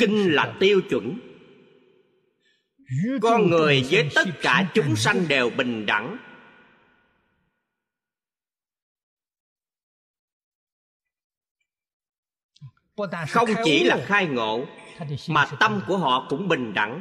Kinh 0.00 0.34
là 0.34 0.54
tiêu 0.60 0.80
chuẩn. 0.90 1.18
Con 3.22 3.50
người 3.50 3.84
với 3.90 4.10
tất 4.14 4.24
cả 4.42 4.70
chúng 4.74 4.96
sanh 4.96 5.28
đều 5.28 5.50
bình 5.50 5.86
đẳng 5.86 6.16
không 13.28 13.48
chỉ 13.64 13.84
là 13.84 14.04
khai 14.06 14.26
ngộ 14.26 14.64
mà 15.28 15.46
tâm 15.60 15.80
của 15.86 15.98
họ 15.98 16.26
cũng 16.28 16.48
bình 16.48 16.74
đẳng. 16.74 17.00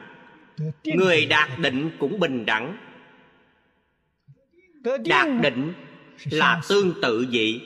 Người 0.84 1.26
đạt 1.26 1.50
định 1.60 1.92
cũng 2.00 2.20
bình 2.20 2.46
đẳng. 2.46 2.78
Đạt 5.06 5.28
định 5.42 5.74
là 6.32 6.62
tương 6.70 6.94
tự 7.02 7.26
vị. 7.30 7.62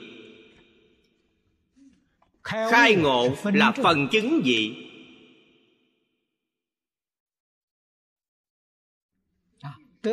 Khai 2.42 2.94
ngộ 2.94 3.28
là 3.44 3.72
phần 3.82 4.08
chứng 4.12 4.40
vị. 4.44 4.84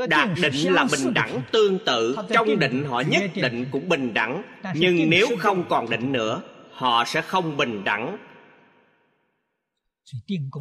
Đạt 0.10 0.30
định 0.41 0.73
là 0.73 0.88
bình 0.91 1.13
đẳng 1.13 1.41
tương 1.51 1.80
tự. 1.86 2.15
Trong 2.30 2.60
định 2.60 2.86
họ 2.86 3.01
nhất 3.01 3.32
định 3.36 3.65
cũng 3.71 3.89
bình 3.89 4.13
đẳng 4.13 4.43
nhưng 4.75 5.10
nếu 5.10 5.28
không 5.39 5.65
còn 5.69 5.89
định 5.89 6.12
nữa 6.12 6.41
họ 6.75 7.05
sẽ 7.05 7.21
không 7.21 7.57
bình 7.57 7.83
đẳng. 7.83 8.17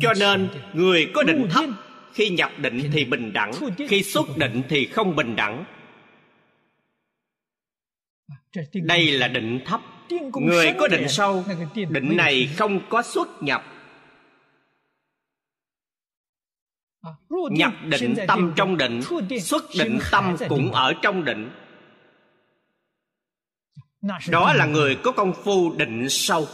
Cho 0.01 0.15
nên 0.19 0.49
người 0.73 1.11
có 1.15 1.23
định 1.23 1.49
thấp 1.51 1.65
khi 2.13 2.29
nhập 2.29 2.51
định 2.59 2.91
thì 2.93 3.05
bình 3.05 3.33
đẳng 3.33 3.53
khi 3.89 4.03
xuất 4.03 4.27
định 4.37 4.63
thì 4.69 4.87
không 4.87 5.17
bình 5.17 5.37
đẳng. 5.37 5.65
Đây 8.75 9.11
là 9.11 9.29
định 9.29 9.61
thấp. 9.65 9.81
Người 10.41 10.75
có 10.79 10.89
định 10.89 11.09
sâu 11.09 11.45
định 11.89 12.17
này 12.17 12.49
không 12.57 12.81
có 12.89 13.03
xuất 13.03 13.43
nhập. 13.43 13.65
Nhập 17.51 17.73
định 17.85 18.15
tâm 18.29 18.53
trong 18.57 18.77
định 18.77 19.03
xuất 19.41 19.65
định 19.79 19.99
tâm 20.11 20.37
cũng 20.49 20.73
ở 20.73 20.95
trong 21.03 21.25
định 21.25 21.51
đó 24.31 24.53
là 24.53 24.67
người. 24.67 24.97
có 25.03 25.13
công 25.13 25.33
phu 25.45 25.73
định 25.77 26.09
sâu. 26.11 26.47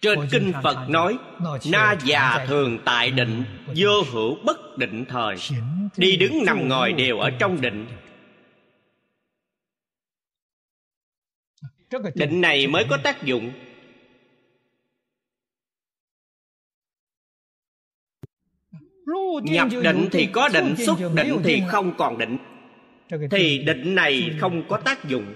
Trên 0.00 0.18
kinh 0.30 0.52
phật 0.62 0.88
nói 0.88 1.18
na 1.66 1.96
già 2.04 2.44
thường 2.48 2.78
tại 2.84 3.10
định 3.10 3.44
vô 3.76 4.02
hữu 4.12 4.36
bất 4.44 4.78
định 4.78 5.04
thời. 5.08 5.36
Đi 5.96 6.16
đứng 6.16 6.44
nằm 6.46 6.68
ngồi 6.68 6.92
đều 6.92 7.18
ở 7.18 7.30
trong 7.38 7.60
định. 7.60 7.86
Định 12.14 12.40
này 12.40 12.66
mới 12.66 12.84
có 12.90 12.98
tác 13.04 13.22
dụng. 13.22 13.52
Nhập 19.42 19.68
định 19.82 20.08
thì 20.12 20.28
có 20.32 20.48
định 20.48 20.74
xuất 20.86 20.98
định 21.14 21.40
thì 21.44 21.62
không 21.68 21.94
còn 21.98 22.18
định 22.18 22.38
thì 23.30 23.58
định 23.58 23.94
này 23.94 24.36
không 24.40 24.68
có 24.68 24.76
tác 24.84 25.04
dụng. 25.04 25.34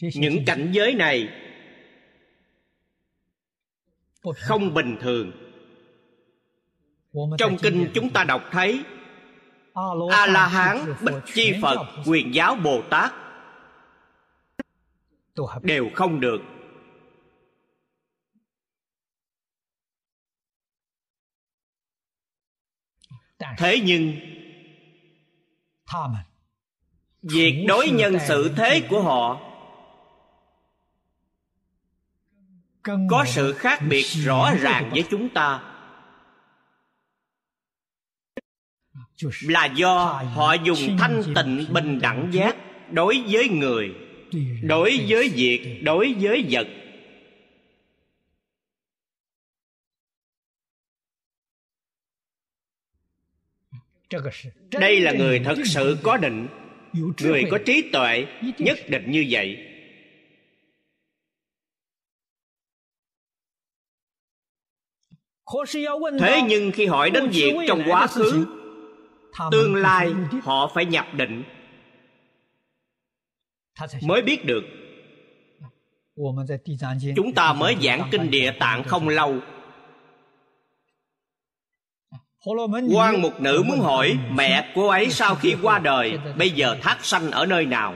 Những 0.00 0.44
cảnh 0.46 0.70
giới 0.72 0.94
này 0.94 1.28
không 4.36 4.74
bình 4.74 4.96
thường. 5.00 5.32
Trong 7.38 7.56
kinh 7.62 7.90
chúng 7.94 8.10
ta 8.10 8.24
đọc 8.24 8.42
thấy 8.50 8.84
a 10.10 10.26
la 10.26 10.48
hán 10.48 10.94
bích 11.02 11.14
chi 11.34 11.52
phật 11.62 11.86
quyền 12.06 12.34
giáo 12.34 12.56
bồ 12.56 12.82
tát. 12.90 13.12
Đều 15.62 15.90
không 15.94 16.20
được 16.20 16.40
thế 23.38 23.80
nhưng 23.84 24.12
việc 27.22 27.64
đối 27.68 27.90
nhân 27.90 28.18
xử 28.28 28.52
thế 28.56 28.80
của 28.88 29.02
họ 29.02 29.40
có 33.10 33.24
sự 33.26 33.52
khác 33.52 33.80
biệt 33.88 34.04
rõ 34.04 34.54
ràng 34.60 34.90
với 34.90 35.04
chúng 35.10 35.28
ta. 35.28 35.62
Là 39.42 39.64
do 39.64 40.22
họ 40.34 40.54
dùng 40.54 40.96
thanh 40.98 41.22
tịnh 41.34 41.66
bình 41.72 42.00
đẳng 42.00 42.28
giác 42.32 42.56
đối 42.92 43.24
với 43.28 43.48
người 43.48 43.94
đối 44.62 45.06
với 45.08 45.28
việc 45.28 45.80
đối 45.82 46.14
với 46.20 46.46
vật 46.50 46.66
đây 54.70 55.00
là 55.00 55.12
người 55.12 55.40
thật 55.44 55.58
sự 55.64 55.98
có 56.02 56.16
định. 56.16 56.48
Người 57.20 57.44
có 57.50 57.58
trí 57.66 57.90
tuệ 57.92 58.26
nhất 58.58 58.78
định 58.88 59.10
như 59.10 59.26
vậy. 59.30 59.56
Thế 66.20 66.42
nhưng 66.48 66.72
khi 66.72 66.86
hỏi 66.86 67.10
đến 67.10 67.28
việc 67.28 67.54
trong 67.68 67.82
quá 67.88 68.06
khứ 68.06 68.46
tương 69.50 69.74
lai 69.74 70.12
họ 70.42 70.70
phải 70.74 70.84
nhập 70.84 71.06
định. 71.16 71.42
Mới 74.02 74.22
biết 74.22 74.44
được. 74.44 74.64
Chúng 77.16 77.32
ta 77.34 77.52
mới 77.52 77.76
giảng 77.82 78.08
kinh 78.12 78.30
địa 78.30 78.52
tạng 78.58 78.84
không 78.84 79.08
lâu 79.08 79.40
quan 82.92 83.22
một 83.22 83.40
nữ 83.40 83.62
muốn 83.66 83.80
hỏi 83.80 84.18
mẹ 84.30 84.72
cô 84.74 84.86
ấy 84.86 85.10
sau 85.10 85.34
khi 85.34 85.56
qua 85.62 85.78
đời 85.78 86.18
bây 86.38 86.50
giờ 86.50 86.76
thác 86.82 87.04
sanh 87.04 87.30
ở 87.30 87.46
nơi 87.46 87.66
nào? 87.66 87.94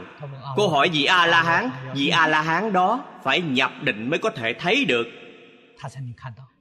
Cô 0.56 0.68
hỏi 0.68 0.88
vị 0.88 1.04
a 1.04 1.26
la 1.26 1.42
hán 1.42 1.70
vị 1.94 2.08
a 2.08 2.26
la 2.26 2.42
hán 2.42 2.72
đó 2.72 3.04
phải 3.24 3.40
nhập 3.40 3.72
định 3.82 4.10
mới 4.10 4.18
có 4.18 4.30
thể 4.30 4.52
thấy 4.52 4.84
được. 4.84 5.06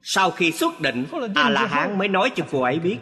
Sau 0.02 0.30
khi 0.30 0.52
xuất 0.52 0.80
định 0.80 1.06
a 1.34 1.50
la 1.50 1.66
hán 1.66 1.98
mới 1.98 2.08
nói 2.08 2.30
cho 2.36 2.44
cô 2.50 2.62
ấy 2.62 2.78
biết. 2.78 2.98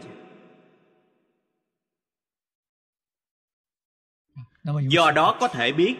Do 4.88 5.10
đó 5.10 5.36
có 5.40 5.48
thể 5.48 5.72
biết 5.72 5.94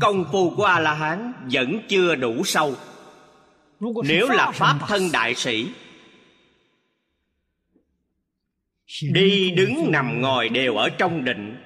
công 0.00 0.24
phu 0.32 0.50
của 0.56 0.64
a 0.64 0.80
la 0.80 0.94
hán 0.94 1.32
vẫn 1.52 1.80
chưa 1.88 2.14
đủ 2.14 2.44
sâu. 2.44 2.74
Nếu 4.04 4.28
là 4.28 4.50
pháp 4.50 4.78
thân 4.88 5.12
đại 5.12 5.34
sĩ 5.34 5.72
đi 9.12 9.50
đứng 9.50 9.92
nằm 9.92 10.20
ngồi 10.20 10.48
đều 10.48 10.76
ở 10.76 10.88
trong 10.88 11.24
định. 11.24 11.56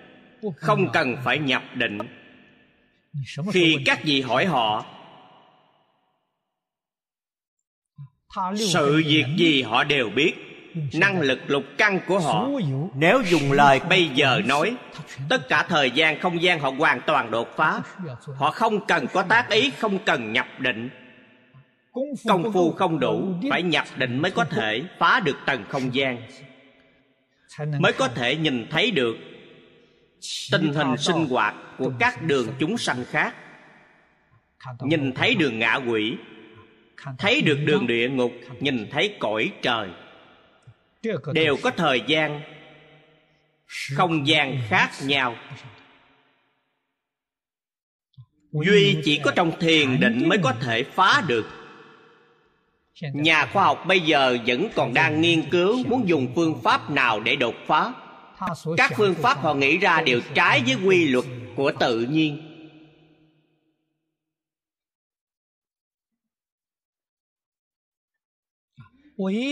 Không 0.56 0.88
cần 0.92 1.16
phải 1.24 1.38
nhập 1.38 1.62
định. 1.74 1.98
Khi 3.52 3.76
các 3.86 4.04
vị 4.04 4.20
hỏi 4.20 4.46
họ 4.46 4.84
sự 8.56 9.02
việc 9.06 9.24
gì 9.36 9.62
họ 9.62 9.84
đều 9.84 10.10
biết. 10.10 10.32
Năng 10.94 11.20
lực 11.20 11.38
lục 11.46 11.64
căn 11.78 12.00
của 12.06 12.18
họ. 12.18 12.48
Nếu 12.94 13.22
dùng 13.22 13.52
lời 13.52 13.80
bây 13.88 14.08
giờ 14.08 14.40
nói 14.44 14.76
tất 15.28 15.48
cả 15.48 15.66
thời 15.68 15.90
gian 15.90 16.20
không 16.20 16.42
gian 16.42 16.60
họ 16.60 16.70
hoàn 16.78 17.00
toàn 17.06 17.30
đột 17.30 17.48
phá. 17.56 17.80
Họ 18.36 18.50
không 18.50 18.86
cần 18.86 19.06
có 19.12 19.22
tác 19.22 19.50
ý 19.50 19.70
không 19.70 19.98
cần 20.06 20.32
nhập 20.32 20.46
định. 20.58 20.90
Công 22.24 22.52
phu 22.52 22.72
không 22.72 23.00
đủ 23.00 23.34
phải 23.50 23.62
nhập 23.62 23.84
định 23.96 24.18
mới 24.18 24.30
có 24.30 24.44
thể 24.44 24.82
phá 24.98 25.20
được 25.20 25.36
tầng 25.46 25.64
không 25.68 25.94
gian 25.94 26.22
mới 27.59 27.92
có 27.92 28.09
thể 28.09 28.36
nhìn 28.36 28.66
thấy 28.70 28.90
được 28.90 29.16
tình 30.53 30.72
hình 30.72 30.96
sinh 30.96 31.26
hoạt 31.26 31.55
của 31.78 31.92
các 31.98 32.22
đường 32.22 32.48
chúng 32.59 32.78
sanh 32.78 33.05
khác. 33.11 33.34
Nhìn 34.80 35.12
thấy 35.12 35.34
đường 35.34 35.59
ngạ 35.59 35.74
quỷ 35.74 36.16
thấy 37.18 37.40
được 37.42 37.59
đường 37.64 37.86
địa 37.86 38.09
ngục 38.09 38.32
nhìn 38.61 38.88
thấy 38.90 39.16
cõi 39.20 39.53
trời. 39.62 39.88
Đều 41.32 41.57
có 41.62 41.70
thời 41.70 42.03
gian 42.07 42.40
không 43.94 44.26
gian 44.26 44.59
khác 44.68 44.90
nhau. 45.03 45.36
duy 48.53 48.98
chỉ 49.05 49.20
có 49.24 49.32
trong 49.36 49.61
thiền 49.61 50.00
định 50.00 50.28
mới 50.28 50.38
có 50.42 50.55
thể 50.61 50.84
phá 50.84 51.22
được 51.26 51.61
nhà 53.01 53.47
khoa 53.53 53.64
học 53.64 53.84
bây 53.86 54.01
giờ 54.01 54.38
vẫn 54.47 54.68
còn 54.74 54.95
đang 54.95 55.20
nghiên 55.20 55.51
cứu 55.51 55.84
muốn 55.86 56.09
dùng 56.09 56.32
phương 56.34 56.61
pháp 56.62 56.90
nào 56.90 57.20
để 57.20 57.36
đột 57.36 57.55
phá. 57.66 57.93
Các 58.76 58.93
phương 58.97 59.14
pháp 59.14 59.38
họ 59.38 59.55
nghĩ 59.55 59.78
ra 59.78 60.01
đều 60.01 60.20
trái 60.34 60.62
với 60.66 60.76
quy 60.84 61.09
luật 61.09 61.24
của 61.57 61.72
tự 61.80 62.01
nhiên. 62.01 62.49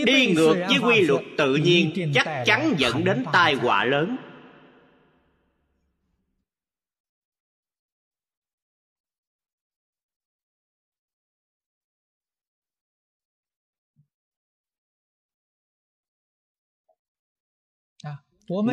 Đi 0.05 0.33
ngược 0.35 0.55
với 0.67 0.79
quy 0.83 1.01
luật 1.01 1.21
tự 1.37 1.55
nhiên 1.55 2.11
chắc 2.13 2.43
chắn 2.45 2.75
dẫn 2.77 3.03
đến 3.03 3.25
tai 3.33 3.53
họa 3.53 3.85
lớn 3.85 4.17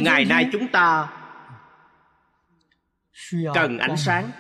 ngày 0.01 0.25
nay 0.25 0.49
chúng 0.53 0.69
ta 0.69 1.13
cần 3.55 3.79
ánh 3.79 3.97
sáng. 3.97 4.31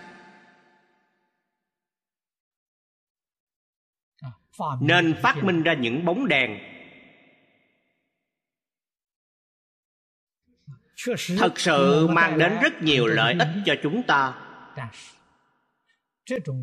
Nên 4.80 5.14
phát 5.22 5.44
minh 5.44 5.62
ra 5.62 5.74
những 5.74 6.04
bóng 6.04 6.28
đèn. 6.28 6.58
Thật 11.38 11.60
sự 11.60 12.06
mang 12.06 12.38
đến 12.38 12.58
rất 12.62 12.82
nhiều 12.82 13.06
lợi 13.06 13.34
ích 13.38 13.48
cho 13.66 13.74
chúng 13.82 14.02
ta. 14.02 14.34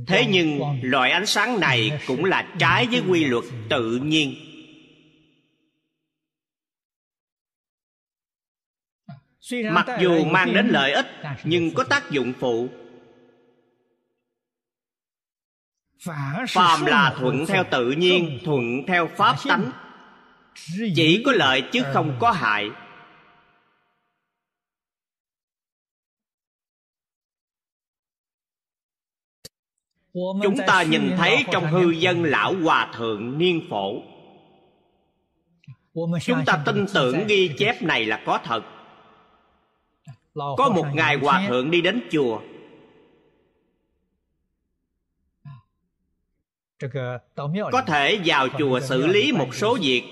Thế 0.07 0.25
nhưng 0.29 0.59
loại 0.81 1.11
ánh 1.11 1.25
sáng 1.25 1.59
này 1.59 1.99
cũng 2.07 2.25
là 2.25 2.53
trái 2.59 2.87
với 2.91 3.03
quy 3.09 3.25
luật 3.25 3.43
tự 3.69 3.99
nhiên 4.03 4.44
mặc 9.51 9.87
dù 10.01 10.25
mang 10.25 10.53
đến 10.53 10.67
lợi 10.67 10.91
ích 10.91 11.07
nhưng 11.43 11.73
có 11.73 11.83
tác 11.83 12.11
dụng 12.11 12.33
phụ. 12.39 12.69
Phàm 16.49 16.85
là 16.85 17.15
thuận 17.19 17.45
theo 17.45 17.63
tự 17.71 17.91
nhiên 17.91 18.39
thuận 18.45 18.63
theo 18.87 19.09
pháp 19.15 19.35
tánh. 19.47 19.71
chỉ 20.95 21.23
có 21.25 21.31
lợi 21.31 21.63
chứ 21.71 21.83
không 21.93 22.17
có 22.19 22.31
hại. 22.31 22.69
Chúng 30.43 30.57
ta 30.67 30.83
nhìn 30.83 31.11
thấy 31.17 31.45
trong 31.51 31.67
hư 31.67 31.89
dân 31.89 32.23
lão 32.23 32.53
hòa 32.63 32.91
thượng 32.97 33.37
niên 33.37 33.67
phổ. 33.69 34.01
Chúng 36.21 36.45
ta 36.45 36.63
tin 36.65 36.85
tưởng 36.93 37.27
ghi 37.27 37.51
chép 37.57 37.81
này 37.81 38.05
là 38.05 38.23
có 38.25 38.39
thật 38.43 38.74
có 40.35 40.71
một 40.75 40.85
ngài 40.93 41.17
hòa 41.17 41.45
thượng 41.47 41.71
đi 41.71 41.81
đến 41.81 42.07
chùa. 42.11 42.41
Có 47.71 47.81
thể 47.87 48.19
vào 48.25 48.47
chùa 48.57 48.79
xử 48.79 49.07
lý 49.07 49.31
một 49.31 49.55
số 49.55 49.77
việc. 49.81 50.03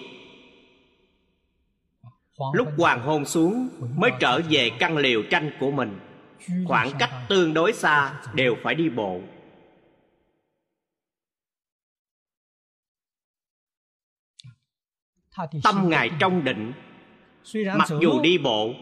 Lúc 2.53 2.67
hoàng 2.78 3.01
hôn 3.01 3.26
xuống 3.26 3.69
mới 3.95 4.11
trở 4.19 4.41
về 4.49 4.69
căn 4.80 4.97
liều 4.97 5.24
tranh 5.30 5.51
của 5.59 5.71
mình. 5.71 5.99
Khoảng 6.67 6.91
cách 6.99 7.11
tương 7.30 7.53
đối 7.53 7.74
xa 7.74 8.21
đều 8.34 8.55
phải 8.63 8.76
đi 8.76 8.89
bộ. 8.89 9.21
Tâm 15.63 15.89
ngài 15.89 16.09
trong 16.19 16.43
định 16.43 16.74
mặc 17.53 17.89
dù 18.01 18.21
đi 18.21 18.38
bộ 18.38 18.74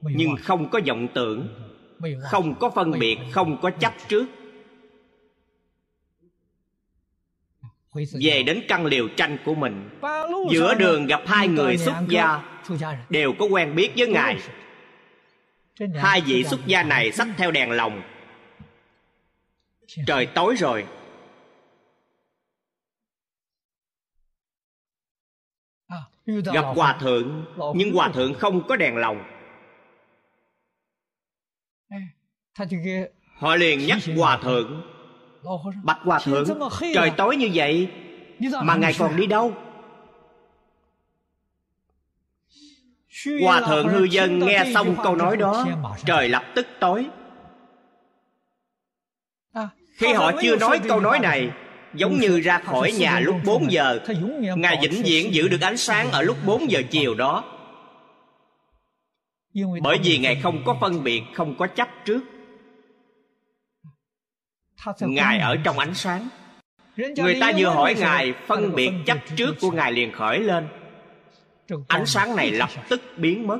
nhưng 0.00 0.36
không 0.36 0.70
có 0.70 0.80
vọng 0.86 1.08
tưởng 1.14 1.48
không 2.22 2.54
có 2.54 2.70
phân 2.70 2.90
biệt 2.98 3.18
không 3.32 3.60
có 3.60 3.70
chấp 3.70 3.92
trước. 4.08 4.26
Về 8.22 8.42
đến 8.42 8.62
căn 8.68 8.86
liều 8.86 9.08
tranh 9.16 9.38
của 9.44 9.54
mình 9.54 9.90
giữa 10.50 10.74
đường 10.74 11.06
gặp 11.06 11.22
hai 11.26 11.48
người 11.48 11.78
xuất 11.78 11.94
gia 12.08 12.42
đều 13.10 13.32
có 13.38 13.44
quen 13.44 13.74
biết 13.74 13.92
với 13.96 14.08
ngài. 14.08 14.38
hai 15.94 16.20
vị 16.20 16.44
xuất 16.44 16.60
gia 16.66 16.82
này 16.82 17.12
xách 17.12 17.28
theo 17.36 17.50
đèn 17.50 17.70
lồng. 17.70 18.02
Trời 20.06 20.26
tối 20.26 20.54
rồi. 20.58 20.86
Gặp 26.26 26.64
hòa 26.74 26.98
thượng 27.00 27.44
nhưng 27.74 27.92
hòa 27.92 28.10
thượng 28.14 28.34
không 28.34 28.68
có 28.68 28.76
đèn 28.76 28.96
lồng 28.96 29.39
họ 33.36 33.56
liền 33.56 33.86
nhắc 33.86 33.98
hòa 34.16 34.38
thượng. 34.42 34.82
Bạch 35.82 35.98
hòa 36.02 36.18
thượng 36.24 36.44
trời 36.94 37.10
tối 37.16 37.36
như 37.36 37.50
vậy 37.54 37.88
mà 38.62 38.76
ngài 38.76 38.94
còn 38.98 39.16
đi 39.16 39.26
đâu? 39.26 39.54
Hòa 43.42 43.60
thượng 43.60 43.88
hư 43.88 44.04
dân 44.04 44.38
nghe 44.38 44.70
xong 44.74 44.96
câu 45.02 45.16
nói 45.16 45.36
đó 45.36 45.66
trời 46.06 46.28
lập 46.28 46.44
tức 46.54 46.66
tối. 46.80 47.06
Khi 49.96 50.12
họ 50.12 50.32
chưa 50.42 50.56
nói 50.56 50.80
câu 50.88 51.00
nói 51.00 51.18
này 51.18 51.50
giống 51.94 52.18
như 52.18 52.40
ra 52.40 52.58
khỏi 52.58 52.92
nhà 52.92 53.20
lúc 53.20 53.36
4 53.44 53.72
giờ. 53.72 54.00
Ngài 54.56 54.78
vĩnh 54.82 55.02
viễn 55.02 55.34
giữ 55.34 55.48
được 55.48 55.60
ánh 55.60 55.76
sáng 55.76 56.10
ở 56.10 56.22
lúc 56.22 56.36
4 56.46 56.70
giờ 56.70 56.82
chiều 56.90 57.14
đó. 57.14 57.44
Bởi 59.82 59.98
vì 60.04 60.18
ngài 60.18 60.40
không 60.42 60.62
có 60.66 60.76
phân 60.80 61.04
biệt 61.04 61.22
không 61.34 61.56
có 61.58 61.66
chấp 61.66 61.88
trước 62.04 62.20
ngài 65.00 65.38
ở 65.38 65.56
trong 65.64 65.78
ánh 65.78 65.94
sáng. 65.94 66.28
Người 66.96 67.40
ta 67.40 67.52
vừa 67.58 67.68
hỏi 67.68 67.94
ngài 67.98 68.34
phân 68.46 68.74
biệt 68.74 68.90
chấp 69.06 69.18
trước 69.36 69.54
của 69.60 69.70
ngài 69.70 69.92
liền 69.92 70.12
khởi 70.12 70.38
lên. 70.38 70.68
Ánh 71.88 72.06
sáng 72.06 72.36
này 72.36 72.50
lập 72.50 72.70
tức 72.88 73.02
biến 73.16 73.46
mất. 73.46 73.58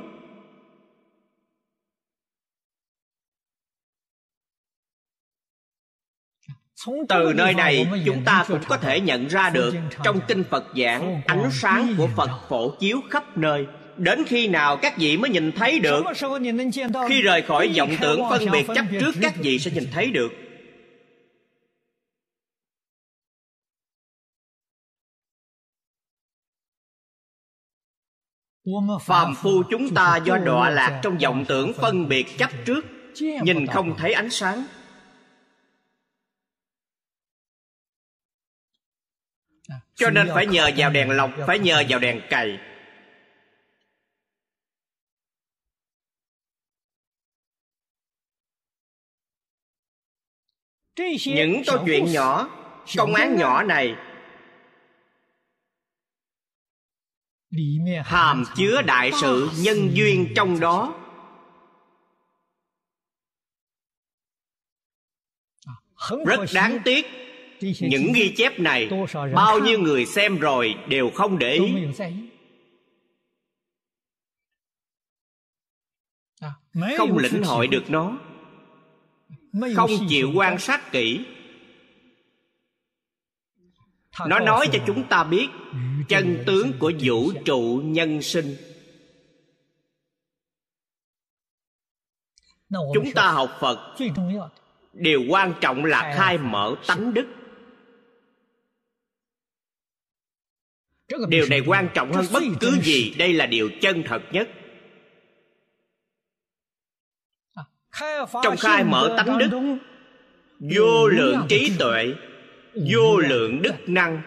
Từ 7.09 7.33
nơi 7.35 7.53
này 7.53 7.87
chúng 8.05 8.23
ta 8.25 8.45
cũng 8.47 8.59
có 8.67 8.77
thể 8.77 8.99
nhận 8.99 9.27
ra 9.27 9.49
được 9.49 9.75
trong 10.03 10.19
kinh 10.27 10.43
phật. 10.43 10.65
Giảng 10.75 11.21
ánh 11.25 11.49
sáng 11.51 11.93
của 11.97 12.09
phật 12.15 12.29
phổ 12.49 12.75
chiếu 12.79 13.01
khắp 13.09 13.37
nơi. 13.37 13.65
Đến 13.97 14.23
khi 14.27 14.47
nào 14.47 14.77
các 14.77 14.97
vị 14.97 15.17
mới 15.17 15.29
nhìn 15.29 15.51
thấy 15.51 15.79
được? 15.79 16.03
Khi 17.09 17.21
rời 17.21 17.41
khỏi 17.41 17.73
vọng 17.77 17.95
tưởng 18.01 18.21
phân 18.29 18.51
biệt 18.51 18.65
chấp 18.75 18.85
trước 18.99 19.15
các 19.21 19.33
vị 19.35 19.59
sẽ 19.59 19.71
nhìn 19.71 19.87
thấy 19.91 20.11
được 20.11 20.40
phàm 29.01 29.35
phu 29.35 29.63
chúng 29.69 29.93
ta 29.95 30.17
do 30.25 30.37
đọa 30.37 30.69
lạc 30.69 30.99
trong 31.03 31.17
vọng 31.17 31.45
tưởng 31.47 31.73
phân 31.73 32.07
biệt 32.07 32.25
chấp 32.37 32.49
trước, 32.65 32.85
nhìn 33.19 33.67
không 33.67 33.97
thấy 33.97 34.13
ánh 34.13 34.29
sáng. 34.29 34.65
Cho 39.95 40.09
nên 40.09 40.27
phải 40.33 40.45
nhờ 40.47 40.71
vào 40.77 40.89
đèn 40.89 41.09
lọc, 41.09 41.31
phải 41.47 41.59
nhờ 41.59 41.83
vào 41.89 41.99
đèn 41.99 42.21
cày. 42.29 42.59
Những 51.25 51.61
câu 51.65 51.83
chuyện 51.85 52.05
nhỏ, 52.05 52.49
công 52.97 53.13
án 53.13 53.37
nhỏ 53.37 53.63
này 53.63 53.95
hàm 58.03 58.43
chứa 58.55 58.81
đại 58.81 59.11
sự 59.21 59.49
nhân 59.57 59.89
duyên 59.93 60.33
trong 60.35 60.59
đó. 60.59 60.95
Rất 66.25 66.39
đáng 66.53 66.79
tiếc 66.85 67.05
những 67.61 68.13
ghi 68.15 68.33
chép 68.37 68.59
này 68.59 68.89
bao 69.35 69.59
nhiêu 69.59 69.79
người 69.79 70.05
xem 70.05 70.37
rồi 70.37 70.75
đều 70.87 71.09
không 71.09 71.39
để 71.39 71.53
ý. 71.53 71.73
Không 76.97 77.17
lĩnh 77.17 77.43
hội 77.43 77.67
được 77.67 77.83
nó. 77.89 78.17
Không 79.75 79.91
chịu 80.09 80.31
quan 80.35 80.59
sát 80.59 80.91
kỹ 80.91 81.25
nó 84.27 84.39
nói 84.39 84.67
cho 84.73 84.79
chúng 84.87 85.07
ta 85.07 85.23
biết 85.23 85.47
chân 86.09 86.43
tướng 86.45 86.71
của 86.79 86.91
vũ 87.01 87.31
trụ 87.45 87.81
nhân 87.85 88.21
sinh. 88.21 88.55
Chúng 92.69 93.11
ta 93.15 93.31
học 93.31 93.57
phật. 93.59 93.95
Điều 94.93 95.21
quan 95.29 95.53
trọng 95.61 95.85
là 95.85 96.13
khai 96.17 96.37
mở 96.37 96.75
tánh 96.87 97.13
đức. 97.13 97.27
Điều 101.27 101.45
này 101.49 101.61
quan 101.67 101.89
trọng 101.93 102.13
hơn 102.13 102.25
bất 102.33 102.43
cứ 102.59 102.71
gì. 102.83 103.15
Đây 103.17 103.33
là 103.33 103.45
điều 103.45 103.69
chân 103.81 104.03
thật 104.05 104.21
nhất. 104.31 104.49
Trong 108.43 108.57
khai 108.59 108.83
mở 108.83 109.15
tánh 109.17 109.37
đức 109.37 109.77
vô 110.59 111.07
lượng 111.07 111.45
trí 111.49 111.71
tuệ 111.79 112.13
vô 112.73 113.17
lượng 113.17 113.61
đức 113.61 113.75
năng. 113.87 114.21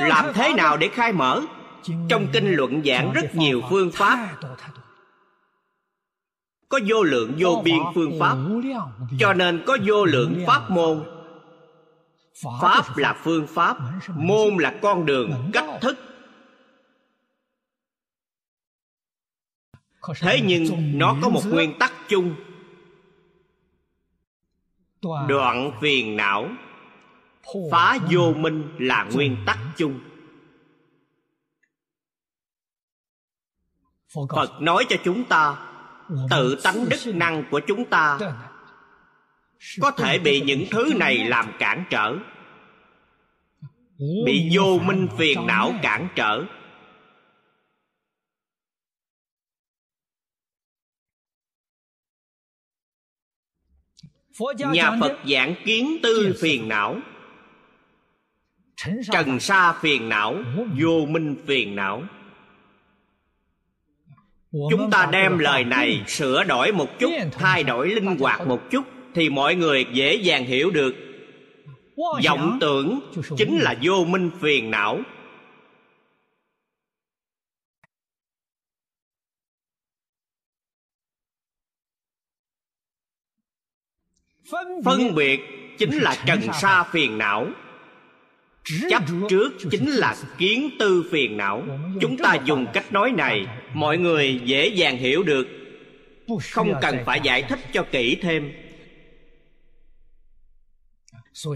Làm 0.00 0.34
thế 0.34 0.52
nào 0.56 0.76
để 0.76 0.88
khai 0.92 1.12
mở? 1.12 1.42
Trong 2.08 2.26
kinh 2.32 2.52
luận 2.52 2.82
giảng 2.84 3.12
rất 3.12 3.34
nhiều 3.34 3.62
phương 3.70 3.90
pháp. 3.92 4.36
Có 6.68 6.80
vô 6.88 7.02
lượng 7.02 7.34
vô 7.38 7.62
biên 7.64 7.78
phương 7.94 8.18
pháp. 8.20 8.36
Cho 9.18 9.32
nên 9.32 9.64
có 9.66 9.78
vô 9.86 10.04
lượng 10.04 10.44
pháp 10.46 10.70
môn. 10.70 11.04
Pháp 12.60 12.96
là 12.96 13.20
phương 13.22 13.46
pháp. 13.46 13.76
môn 14.16 14.56
là 14.58 14.78
con 14.82 15.06
đường 15.06 15.50
cách 15.52 15.80
thức. 15.80 15.98
Thế 20.20 20.40
nhưng 20.44 20.64
nó 20.98 21.16
có 21.22 21.28
một 21.28 21.42
nguyên 21.46 21.78
tắc 21.78 21.92
chung. 22.08 22.34
Đoạn 25.28 25.72
phiền 25.80 26.16
não. 26.16 26.48
Phá 27.70 27.98
vô 28.10 28.32
minh 28.32 28.68
là 28.78 29.08
nguyên 29.14 29.36
tắc 29.46 29.58
chung. 29.76 30.00
Phật 34.14 34.60
nói 34.60 34.86
cho 34.88 34.96
chúng 35.04 35.24
ta 35.24 35.56
tự 36.30 36.60
tánh 36.64 36.88
đức 36.88 37.14
năng 37.14 37.44
của 37.50 37.60
chúng 37.66 37.84
ta 37.84 38.18
có 39.80 39.90
thể 39.90 40.18
bị 40.18 40.40
những 40.40 40.64
thứ 40.70 40.92
này 40.96 41.16
làm 41.16 41.52
cản 41.58 41.84
trở. 41.90 42.16
Bị 44.26 44.50
vô 44.52 44.78
minh 44.78 45.08
phiền 45.18 45.46
não 45.46 45.72
cản 45.82 46.08
trở 46.14 46.44
nhà 54.72 54.96
phật 55.00 55.18
giảng 55.28 55.54
kiến 55.64 55.96
tư 56.02 56.36
phiền 56.40 56.68
não. 56.68 56.96
Trần 59.12 59.40
sa 59.40 59.72
phiền 59.72 60.08
não 60.08 60.34
vô 60.80 61.06
minh 61.08 61.36
phiền 61.46 61.76
não. 61.76 62.02
Chúng 64.52 64.90
ta 64.90 65.08
đem 65.12 65.38
lời 65.38 65.64
này 65.64 66.02
sửa 66.06 66.44
đổi 66.44 66.72
một 66.72 66.98
chút 66.98 67.10
thay 67.32 67.62
đổi 67.64 67.88
linh 67.88 68.16
hoạt 68.18 68.46
một 68.46 68.70
chút 68.70 68.84
thì 69.14 69.28
mọi 69.28 69.54
người 69.54 69.86
dễ 69.92 70.14
dàng 70.14 70.44
hiểu 70.44 70.70
được. 70.70 70.94
Vọng 72.24 72.58
tưởng 72.60 73.00
chính 73.36 73.58
là 73.58 73.74
vô 73.82 74.04
minh 74.04 74.30
phiền 74.40 74.70
não 74.70 75.00
phân 84.84 85.14
biệt 85.14 85.40
chính 85.78 85.98
là 85.98 86.16
trần 86.26 86.40
sa 86.60 86.84
phiền 86.84 87.18
não. 87.18 87.46
Chấp 88.90 89.02
trước 89.28 89.52
chính 89.70 89.90
là 89.90 90.16
kiến 90.38 90.70
tư 90.78 91.04
phiền 91.10 91.36
não. 91.36 91.62
Chúng 92.00 92.16
ta 92.16 92.38
dùng 92.44 92.66
cách 92.72 92.92
nói 92.92 93.12
này 93.12 93.46
mọi 93.74 93.98
người 93.98 94.40
dễ 94.44 94.68
dàng 94.68 94.96
hiểu 94.96 95.22
được. 95.22 95.48
Không 96.50 96.74
cần 96.82 96.98
phải 97.06 97.20
giải 97.22 97.42
thích 97.42 97.58
cho 97.72 97.82
kỹ 97.82 98.16
thêm. 98.22 98.52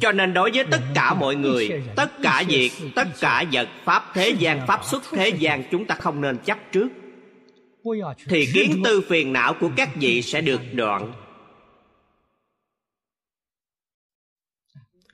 Cho 0.00 0.12
nên 0.12 0.34
đối 0.34 0.50
với 0.50 0.64
tất 0.70 0.80
cả 0.94 1.14
mọi 1.14 1.36
người 1.36 1.82
tất 1.96 2.10
cả 2.22 2.44
việc 2.48 2.70
tất 2.94 3.08
cả 3.20 3.44
vật 3.52 3.68
pháp 3.84 4.04
thế 4.14 4.34
gian 4.38 4.66
pháp 4.66 4.80
xuất 4.84 5.02
thế 5.10 5.28
gian 5.28 5.62
chúng 5.70 5.84
ta 5.84 5.94
không 5.94 6.20
nên 6.20 6.38
chấp 6.38 6.58
trước. 6.72 6.88
Thì 8.28 8.46
kiến 8.54 8.82
tư 8.84 9.02
phiền 9.08 9.32
não 9.32 9.54
của 9.60 9.70
các 9.76 9.96
vị 9.96 10.22
sẽ 10.22 10.40
được 10.40 10.60
đoạn 10.72 11.12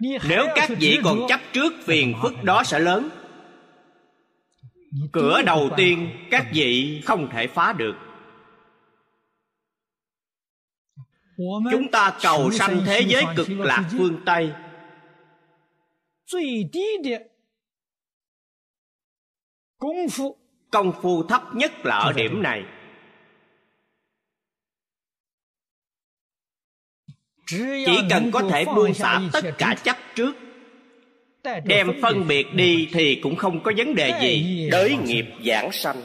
nếu 0.01 0.47
các 0.55 0.71
vị 0.79 0.99
còn 1.05 1.21
chấp 1.29 1.41
trước 1.53 1.73
phiền 1.85 2.15
phức 2.23 2.45
đó 2.45 2.63
sẽ 2.65 2.79
lớn. 2.79 3.09
Cửa 5.13 5.43
đầu 5.43 5.71
tiên 5.77 6.11
các 6.31 6.47
vị 6.53 7.03
không 7.05 7.29
thể 7.33 7.47
phá 7.47 7.73
được. 7.73 7.95
Chúng 11.71 11.91
ta 11.93 12.19
cầu 12.23 12.51
sanh 12.51 12.81
thế 12.87 13.01
giới 13.01 13.25
cực 13.37 13.49
lạc 13.51 13.89
phương 13.99 14.21
tây. 14.27 14.53
Công 20.71 20.93
phu. 21.03 21.23
Thấp 21.29 21.43
nhất 21.55 21.73
là 21.85 21.97
ở 21.97 22.13
điểm 22.13 22.43
này 22.43 22.65
chỉ 27.47 27.99
cần 28.11 28.31
có 28.31 28.43
thể 28.51 28.65
buông 28.65 28.95
xả 28.95 29.21
tất 29.33 29.45
cả 29.59 29.75
chấp 29.85 29.97
trước 30.15 30.37
đem 31.65 31.91
phân 32.03 32.27
biệt 32.29 32.55
đi 32.55 32.89
thì 32.93 33.21
cũng 33.23 33.37
không 33.37 33.63
có 33.63 33.73
vấn 33.77 33.95
đề 33.95 34.19
gì. 34.21 34.69
đới 34.71 34.97
nghiệp 34.97 35.27
giảng 35.45 35.73
sanh. 35.73 36.03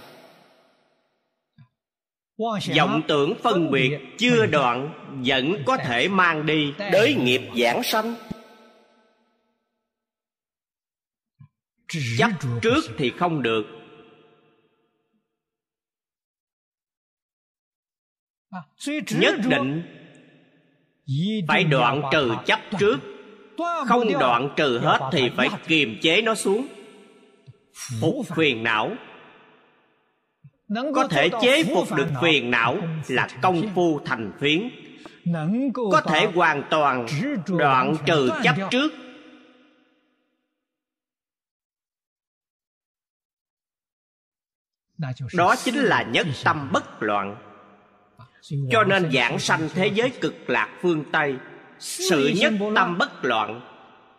Vọng 2.78 3.02
tưởng 3.08 3.34
phân 3.44 3.72
biệt 3.72 4.00
chưa 4.18 4.46
đoạn 4.46 4.94
vẫn 5.26 5.64
có 5.66 5.78
thể 5.78 6.08
mang 6.08 6.46
đi. 6.46 6.74
Đới 6.92 7.16
nghiệp 7.16 7.42
giảng 7.58 7.84
sanh. 7.84 8.16
Chấp 12.18 12.30
trước 12.62 12.82
thì 12.98 13.12
không 13.18 13.44
được. 13.44 13.64
Nhất 19.12 19.36
định 19.50 20.01
phải 21.48 21.64
đoạn 21.64 22.02
trừ 22.12 22.32
chấp 22.46 22.60
trước. 22.80 23.00
không 23.88 24.20
đoạn 24.20 24.50
trừ 24.56 24.80
hết 24.80 25.00
thì 25.12 25.30
phải 25.38 25.50
kiềm 25.68 25.98
chế 26.02 26.22
nó 26.22 26.36
xuống. 26.36 26.68
Phục 28.02 28.28
phiền 28.36 28.64
não. 28.64 28.92
Có 30.96 31.08
thể 31.08 31.30
chế 31.42 31.64
phục 31.64 31.94
được 31.96 32.08
phiền 32.22 32.52
não 32.52 32.78
là 33.08 33.28
công 33.42 33.62
phu 33.76 34.00
thành 34.06 34.32
phiến. 34.40 34.70
Có 35.92 36.02
thể 36.02 36.28
hoàn 36.36 36.64
toàn 36.70 37.06
đoạn 37.48 37.96
trừ 38.06 38.30
chấp 38.44 38.56
trước. 38.72 38.92
Đó 45.34 45.56
chính 45.64 45.76
là 45.76 46.04
nhất 46.04 46.28
tâm 46.44 46.70
bất 46.74 47.04
loạn 47.04 47.51
cho 48.72 48.84
nên 48.84 49.12
giảng 49.12 49.40
sanh 49.40 49.70
thế 49.74 49.88
giới 49.88 50.10
cực 50.10 50.50
lạc 50.50 50.70
phương 50.82 51.04
tây 51.12 51.36
sự 51.80 52.32
nhất 52.40 52.54
tâm 52.76 52.98
bất 52.98 53.26
loạn 53.26 53.62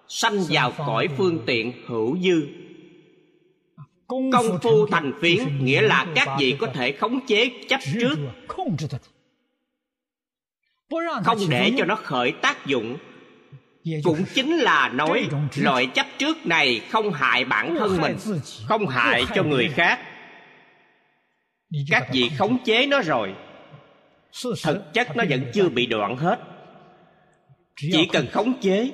sanh 0.08 0.44
vào 0.48 0.72
cõi 0.78 1.08
phương 1.16 1.38
tiện 1.46 1.72
hữu 1.86 2.18
dư. 2.18 2.46
Công 4.06 4.58
phu 4.62 4.86
thành 4.86 5.12
phiến 5.20 5.64
nghĩa 5.64 5.82
là 5.82 6.06
các 6.14 6.28
vị 6.38 6.56
có 6.60 6.66
thể 6.66 6.92
khống 6.92 7.26
chế 7.26 7.50
chấp 7.68 7.80
trước. 8.00 8.16
không 11.24 11.38
để 11.48 11.72
cho 11.78 11.84
nó 11.84 11.94
khởi 11.94 12.32
tác 12.32 12.66
dụng. 12.66 12.96
Cũng 14.04 14.24
chính 14.34 14.56
là 14.56 14.88
nói 14.88 15.28
loại 15.56 15.86
chấp 15.86 16.06
trước 16.18 16.46
này 16.46 16.80
không 16.90 17.12
hại 17.12 17.44
bản 17.44 17.76
thân 17.78 18.00
mình 18.00 18.16
không 18.68 18.86
hại 18.86 19.24
cho 19.34 19.42
người 19.42 19.68
khác. 19.68 19.98
các 21.90 22.08
vị 22.12 22.30
khống 22.38 22.64
chế 22.64 22.86
nó 22.86 23.00
rồi 23.00 23.34
thực 24.62 24.94
chất 24.94 25.16
nó 25.16 25.24
vẫn 25.28 25.50
chưa 25.54 25.68
bị 25.68 25.86
đoạn 25.86 26.16
hết 26.16 26.38
chỉ 27.76 28.08
cần 28.12 28.26
khống 28.32 28.60
chế 28.60 28.90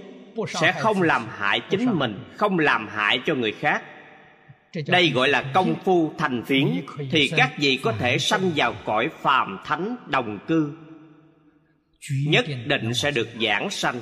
sẽ 0.49 0.73
không 0.73 1.03
làm 1.03 1.27
hại 1.31 1.61
chính 1.71 1.99
mình 1.99 2.19
không 2.37 2.59
làm 2.59 2.89
hại 2.89 3.21
cho 3.27 3.35
người 3.35 3.53
khác 3.53 3.83
đây 4.87 5.11
gọi 5.11 5.29
là 5.29 5.51
công 5.55 5.75
phu 5.85 6.13
thành 6.19 6.45
phiến 6.47 6.67
thì 7.11 7.31
các 7.37 7.53
vị 7.59 7.81
có 7.83 7.93
thể 7.93 8.19
sanh 8.19 8.51
vào 8.57 8.75
cõi 8.85 9.09
phàm 9.23 9.59
thánh 9.65 9.97
đồng 10.07 10.39
cư 10.47 10.73
nhất 12.27 12.45
định 12.67 12.95
sẽ 12.95 13.11
được 13.11 13.29
giảng 13.43 13.71
sanh 13.71 14.01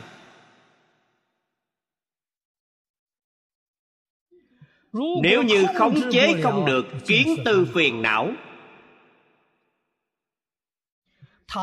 nếu 5.22 5.42
như 5.42 5.66
khống 5.74 6.00
chế 6.12 6.40
không 6.42 6.66
được 6.66 6.86
kiến 7.06 7.28
tư 7.44 7.68
phiền 7.74 8.02
não 8.02 8.32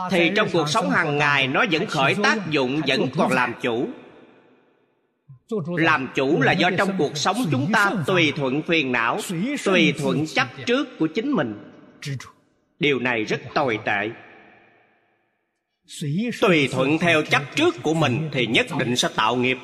thì 0.10 0.32
trong 0.36 0.48
cuộc 0.54 0.70
sống 0.70 0.90
hàng 0.90 1.18
ngày 1.18 1.48
nó 1.48 1.66
vẫn 1.72 1.86
khởi 1.86 2.16
tác 2.24 2.50
dụng 2.50 2.82
vẫn 2.88 3.06
còn 3.18 3.32
làm 3.32 3.54
chủ. 3.62 3.88
Làm 5.78 6.08
chủ 6.16 6.42
là 6.42 6.52
do 6.52 6.70
trong 6.78 6.90
cuộc 6.98 7.18
sống 7.18 7.38
chúng 7.52 7.72
ta 7.74 7.92
tùy 8.06 8.34
thuận 8.36 8.62
phiền 8.62 8.92
não 8.92 9.20
tùy 9.66 9.94
thuận 9.98 10.26
chấp 10.28 10.48
trước 10.66 11.00
của 11.00 11.08
chính 11.08 11.32
mình. 11.32 11.56
Điều 12.80 13.00
này 13.00 13.24
rất 13.24 13.42
tồi 13.54 13.80
tệ. 13.86 14.10
Tùy 16.42 16.70
thuận 16.72 16.98
theo 16.98 17.22
chấp 17.22 17.42
trước 17.56 17.76
của 17.84 17.94
mình 17.94 18.30
thì 18.32 18.48
nhất 18.48 18.66
định 18.80 18.96
sẽ 18.96 19.10
tạo 19.16 19.36
nghiệp. 19.36 19.58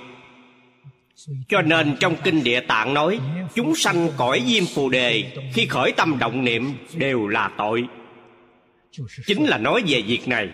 Cho 1.49 1.61
nên 1.61 1.95
trong 1.99 2.15
kinh 2.23 2.43
địa 2.43 2.59
tạng 2.59 2.93
nói 2.93 3.19
chúng 3.55 3.75
sanh 3.75 4.09
cõi 4.17 4.43
diêm 4.47 4.63
phù 4.65 4.89
đề 4.89 5.31
khi 5.53 5.65
khởi 5.65 5.91
tâm 5.91 6.19
động 6.19 6.43
niệm 6.43 6.73
đều 6.93 7.27
là 7.27 7.51
tội 7.57 7.87
chính 9.25 9.45
là 9.45 9.57
nói 9.57 9.83
về 9.87 10.01
việc 10.01 10.27
này. 10.27 10.49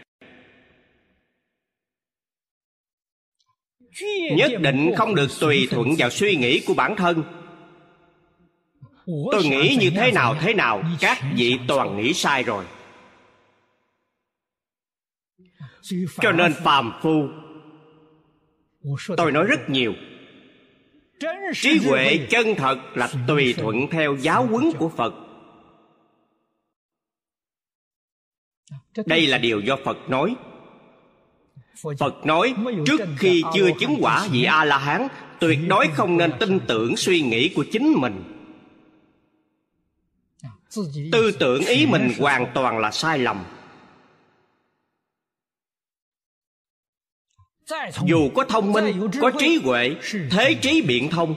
nhất 4.31 4.51
định 4.59 4.91
không 4.97 5.15
được 5.15 5.27
tùy 5.39 5.67
thuận 5.71 5.87
vào 5.97 6.09
suy 6.09 6.35
nghĩ 6.35 6.63
của 6.67 6.73
bản 6.73 6.95
thân. 6.95 7.23
tôi 9.05 9.43
nghĩ 9.43 9.77
như 9.79 9.89
thế 9.89 10.11
nào 10.11 10.35
thế 10.41 10.53
nào 10.53 10.83
các 10.99 11.17
vị 11.35 11.59
toàn 11.67 11.97
nghĩ 11.97 12.13
sai 12.13 12.43
rồi. 12.43 12.65
cho 16.21 16.31
nên 16.31 16.53
phàm 16.63 16.91
phu 17.01 17.27
tôi 19.17 19.31
nói 19.31 19.45
rất 19.45 19.69
nhiều. 19.69 19.93
trí 21.53 21.77
huệ 21.77 22.27
chân 22.29 22.55
thật 22.57 22.77
là 22.95 23.09
tùy 23.27 23.53
thuận 23.57 23.75
theo 23.91 24.15
giáo 24.15 24.45
huấn 24.45 24.71
của 24.77 24.89
phật 24.89 25.24
đây 29.05 29.27
là 29.27 29.37
điều 29.37 29.59
do 29.59 29.77
phật 29.85 30.09
nói. 30.09 30.35
Phật 31.99 32.25
nói 32.25 32.55
trước 32.85 33.01
khi 33.17 33.43
chưa 33.53 33.69
chứng 33.79 33.97
quả 34.01 34.27
vị 34.31 34.43
a 34.43 34.65
la 34.65 34.77
hán 34.77 35.07
tuyệt 35.39 35.59
đối 35.67 35.87
không 35.87 36.17
nên 36.17 36.31
tin 36.39 36.59
tưởng 36.67 36.97
suy 36.97 37.21
nghĩ 37.21 37.49
của 37.55 37.65
chính 37.71 37.93
mình. 37.97 38.23
Tư 41.11 41.31
tưởng 41.39 41.65
ý 41.65 41.85
mình 41.85 42.11
hoàn 42.19 42.51
toàn 42.53 42.79
là 42.79 42.91
sai 42.91 43.19
lầm. 43.19 43.43
Dù 48.05 48.29
có 48.35 48.43
thông 48.43 48.71
minh 48.71 49.09
có 49.21 49.31
trí 49.39 49.59
huệ 49.63 49.95
thế 50.31 50.53
trí 50.61 50.81
biện 50.81 51.09
thông 51.09 51.35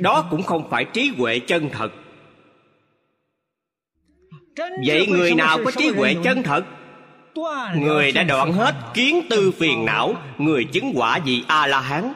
đó 0.00 0.28
cũng 0.30 0.42
không 0.42 0.70
phải 0.70 0.84
trí 0.84 1.12
huệ 1.16 1.38
chân 1.38 1.68
thật 1.72 1.88
vậy 4.86 5.06
người 5.06 5.34
nào 5.34 5.58
có 5.64 5.70
trí 5.70 5.88
huệ 5.88 6.14
chân 6.24 6.42
thật? 6.42 6.64
Người 7.76 8.12
đã 8.12 8.22
đoạn 8.22 8.52
hết 8.52 8.74
kiến 8.94 9.22
tư 9.30 9.52
phiền 9.58 9.84
não 9.84 10.14
người 10.38 10.64
chứng 10.64 10.92
quả 10.94 11.18
vị 11.18 11.44
a 11.48 11.66
la 11.66 11.80
hán 11.80 12.12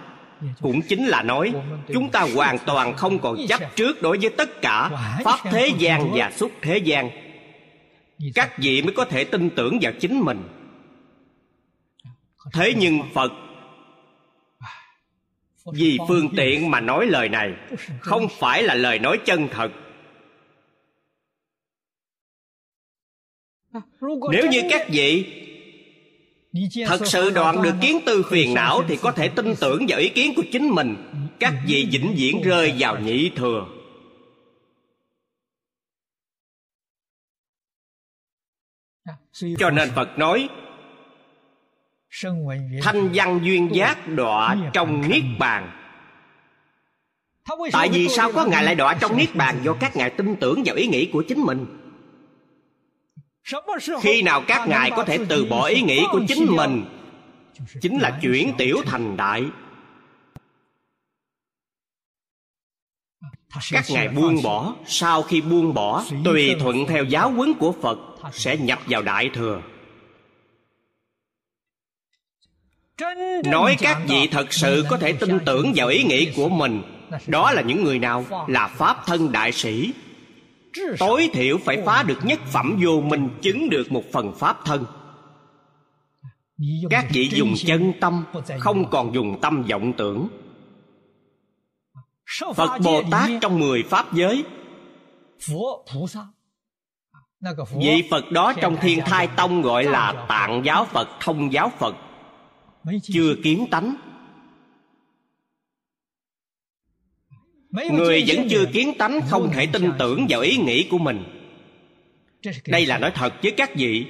cũng 0.61 0.83
chính 0.83 1.07
là 1.07 1.23
nói 1.23 1.53
chúng 1.93 2.11
ta 2.11 2.27
hoàn 2.35 2.59
toàn 2.59 2.95
không 2.97 3.19
còn 3.19 3.37
chấp 3.49 3.77
trước 3.77 4.03
đối 4.03 4.19
với 4.19 4.31
tất 4.31 4.63
cả 4.63 4.91
pháp 5.25 5.39
thế 5.45 5.71
gian 5.79 6.11
và 6.15 6.31
xúc 6.37 6.53
thế 6.63 6.79
gian. 6.79 7.11
Các 8.35 8.59
vị 8.59 8.83
mới 8.83 8.93
có 8.93 9.05
thể 9.05 9.25
tin 9.25 9.51
tưởng 9.51 9.79
vào 9.83 9.93
chính 10.01 10.21
mình. 10.21 10.43
Thế 12.53 12.75
nhưng 12.77 13.01
phật 13.15 13.33
vì 15.73 15.99
phương 16.09 16.29
tiện 16.37 16.71
mà 16.71 16.81
nói 16.81 17.07
lời 17.07 17.29
này 17.29 17.53
không 18.01 18.29
phải 18.39 18.63
là 18.63 18.75
lời 18.75 18.99
nói 18.99 19.19
chân 19.25 19.49
thật 19.49 19.69
nếu 24.33 24.47
như 24.51 24.63
các 24.71 24.89
vị 24.89 25.43
thật 26.87 27.01
sự 27.07 27.31
đoạn 27.31 27.63
được 27.63 27.75
kiến 27.81 28.01
tư 28.07 28.23
phiền 28.31 28.55
não 28.55 28.83
thì 28.89 28.97
có 28.97 29.13
thể 29.13 29.29
tin 29.29 29.55
tưởng 29.61 29.87
vào 29.89 29.99
ý 29.99 30.09
kiến 30.09 30.33
của 30.37 30.43
chính 30.53 30.69
mình. 30.69 30.97
Các 31.41 31.55
vị 31.67 31.89
vĩnh 31.93 32.15
viễn 32.17 32.43
rơi 32.43 32.75
vào 32.79 32.99
nhị 33.01 33.31
thừa. 33.31 33.67
Cho 39.59 39.71
nên 39.71 39.89
phật 39.95 40.19
nói 40.19 40.49
thanh 42.83 43.11
văn 43.15 43.41
duyên 43.43 43.69
giác 43.73 44.09
đọa 44.09 44.57
trong 44.73 45.09
niết 45.09 45.23
bàn. 45.39 45.71
Tại 47.73 47.89
vì 47.93 48.09
sao 48.09 48.33
có 48.33 48.47
ngài 48.47 48.65
lại 48.65 48.75
đọa 48.75 48.95
trong 49.01 49.17
niết 49.17 49.35
bàn 49.35 49.61
do 49.65 49.77
các 49.81 49.97
ngài 49.97 50.11
tin 50.11 50.37
tưởng 50.37 50.63
vào 50.67 50.77
ý 50.77 50.87
nghĩ 50.87 51.11
của 51.13 51.25
chính 51.29 51.41
mình 51.41 51.86
khi 54.01 54.23
nào 54.23 54.43
các 54.49 54.69
ngài 54.69 54.91
có 54.91 55.05
thể 55.05 55.19
từ 55.29 55.45
bỏ 55.45 55.67
ý 55.67 55.83
nghĩ 55.83 56.05
của 56.13 56.21
chính 56.29 56.47
mình. 56.57 56.85
chính 57.81 57.99
là 57.99 58.19
chuyển 58.23 58.53
tiểu 58.59 58.83
thành 58.87 59.17
đại. 59.17 59.45
các 63.71 63.85
ngài 63.89 64.09
buông 64.09 64.43
bỏ. 64.43 64.75
sau 64.87 65.23
khi 65.23 65.41
buông 65.41 65.75
bỏ 65.75 66.05
tùy 66.25 66.57
thuận 66.61 66.87
theo 66.87 67.05
giáo 67.05 67.31
huấn 67.31 67.55
của 67.55 67.73
phật 67.83 67.99
sẽ 68.33 68.57
nhập 68.57 68.79
vào 68.87 69.03
đại 69.03 69.31
thừa. 69.35 69.63
nói 73.45 73.77
các 73.79 73.99
vị 74.09 74.29
thật 74.31 74.53
sự 74.53 74.85
có 74.91 74.97
thể 74.97 75.13
tin 75.13 75.39
tưởng 75.47 75.73
vào 75.77 75.89
ý 75.89 76.05
nghĩ 76.05 76.33
của 76.37 76.49
mình. 76.49 76.83
Đó 77.27 77.53
là 77.53 77.63
những 77.63 77.85
người 77.85 77.99
nào? 77.99 78.47
Là 78.49 78.69
pháp 78.69 79.07
thân 79.07 79.33
đại 79.33 79.53
sĩ 79.53 79.93
tối 80.99 81.31
thiểu 81.33 81.59
phải 81.65 81.83
phá 81.87 82.03
được 82.03 82.19
nhất 82.25 82.41
phẩm 82.53 82.79
vô 82.83 83.01
minh, 83.01 83.29
chứng 83.43 83.71
được 83.71 83.93
một 83.93 84.03
phần 84.13 84.33
pháp 84.39 84.65
thân. 84.65 84.85
Các 86.91 87.07
vị 87.11 87.31
dùng 87.33 87.55
chân 87.67 87.93
tâm, 88.01 88.25
không 88.59 88.91
còn 88.91 89.15
dùng 89.15 89.41
tâm 89.41 89.63
vọng 89.63 89.93
tưởng. 89.93 90.29
Phật 92.55 92.79
bồ 92.85 93.03
tát 93.11 93.31
trong 93.41 93.59
mười 93.59 93.83
pháp 93.83 94.15
giới. 94.15 94.45
Vị 97.81 98.03
phật 98.11 98.33
đó 98.33 98.53
trong 98.61 98.77
thiên 98.81 99.01
thai 99.07 99.27
tông 99.27 99.63
gọi 99.63 99.85
là 99.85 100.27
tạng 100.29 100.63
giáo 100.65 100.85
phật, 100.85 101.09
thông 101.21 101.53
giáo 101.53 101.73
phật. 101.79 101.97
Chưa 103.03 103.35
kiến 103.45 103.67
tánh. 103.71 103.97
Người 107.71 108.25
vẫn 108.27 108.49
chưa 108.51 108.65
kiến 108.73 108.93
tánh 108.99 109.21
không 109.29 109.51
thể 109.53 109.67
tin 109.67 109.93
tưởng 109.99 110.27
vào 110.29 110.41
ý 110.41 110.57
nghĩ 110.57 110.89
của 110.91 110.99
mình. 110.99 111.25
Đây 112.67 112.87
là 112.87 112.99
nói 112.99 113.11
thật 113.15 113.35
với 113.43 113.53
các 113.53 113.77
vị. 113.77 114.07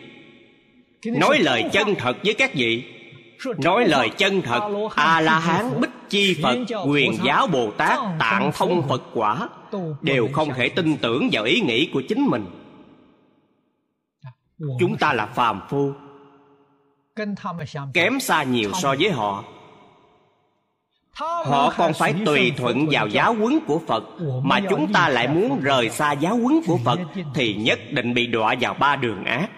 Nói 1.05 1.39
lời 1.39 1.65
chân 1.73 1.95
thật 1.95 2.17
với 2.25 2.35
các 2.35 2.55
vị. 2.55 2.85
Nói 3.59 3.89
lời 3.89 4.11
chân 4.17 4.43
thật 4.43 4.89
a 4.95 5.21
la 5.21 5.39
hán 5.39 5.81
bích 5.81 5.91
chi 6.09 6.37
phật 6.43 6.59
quyền 6.87 7.13
giáo 7.25 7.47
bồ 7.47 7.71
tát 7.71 7.99
tạng 8.19 8.51
thông 8.55 8.89
phật 8.89 9.03
quả 9.15 9.49
đều 10.03 10.29
không 10.33 10.49
thể 10.55 10.69
tin 10.69 10.97
tưởng 10.97 11.29
vào 11.33 11.45
ý 11.45 11.61
nghĩ 11.61 11.91
của 11.93 12.03
chính 12.09 12.27
mình. 12.27 12.45
Chúng 14.81 14.97
ta 14.97 15.13
là 15.13 15.27
phàm 15.27 15.61
phu. 15.69 15.93
Kém 17.95 18.21
xa 18.21 18.43
nhiều 18.43 18.71
so 18.83 18.95
với 18.99 19.11
họ 19.11 19.45
họ 21.17 21.75
còn 21.77 21.93
phải 21.95 22.15
tùy 22.27 22.53
thuận 22.57 22.87
vào 22.91 23.09
giáo 23.09 23.35
huấn 23.35 23.59
của 23.67 23.81
phật 23.87 24.05
mà 24.43 24.61
chúng 24.71 24.93
ta 24.93 25.09
lại 25.09 25.29
muốn 25.29 25.61
rời 25.61 25.91
xa 25.91 26.13
giáo 26.13 26.37
huấn 26.37 26.61
của 26.67 26.79
phật 26.85 27.01
thì 27.35 27.55
nhất 27.55 27.79
định 27.91 28.15
bị 28.15 28.27
đọa 28.27 28.55
vào 28.61 28.75
ba 28.75 28.97
đường 28.97 29.25
ác. 29.25 29.51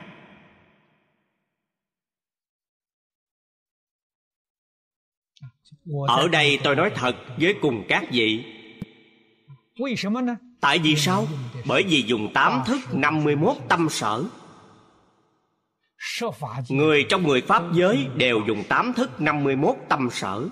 Ở 6.08 6.28
đây 6.28 6.58
tôi 6.64 6.76
nói 6.76 6.90
thật 6.94 7.16
với 7.36 7.54
cùng 7.62 7.84
các 7.88 8.04
vị. 8.10 8.44
Tại 10.60 10.78
vì 10.78 10.96
sao? 10.96 11.26
bởi 11.64 11.82
vì 11.82 12.02
dùng 12.02 12.32
tám 12.34 12.62
thức 12.66 12.80
51 12.92 13.56
tâm 13.68 13.88
sở. 13.88 14.24
Người 16.68 17.06
trong 17.08 17.26
người 17.26 17.40
Pháp 17.40 17.62
giới 17.72 18.06
đều 18.16 18.40
dùng 18.46 18.64
tám 18.68 18.92
thức 18.92 19.20
51 19.20 19.76
tâm 19.88 20.08
sở 20.10 20.48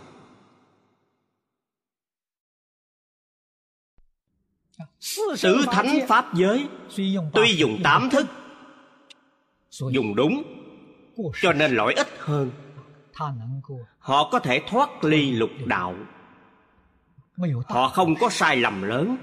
Tứ 5.43 5.64
thánh 5.72 5.99
Pháp 6.09 6.35
giới 6.35 6.66
Tuy 7.33 7.57
dùng 7.57 7.81
tám 7.83 8.11
thức 8.11 8.27
Dùng 9.91 10.14
đúng 10.14 10.43
Cho 11.43 11.53
nên 11.53 11.74
lỗi 11.74 11.95
ít 11.95 12.09
hơn. 12.18 12.51
Họ 13.99 14.31
có 14.31 14.39
thể 14.39 14.62
thoát 14.68 15.05
ly 15.05 15.33
lục 15.33 15.51
đạo. 15.66 15.95
Họ 17.68 17.89
không 17.89 18.14
có 18.20 18.31
sai 18.31 18.57
lầm 18.57 18.83
lớn. 18.83 19.16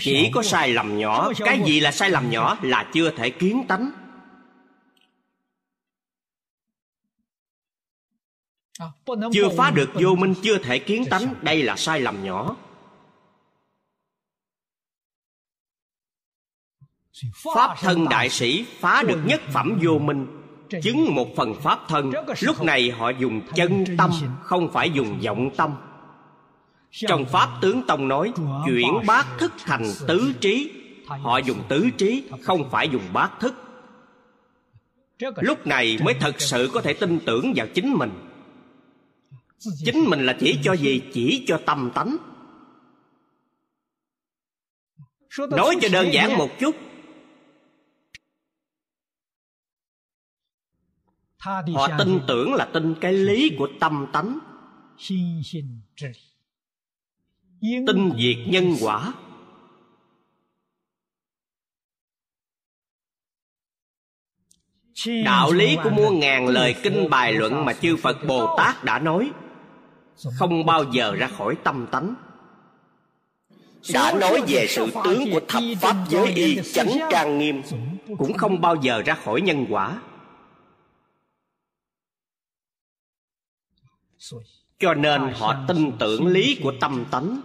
Chỉ 0.00 0.30
có 0.34 0.42
sai 0.42 0.72
lầm 0.72 0.98
nhỏ. 0.98 1.32
Cái 1.38 1.60
gì 1.66 1.80
là 1.80 1.92
sai 1.92 2.10
lầm 2.10 2.30
nhỏ 2.30 2.56
Là 2.62 2.90
chưa 2.92 3.10
thể 3.10 3.30
kiến 3.30 3.64
tánh. 3.68 3.90
Chưa 9.32 9.48
phá 9.56 9.70
được 9.70 9.90
vô 9.94 10.14
minh 10.14 10.34
chưa 10.42 10.58
thể 10.58 10.78
kiến 10.78 11.04
tánh. 11.10 11.34
đây 11.42 11.62
là 11.62 11.76
sai 11.76 12.00
lầm 12.00 12.24
nhỏ 12.24 12.56
pháp 17.44 17.76
thân 17.80 18.08
đại 18.08 18.28
sĩ 18.28 18.64
phá 18.80 19.02
được 19.08 19.20
nhất 19.24 19.40
phẩm 19.52 19.78
vô 19.82 19.98
minh 19.98 20.26
chứng 20.82 21.14
một 21.14 21.36
phần 21.36 21.54
pháp 21.54 21.80
thân. 21.88 22.12
Lúc 22.40 22.62
này 22.62 22.90
họ 22.90 23.10
dùng 23.10 23.40
chân 23.54 23.84
tâm 23.98 24.10
không 24.42 24.72
phải 24.72 24.90
dùng 24.90 25.20
vọng 25.24 25.50
tâm. 25.56 25.74
Trong 26.90 27.24
pháp 27.24 27.48
tướng 27.60 27.82
tông 27.86 28.08
nói 28.08 28.32
chuyển 28.66 28.92
bát 29.06 29.26
thức 29.38 29.52
thành 29.58 29.84
tứ 30.08 30.32
trí. 30.40 30.72
Họ 31.06 31.38
dùng 31.38 31.62
tứ 31.68 31.90
trí 31.98 32.24
không 32.42 32.70
phải 32.70 32.88
dùng 32.88 33.02
bát 33.12 33.30
thức. 33.40 33.54
Lúc 35.36 35.66
này 35.66 35.98
mới 36.04 36.14
thật 36.14 36.40
sự 36.40 36.70
có 36.72 36.80
thể 36.80 36.92
tin 36.92 37.18
tưởng 37.26 37.52
vào 37.56 37.66
chính 37.74 37.94
mình. 37.94 38.10
Chính 39.84 40.04
mình 40.10 40.26
là 40.26 40.36
chỉ 40.40 40.58
cho 40.62 40.72
gì? 40.72 41.02
Chỉ 41.12 41.44
cho 41.46 41.60
tâm 41.66 41.90
tánh. 41.94 42.16
Nói 45.50 45.76
cho 45.80 45.88
đơn 45.92 46.12
giản 46.12 46.38
một 46.38 46.48
chút 46.58 46.76
họ 51.74 51.88
tin 51.98 52.20
tưởng 52.26 52.54
là 52.54 52.64
tin 52.64 52.94
cái 53.00 53.12
lý 53.12 53.56
của 53.58 53.68
tâm 53.80 54.06
tánh. 54.12 54.38
Tin 57.60 58.10
diệt 58.18 58.36
nhân 58.46 58.74
quả. 58.80 59.12
Đạo 65.24 65.52
lý 65.52 65.76
của 65.84 65.90
muôn 65.90 66.18
ngàn 66.18 66.48
lời 66.48 66.74
kinh 66.82 67.10
bài 67.10 67.32
luận 67.32 67.64
mà 67.64 67.72
chư 67.72 67.96
phật 67.96 68.16
bồ 68.28 68.56
tát 68.56 68.84
đã 68.84 68.98
nói 68.98 69.30
không 70.38 70.66
bao 70.66 70.84
giờ 70.92 71.14
ra 71.14 71.28
khỏi 71.28 71.56
tâm 71.64 71.86
tánh. 71.92 72.14
Đã 73.94 74.12
nói 74.20 74.42
về 74.48 74.66
sự 74.68 74.86
tướng 75.04 75.24
của 75.32 75.40
thập 75.48 75.62
pháp 75.80 75.96
giới 76.08 76.26
y 76.26 76.60
chánh 76.72 76.90
trang 77.10 77.38
nghiêm 77.38 77.62
cũng 78.18 78.32
không 78.32 78.60
bao 78.60 78.76
giờ 78.82 79.02
ra 79.02 79.14
khỏi 79.14 79.40
nhân 79.40 79.66
quả 79.70 80.00
cho 84.78 84.94
nên 84.94 85.20
họ 85.34 85.64
tin 85.68 85.92
tưởng 85.98 86.26
lý 86.26 86.58
của 86.62 86.72
tâm 86.80 87.04
tánh 87.10 87.40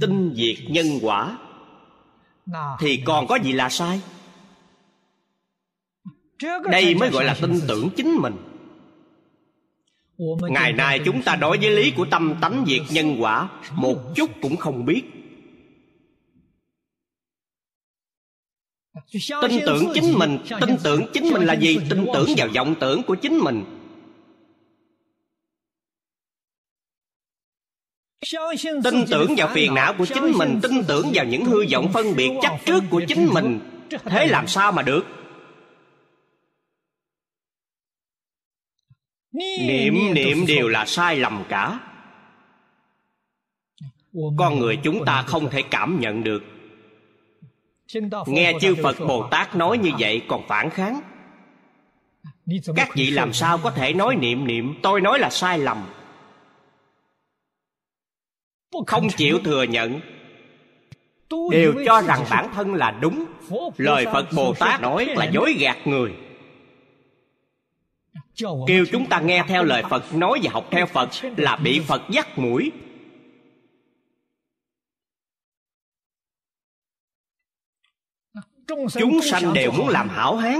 tin 0.00 0.34
diệt 0.34 0.70
nhân 0.70 0.86
quả. 1.02 1.38
Thì 2.80 3.02
còn 3.04 3.26
có 3.26 3.36
gì 3.36 3.52
là 3.52 3.68
sai? 3.68 4.00
Đây 6.70 6.94
mới 6.94 7.10
gọi 7.10 7.24
là 7.24 7.36
tin 7.40 7.60
tưởng 7.68 7.88
chính 7.96 8.14
mình. 8.14 8.36
Ngày 10.50 10.72
nay 10.72 11.00
chúng 11.04 11.22
ta 11.22 11.36
đối 11.36 11.58
với 11.58 11.70
lý 11.70 11.90
của 11.90 12.06
tâm 12.10 12.34
tánh 12.40 12.64
diệt 12.68 12.82
nhân 12.90 13.16
quả 13.20 13.48
một 13.72 13.98
chút 14.14 14.30
cũng 14.42 14.56
không 14.56 14.84
biết. 14.84 15.02
Tin 19.42 19.60
tưởng 19.66 19.84
chính 19.94 20.18
mình 20.18 20.38
tin 20.60 20.76
tưởng 20.82 21.06
chính 21.12 21.32
mình 21.32 21.42
là 21.42 21.54
gì? 21.54 21.78
tin 21.90 22.06
tưởng 22.14 22.28
vào 22.36 22.48
vọng 22.54 22.74
tưởng 22.80 23.02
của 23.02 23.14
chính 23.14 23.38
mình 23.38 23.77
tin 28.84 29.04
tưởng 29.10 29.34
vào 29.36 29.48
phiền 29.54 29.74
não 29.74 29.94
của 29.98 30.06
chính 30.06 30.32
mình. 30.38 30.58
tin 30.62 30.72
tưởng 30.88 31.10
vào 31.14 31.24
những 31.24 31.44
hư 31.44 31.66
vọng 31.72 31.88
phân 31.92 32.16
biệt 32.16 32.30
chắc 32.42 32.52
trước 32.64 32.84
của 32.90 33.02
chính 33.08 33.26
mình. 33.26 33.60
Thế 34.04 34.26
làm 34.26 34.46
sao 34.46 34.72
mà 34.72 34.82
được? 34.82 35.06
Niệm 39.60 40.14
niệm 40.14 40.46
đều 40.46 40.68
là 40.68 40.84
sai 40.86 41.16
lầm 41.16 41.44
cả. 41.48 41.80
Con 44.38 44.58
người 44.58 44.78
chúng 44.82 45.04
ta 45.04 45.22
không 45.22 45.50
thể 45.50 45.62
cảm 45.62 46.00
nhận 46.00 46.24
được. 46.24 46.42
Nghe 48.26 48.52
chư 48.60 48.74
phật 48.82 48.96
bồ 49.00 49.28
tát 49.30 49.56
nói 49.56 49.78
như 49.78 49.90
vậy 49.98 50.22
còn 50.28 50.48
phản 50.48 50.70
kháng. 50.70 51.00
Các 52.76 52.88
vị 52.94 53.10
làm 53.10 53.32
sao 53.32 53.58
có 53.58 53.70
thể 53.70 53.92
nói 53.92 54.16
niệm 54.16 54.46
niệm? 54.46 54.74
Tôi 54.82 55.00
nói 55.00 55.18
là 55.18 55.30
sai 55.30 55.58
lầm 55.58 55.86
không 58.86 59.08
chịu 59.16 59.38
thừa 59.44 59.62
nhận. 59.62 60.00
đều 61.50 61.74
cho 61.86 62.02
rằng 62.02 62.24
bản 62.30 62.48
thân 62.54 62.74
là 62.74 62.90
đúng. 62.90 63.24
Lời 63.76 64.04
phật 64.12 64.26
bồ 64.32 64.54
tát 64.54 64.80
nói 64.80 65.04
là 65.04 65.24
dối 65.24 65.56
gạt 65.58 65.86
người. 65.86 66.12
Kêu 68.66 68.84
chúng 68.92 69.06
ta 69.06 69.20
nghe 69.20 69.44
theo 69.48 69.64
lời 69.64 69.82
phật 69.90 70.14
nói 70.14 70.40
và 70.42 70.50
học 70.52 70.68
theo 70.70 70.86
phật 70.86 71.08
là 71.36 71.56
bị 71.56 71.80
phật 71.80 72.02
dắt 72.10 72.38
mũi. 72.38 72.72
Chúng 78.98 79.20
sanh 79.22 79.52
đều 79.52 79.70
muốn 79.70 79.88
làm 79.88 80.08
hảo 80.08 80.36
hán. 80.36 80.58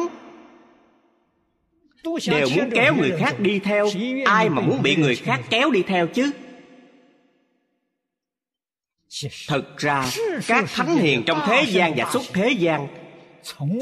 Đều 2.29 2.49
muốn 2.57 2.71
kéo 2.75 2.95
người 2.97 3.13
khác 3.19 3.41
đi 3.41 3.59
theo. 3.59 3.89
Ai 4.25 4.49
mà 4.49 4.63
muốn 4.63 4.83
bị 4.83 4.97
người 4.97 5.17
khác 5.17 5.41
kéo 5.51 5.71
đi 5.71 5.83
theo 5.83 6.07
chứ 6.07 6.33
thực 9.49 9.77
ra 9.79 10.11
các 10.47 10.65
thánh 10.69 10.97
hiền 10.97 11.23
trong 11.27 11.41
thế 11.47 11.65
gian 11.69 11.95
và 11.97 12.11
xuất 12.13 12.23
thế 12.33 12.51
gian 12.51 12.89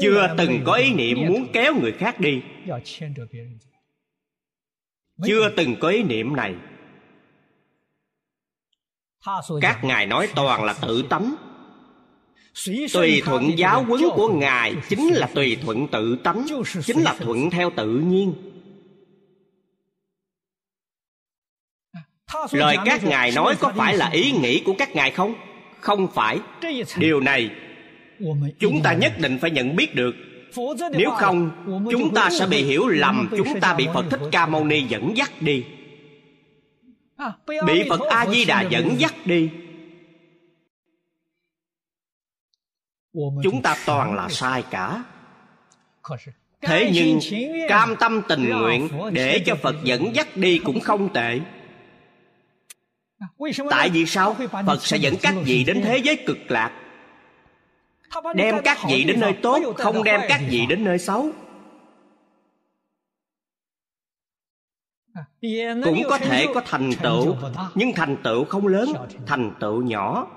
chưa 0.01 0.35
từng 0.37 0.61
có 0.65 0.73
ý 0.73 0.93
niệm 0.93 1.17
muốn 1.27 1.47
kéo 1.53 1.73
người 1.81 1.91
khác 1.91 2.19
đi. 2.19 2.41
Chưa 5.25 5.49
từng 5.57 5.75
có 5.79 5.89
ý 5.89 6.03
niệm 6.03 6.35
này. 6.35 6.55
Các 9.61 9.83
ngài 9.83 10.05
nói 10.05 10.29
toàn 10.35 10.63
là 10.63 10.73
tự 10.81 11.03
tánh. 11.09 11.35
Tùy 12.93 13.21
thuận 13.25 13.57
giáo 13.57 13.83
huấn 13.83 14.01
của 14.15 14.29
ngài 14.33 14.75
chính 14.89 15.07
là 15.07 15.27
tùy 15.35 15.57
thuận 15.61 15.87
tự 15.87 16.17
tánh 16.23 16.45
chính 16.85 17.01
là 17.01 17.15
thuận 17.19 17.49
theo 17.49 17.71
tự 17.75 17.87
nhiên 17.87 18.33
lời 22.51 22.77
các 22.85 23.03
ngài 23.03 23.31
nói 23.31 23.55
có 23.59 23.73
phải 23.75 23.97
là 23.97 24.09
ý 24.09 24.31
nghĩ 24.31 24.61
của 24.65 24.75
các 24.77 24.95
ngài 24.95 25.11
không? 25.11 25.35
Không 25.79 26.07
phải. 26.13 26.39
Điều 26.97 27.19
này 27.19 27.49
chúng 28.59 28.81
ta 28.83 28.93
nhất 28.93 29.13
định 29.19 29.37
phải 29.41 29.51
nhận 29.51 29.75
biết 29.75 29.95
được. 29.95 30.15
Nếu 30.91 31.11
không 31.11 31.51
chúng 31.91 32.13
ta 32.13 32.29
sẽ 32.29 32.45
bị 32.45 32.63
hiểu 32.63 32.87
lầm 32.87 33.29
chúng 33.37 33.59
ta 33.59 33.73
bị 33.73 33.87
phật 33.93 34.05
thích 34.09 34.19
ca 34.31 34.45
mâu 34.45 34.65
ni 34.65 34.81
dẫn 34.81 35.17
dắt 35.17 35.31
đi. 35.41 35.63
Bị 37.47 37.83
phật 37.89 38.01
a 38.01 38.25
di 38.25 38.45
đà 38.45 38.61
dẫn 38.61 38.99
dắt 38.99 39.13
đi. 39.25 39.49
Chúng 43.43 43.61
ta 43.63 43.77
toàn 43.85 44.15
là 44.15 44.29
sai 44.29 44.63
cả. 44.69 45.03
Thế 46.61 46.91
nhưng 46.93 47.19
cam 47.69 47.95
tâm 47.99 48.21
tình 48.27 48.49
nguyện 48.49 48.89
để 49.11 49.43
cho 49.45 49.55
phật 49.55 49.75
dẫn 49.83 50.15
dắt 50.15 50.37
đi 50.37 50.59
cũng 50.59 50.79
không 50.79 51.13
tệ 51.13 51.39
tại 53.69 53.89
vì 53.89 54.05
sao? 54.05 54.35
Phật 54.65 54.85
sẽ 54.85 54.97
dẫn 54.97 55.13
các 55.21 55.35
vị 55.45 55.63
đến 55.63 55.81
thế 55.83 55.97
giới 55.97 56.23
cực 56.25 56.37
lạc. 56.51 56.71
Đem 58.35 58.55
các 58.63 58.77
vị 58.87 59.03
đến 59.03 59.19
nơi 59.19 59.33
tốt 59.33 59.59
không 59.75 60.03
đem 60.03 60.21
các 60.29 60.41
vị 60.49 60.65
đến 60.65 60.83
nơi 60.83 60.99
xấu. 60.99 61.29
Cũng 65.83 66.01
có 66.09 66.17
thể 66.17 66.45
có 66.53 66.61
thành 66.65 66.91
tựu 67.03 67.35
nhưng 67.75 67.93
thành 67.93 68.17
tựu 68.23 68.45
không 68.45 68.67
lớn 68.67 68.93
thành 69.25 69.51
tựu 69.59 69.81
nhỏ. 69.81 70.27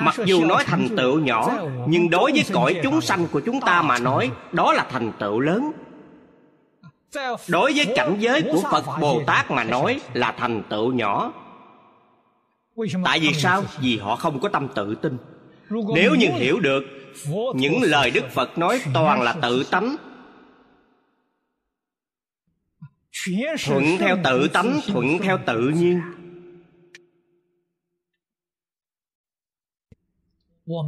Mặc 0.00 0.14
dù 0.24 0.44
nói 0.44 0.64
thành 0.66 0.88
tựu 0.96 1.20
nhỏ 1.20 1.58
nhưng 1.88 2.10
đối 2.10 2.32
với 2.32 2.44
cõi 2.52 2.80
chúng 2.82 3.00
sanh 3.00 3.26
của 3.32 3.40
chúng 3.40 3.60
ta 3.60 3.82
mà 3.82 3.98
nói 3.98 4.30
đó 4.52 4.72
là 4.72 4.86
thành 4.90 5.12
tựu 5.18 5.40
lớn 5.40 5.72
đối 7.48 7.72
với 7.72 7.92
cảnh 7.96 8.16
giới 8.18 8.42
của 8.42 8.62
phật 8.70 8.84
bồ 9.00 9.22
tát 9.26 9.50
mà 9.50 9.64
nói 9.64 10.00
là 10.12 10.34
thành 10.38 10.62
tựu 10.70 10.92
nhỏ. 10.92 11.32
Tại 13.04 13.20
vì 13.20 13.32
sao? 13.34 13.62
Vì 13.80 13.98
họ 13.98 14.16
không 14.16 14.40
có 14.40 14.48
tâm 14.48 14.68
tự 14.74 14.94
tin. 14.94 15.18
Nếu 15.94 16.14
như 16.14 16.26
hiểu 16.32 16.60
được, 16.60 16.84
những 17.54 17.82
lời 17.82 18.10
đức 18.10 18.24
phật 18.34 18.58
nói 18.58 18.80
toàn 18.94 19.22
là 19.22 19.32
tự 19.42 19.64
tánh. 19.70 19.96
Thuận 23.66 23.84
theo 23.98 24.18
tự 24.24 24.48
tánh, 24.48 24.80
thuận 24.86 25.18
theo 25.22 25.38
tự 25.46 25.60
nhiên. 25.60 26.00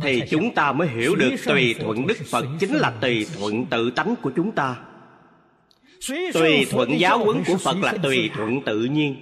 Thì 0.02 0.22
chúng 0.30 0.54
ta 0.54 0.72
mới 0.72 0.88
hiểu 0.88 1.16
được 1.16 1.30
tùy 1.46 1.74
thuận 1.80 2.06
đức 2.06 2.18
phật 2.30 2.46
chính 2.60 2.74
là 2.74 2.90
tùy 3.00 3.26
thuận 3.38 3.66
tự 3.66 3.90
tánh 3.90 4.14
của 4.22 4.32
chúng 4.36 4.52
ta 4.52 4.87
tùy 6.34 6.66
thuận 6.70 7.00
giáo 7.00 7.24
huấn 7.24 7.44
của 7.46 7.56
phật 7.56 7.76
là 7.82 7.94
tùy 8.02 8.30
thuận 8.34 8.60
tự 8.66 8.84
nhiên. 8.84 9.16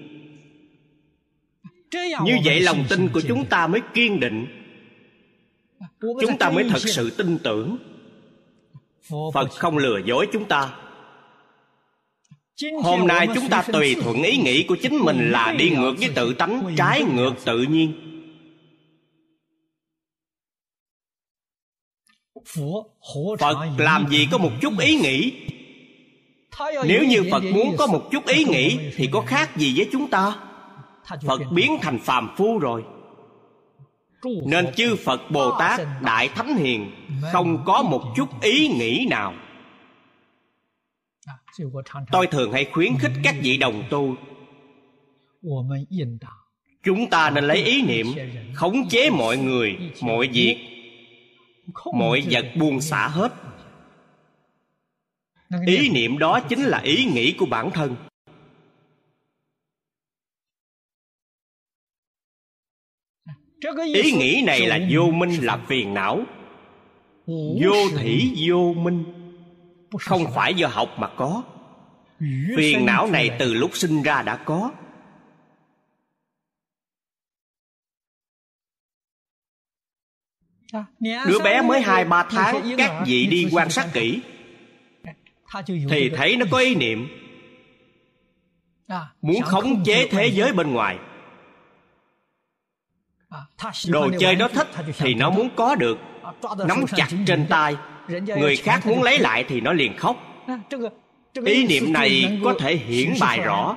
Như 2.24 2.39
vậy 2.45 2.61
lòng 2.61 2.85
tin 2.89 3.09
của 3.09 3.20
chúng 3.20 3.47
ta 3.47 3.66
mới 3.66 3.81
kiên 3.95 4.20
định. 4.20 4.47
Chúng 6.01 6.39
ta 6.39 6.51
mới 6.51 6.64
thật 6.64 6.79
sự 6.79 7.11
tin 7.11 7.39
tưởng. 7.39 7.79
Phật 9.35 9.51
không 9.51 9.79
lừa 9.79 9.99
dối 10.05 10.29
chúng 10.33 10.45
ta. 10.45 10.74
Hôm 12.83 13.07
nay 13.07 13.29
chúng 13.35 13.49
ta 13.49 13.62
tùy 13.72 13.97
thuận 14.03 14.22
ý 14.22 14.37
nghĩ 14.37 14.64
của 14.68 14.77
chính 14.83 14.99
mình 14.99 15.31
là 15.31 15.55
đi 15.59 15.70
ngược 15.70 15.95
với 15.99 16.11
tự 16.14 16.35
tánh 16.35 16.74
trái 16.77 17.03
ngược 17.03 17.33
tự 17.45 17.62
nhiên. 17.62 17.93
Phật 23.41 23.57
làm 23.79 24.09
gì 24.11 24.29
có 24.31 24.39
một 24.39 24.53
chút 24.61 24.72
ý 24.81 24.97
nghĩ 24.97 25.33
nếu 26.85 27.05
như 27.05 27.23
phật 27.31 27.43
muốn 27.55 27.77
có 27.79 27.87
một 27.87 28.09
chút 28.11 28.27
ý 28.27 28.45
nghĩ 28.45 28.79
thì 28.97 29.09
có 29.13 29.21
khác 29.21 29.57
gì 29.57 29.73
với 29.77 29.89
chúng 29.93 30.11
ta? 30.11 30.37
Phật 31.27 31.41
biến 31.51 31.77
thành 31.83 31.99
phàm 31.99 32.35
phu 32.37 32.59
rồi. 32.59 32.85
Nên 34.47 34.75
chư 34.75 34.97
phật 34.97 35.31
bồ 35.31 35.59
tát 35.59 35.81
đại 36.01 36.29
thánh 36.29 36.57
hiền 36.57 36.91
không 37.33 37.65
có 37.67 37.83
một 37.83 38.03
chút 38.17 38.43
ý 38.43 38.69
nghĩ 38.69 39.07
nào. 39.11 39.35
Tôi 42.13 42.27
thường 42.27 42.53
hay 42.53 42.65
khuyến 42.73 42.99
khích 42.99 43.13
các 43.23 43.35
vị 43.43 43.57
đồng 43.57 43.83
tu. 43.91 44.15
chúng 46.85 47.11
ta 47.11 47.31
nên 47.31 47.45
lấy 47.45 47.65
ý 47.65 47.83
niệm 47.83 48.07
khống 48.55 48.89
chế 48.89 49.11
mọi 49.11 49.37
người 49.37 49.77
mọi 50.03 50.29
việc 50.33 50.57
mọi 51.95 52.23
vật 52.31 52.45
buông 52.57 52.81
xả 52.81 53.09
hết 53.09 53.33
ý 55.67 55.89
niệm 55.89 56.19
đó 56.19 56.41
chính 56.49 56.61
là 56.61 56.79
ý 56.79 57.05
nghĩ 57.05 57.35
của 57.39 57.47
bản 57.47 57.71
thân. 57.75 57.97
Ý 63.95 64.13
nghĩ 64.13 64.43
này 64.47 64.67
là 64.67 64.79
vô 64.91 65.11
minh 65.11 65.45
là 65.45 65.65
phiền 65.69 65.95
não. 65.95 66.25
Vô 67.63 67.89
thỉ 67.99 68.47
vô 68.49 68.75
minh. 68.77 69.05
Không 70.01 70.25
phải 70.35 70.55
do 70.55 70.69
học 70.69 70.95
mà 70.99 71.11
có. 71.17 71.43
Phiền 72.57 72.87
não 72.87 73.07
này 73.07 73.37
từ 73.39 73.55
lúc 73.55 73.71
sinh 73.75 74.03
ra 74.03 74.23
đã 74.23 74.37
có. 74.37 74.73
Đứa 81.01 81.39
bé 81.45 81.63
mới 81.63 81.81
hai 81.81 82.05
ba 82.05 82.27
tháng 82.31 82.75
các 82.79 83.03
vị 83.07 83.27
đi 83.27 83.49
quan 83.53 83.71
sát 83.71 83.91
kỹ 83.93 84.21
thì 85.91 86.11
thấy 86.17 86.37
nó 86.37 86.47
có 86.51 86.59
ý 86.59 86.75
niệm. 86.75 87.09
Muốn 89.23 89.43
khống 89.43 89.85
chế 89.85 90.09
thế 90.09 90.27
giới 90.27 90.53
bên 90.53 90.73
ngoài. 90.73 90.99
Đồ 93.89 94.11
chơi 94.21 94.35
đó 94.35 94.49
thích 94.49 94.69
thì 94.99 95.15
nó 95.15 95.31
muốn 95.31 95.49
có 95.57 95.75
được. 95.75 95.99
Nắm 96.69 96.85
chặt 96.97 97.09
trên 97.27 97.47
tay. 97.49 97.77
Người 98.09 98.57
khác 98.57 98.87
muốn 98.87 99.03
lấy 99.03 99.19
lại 99.19 99.45
thì 99.49 99.61
nó 99.61 99.73
liền 99.73 99.97
khóc. 99.97 100.17
Ý 101.45 101.67
niệm 101.67 101.93
này 101.93 102.41
có 102.45 102.55
thể 102.59 102.77
hiển 102.77 103.15
bài 103.21 103.41
rõ. 103.41 103.77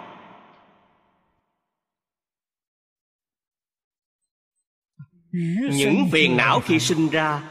những 5.71 6.09
phiền 6.11 6.37
não 6.37 6.59
khi 6.59 6.79
sinh 6.79 7.09
ra 7.09 7.43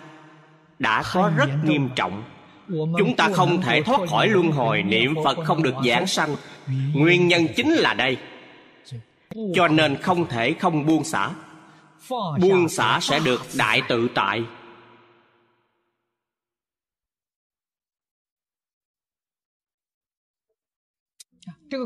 đã 0.79 1.03
có 1.15 1.33
rất 1.37 1.49
nghiêm 1.65 1.89
trọng 1.97 2.38
chúng 2.69 3.17
ta 3.17 3.29
không 3.33 3.63
thể 3.63 3.83
thoát 3.83 4.09
khỏi 4.09 4.29
luân 4.29 4.51
hồi 4.51 4.83
niệm 4.83 5.15
phật 5.25 5.39
không 5.45 5.63
được 5.63 5.75
giảng 5.87 6.07
sanh. 6.07 6.37
nguyên 6.95 7.29
nhân 7.29 7.47
chính 7.57 7.73
là 7.73 7.95
đây. 7.95 8.17
Cho 9.55 9.69
nên 9.69 9.97
không 9.97 10.29
thể 10.29 10.53
không 10.53 10.87
buông 10.87 11.05
xả. 11.05 11.31
Buông 12.41 12.69
xả 12.69 12.99
sẽ 13.03 13.21
được 13.25 13.41
đại 13.57 13.83
tự 13.89 14.09
tại. 14.15 14.43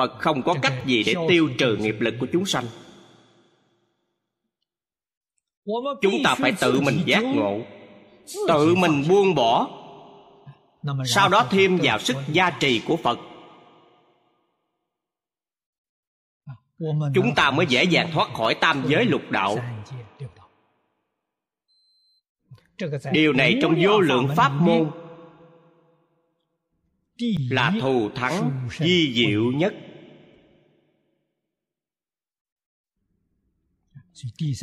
Phật 0.00 0.18
không 0.18 0.42
có 0.42 0.54
cách 0.62 0.86
gì 0.86 1.02
để 1.06 1.14
tiêu 1.28 1.50
trừ 1.58 1.76
nghiệp 1.76 1.96
lực 2.00 2.14
của 2.20 2.26
chúng 2.32 2.46
sanh. 2.46 2.64
Chúng 6.02 6.14
ta 6.24 6.34
phải 6.34 6.52
tự 6.60 6.80
mình 6.80 7.00
giác 7.06 7.24
ngộ, 7.24 7.60
tự 8.48 8.74
mình 8.74 9.04
buông 9.08 9.34
bỏ. 9.34 9.68
Sau 11.06 11.28
đó 11.28 11.46
thêm 11.50 11.78
vào 11.82 11.98
sức 11.98 12.16
gia 12.32 12.50
trì 12.50 12.80
của 12.86 12.96
phật. 12.96 13.18
Chúng 17.14 17.34
ta 17.36 17.50
mới 17.50 17.66
dễ 17.66 17.84
dàng 17.84 18.10
thoát 18.12 18.34
khỏi 18.34 18.54
tam 18.54 18.84
giới 18.88 19.04
lục 19.04 19.30
đạo. 19.30 19.56
Điều 23.12 23.32
này 23.32 23.58
trong 23.62 23.74
vô 23.82 24.00
lượng 24.00 24.28
pháp 24.36 24.52
môn 24.60 24.90
là 27.50 27.72
thù 27.80 28.10
thắng 28.14 28.68
di 28.78 29.12
diệu 29.14 29.42
nhất. 29.42 29.74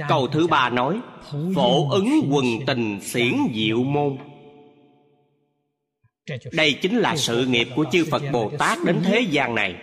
Câu 0.10 0.28
thứ 0.28 0.48
ba 0.48 0.70
nói, 0.70 1.02
phổ 1.56 1.90
ứng 1.90 2.30
quần 2.32 2.46
tình 2.68 3.00
xiển 3.02 3.34
diệu 3.54 3.84
môn. 3.84 4.18
Đây 6.52 6.80
chính 6.82 6.98
là 6.98 7.16
sự 7.16 7.46
nghiệp 7.46 7.68
của 7.76 7.86
chư 7.92 8.06
phật 8.12 8.22
bồ 8.32 8.52
tát 8.60 8.78
đến 8.86 9.02
thế 9.04 9.22
gian 9.22 9.56
này. 9.56 9.76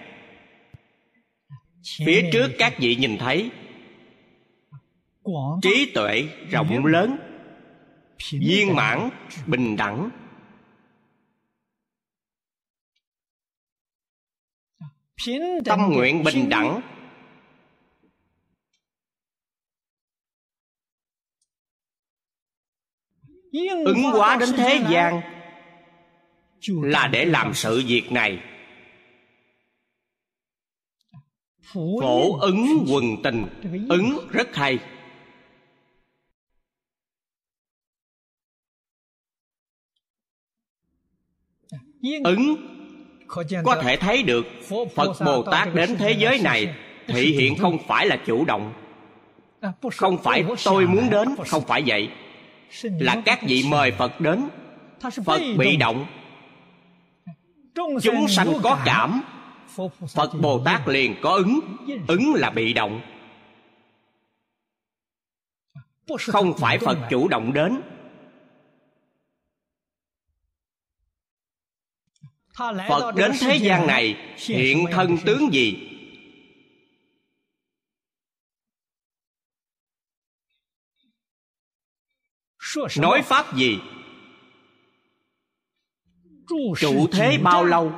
Phía 2.06 2.30
trước 2.32 2.48
các 2.58 2.74
vị 2.78 2.96
nhìn 2.96 3.18
thấy, 3.18 3.50
trí 5.62 5.90
tuệ 5.94 6.24
rộng 6.50 6.86
lớn, 6.86 7.16
viên 8.32 8.74
mãn, 8.74 9.10
bình 9.46 9.76
đẳng. 9.76 10.10
Tâm 15.64 15.80
nguyện 15.92 16.24
bình 16.24 16.48
đẳng 16.48 16.80
ứng 23.84 24.02
hóa 24.02 24.36
đến 24.40 24.48
thế 24.56 24.84
gian. 24.90 25.20
Là 26.68 27.06
để 27.06 27.24
làm 27.24 27.54
sự 27.54 27.82
việc 27.86 28.12
này. 28.12 28.38
Phổ 31.62 32.38
ứng 32.40 32.86
quần 32.88 33.04
tình. 33.22 33.46
Ứng 33.88 34.28
rất 34.30 34.54
hay. 34.54 34.78
Ứng 42.24 42.56
có 43.64 43.82
thể 43.82 43.96
thấy 43.96 44.22
được 44.22 44.46
phật 44.94 45.16
bồ 45.24 45.42
tát 45.42 45.74
đến 45.74 45.96
thế 45.98 46.12
giới 46.12 46.38
này 46.38 46.74
thị 47.06 47.36
hiện 47.38 47.58
không 47.58 47.78
phải 47.88 48.06
là 48.06 48.16
chủ 48.26 48.44
động. 48.44 48.72
Không 49.92 50.18
phải 50.22 50.44
tôi 50.64 50.86
muốn 50.86 51.10
đến 51.10 51.28
không 51.48 51.62
phải 51.66 51.82
vậy 51.86 52.08
là 52.80 53.22
các 53.24 53.38
vị 53.42 53.64
mời 53.68 53.92
phật 53.92 54.20
đến. 54.20 54.48
Phật 55.24 55.40
bị 55.58 55.76
động. 55.76 56.06
Chúng 58.02 58.28
sanh 58.28 58.52
có 58.62 58.82
cảm. 58.84 59.22
Phật 60.14 60.30
bồ 60.40 60.62
tát 60.64 60.88
liền 60.88 61.14
có 61.22 61.30
ứng. 61.30 61.60
Ứng 62.06 62.34
là 62.34 62.50
bị 62.50 62.72
động. 62.72 63.00
Không 66.18 66.54
phải 66.58 66.78
phật 66.78 66.98
chủ 67.10 67.28
động 67.28 67.52
đến. 67.52 67.80
Phật 72.88 73.12
đến 73.16 73.32
thế 73.40 73.56
gian 73.56 73.86
này 73.86 74.16
hiện 74.36 74.84
thân 74.92 75.16
tướng 75.24 75.52
gì 75.52 75.93
nói 82.98 83.22
pháp 83.22 83.56
gì? 83.56 83.78
Trụ 86.78 87.06
thế 87.12 87.38
bao 87.42 87.64
lâu? 87.64 87.92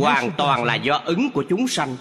Hoàn 0.00 0.30
toàn 0.38 0.64
là 0.64 0.74
do 0.74 1.02
ứng 1.04 1.30
của 1.30 1.44
chúng 1.48 1.68
sanh. 1.68 1.96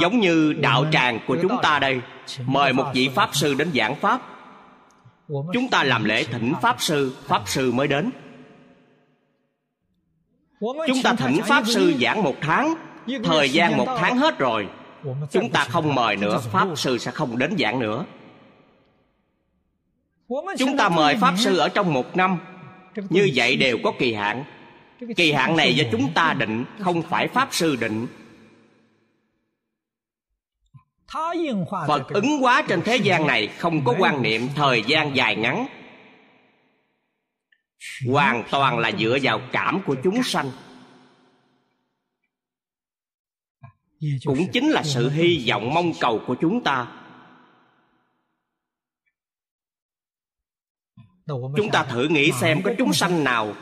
Giống 0.00 0.20
như 0.20 0.52
đạo 0.52 0.86
tràng 0.92 1.20
của 1.26 1.38
chúng 1.42 1.56
ta 1.62 1.78
đây 1.78 2.00
mời 2.46 2.72
một 2.72 2.90
vị 2.94 3.10
pháp 3.14 3.30
sư 3.32 3.54
đến 3.54 3.70
giảng 3.74 3.96
pháp. 3.96 4.20
Chúng 5.28 5.68
ta 5.70 5.84
làm 5.84 6.04
lễ 6.04 6.24
thỉnh 6.24 6.54
pháp 6.62 6.76
sư 6.80 7.16
pháp 7.24 7.42
sư 7.46 7.72
mới 7.72 7.88
đến. 7.88 8.10
Chúng 10.60 11.02
ta 11.04 11.14
thỉnh 11.14 11.40
pháp 11.44 11.64
sư 11.66 11.94
giảng 12.00 12.22
một 12.22 12.34
tháng 12.40 12.74
thời 13.24 13.50
gian 13.50 13.76
một 13.76 13.96
tháng 13.98 14.18
hết 14.18 14.38
rồi 14.38 14.68
chúng 15.30 15.50
ta 15.52 15.64
không 15.64 15.94
mời 15.94 16.16
nữa, 16.16 16.40
pháp 16.52 16.68
sư 16.76 16.98
sẽ 16.98 17.10
không 17.10 17.38
đến 17.38 17.56
giảng 17.58 17.78
nữa. 17.78 18.04
Chúng 20.58 20.76
ta 20.76 20.88
mời 20.88 21.16
pháp 21.16 21.34
sư 21.38 21.56
ở 21.56 21.68
trong 21.68 21.92
một 21.92 22.16
năm. 22.16 22.38
Như 23.10 23.30
vậy 23.34 23.56
đều 23.56 23.78
có 23.84 23.92
kỳ 23.98 24.14
hạn. 24.14 24.44
Kỳ 25.16 25.32
hạn 25.32 25.56
này 25.56 25.74
do 25.74 25.84
chúng 25.92 26.12
ta 26.12 26.34
định, 26.38 26.64
không 26.78 27.02
phải 27.02 27.28
pháp 27.28 27.48
sư 27.50 27.76
định. 27.76 28.06
Phật 31.86 32.08
ứng 32.08 32.38
hóa 32.40 32.64
trên 32.68 32.82
thế 32.82 32.96
gian 32.96 33.26
này 33.26 33.48
không 33.58 33.84
có 33.84 33.94
quan 33.98 34.22
niệm 34.22 34.48
thời 34.54 34.82
gian 34.82 35.16
dài 35.16 35.36
ngắn. 35.36 35.66
Hoàn 38.08 38.44
toàn 38.50 38.78
là 38.78 38.92
dựa 38.98 39.18
vào 39.22 39.40
cảm 39.52 39.80
của 39.86 39.96
chúng 40.04 40.22
sanh. 40.22 40.50
Cũng 44.24 44.38
chính 44.52 44.70
là 44.70 44.82
sự 44.82 45.10
hy 45.10 45.44
vọng 45.48 45.74
mong 45.74 45.92
cầu 46.00 46.20
của 46.26 46.34
chúng 46.34 46.62
ta. 46.64 46.86
Chúng 51.26 51.70
ta 51.72 51.84
thử 51.84 52.08
nghĩ 52.08 52.32
xem 52.32 52.62
có 52.62 52.72
chúng 52.78 52.92
sanh 52.92 53.24
nào 53.24 53.54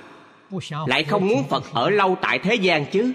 lại 0.86 1.04
không 1.04 1.26
muốn 1.28 1.44
phật 1.48 1.64
ở 1.72 1.90
lâu 1.90 2.16
tại 2.22 2.38
thế 2.38 2.54
gian 2.54 2.86
chứ? 2.92 3.12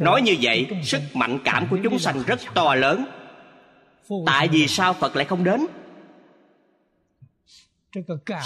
Nói 0.00 0.22
như 0.22 0.36
vậy 0.40 0.66
sức 0.82 1.00
mạnh 1.14 1.38
cảm 1.44 1.66
của 1.70 1.78
chúng 1.82 1.98
sanh 1.98 2.22
rất 2.26 2.40
to 2.54 2.74
lớn. 2.74 3.04
Tại 4.26 4.48
vì 4.48 4.66
sao 4.66 4.92
phật 4.92 5.16
lại 5.16 5.24
không 5.24 5.44
đến? 5.44 5.66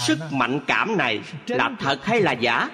Sức 0.07 0.19
mạnh 0.31 0.59
cảm 0.67 0.97
này 0.97 1.21
là 1.47 1.75
thật 1.79 2.05
hay 2.05 2.21
là 2.21 2.31
giả 2.31 2.69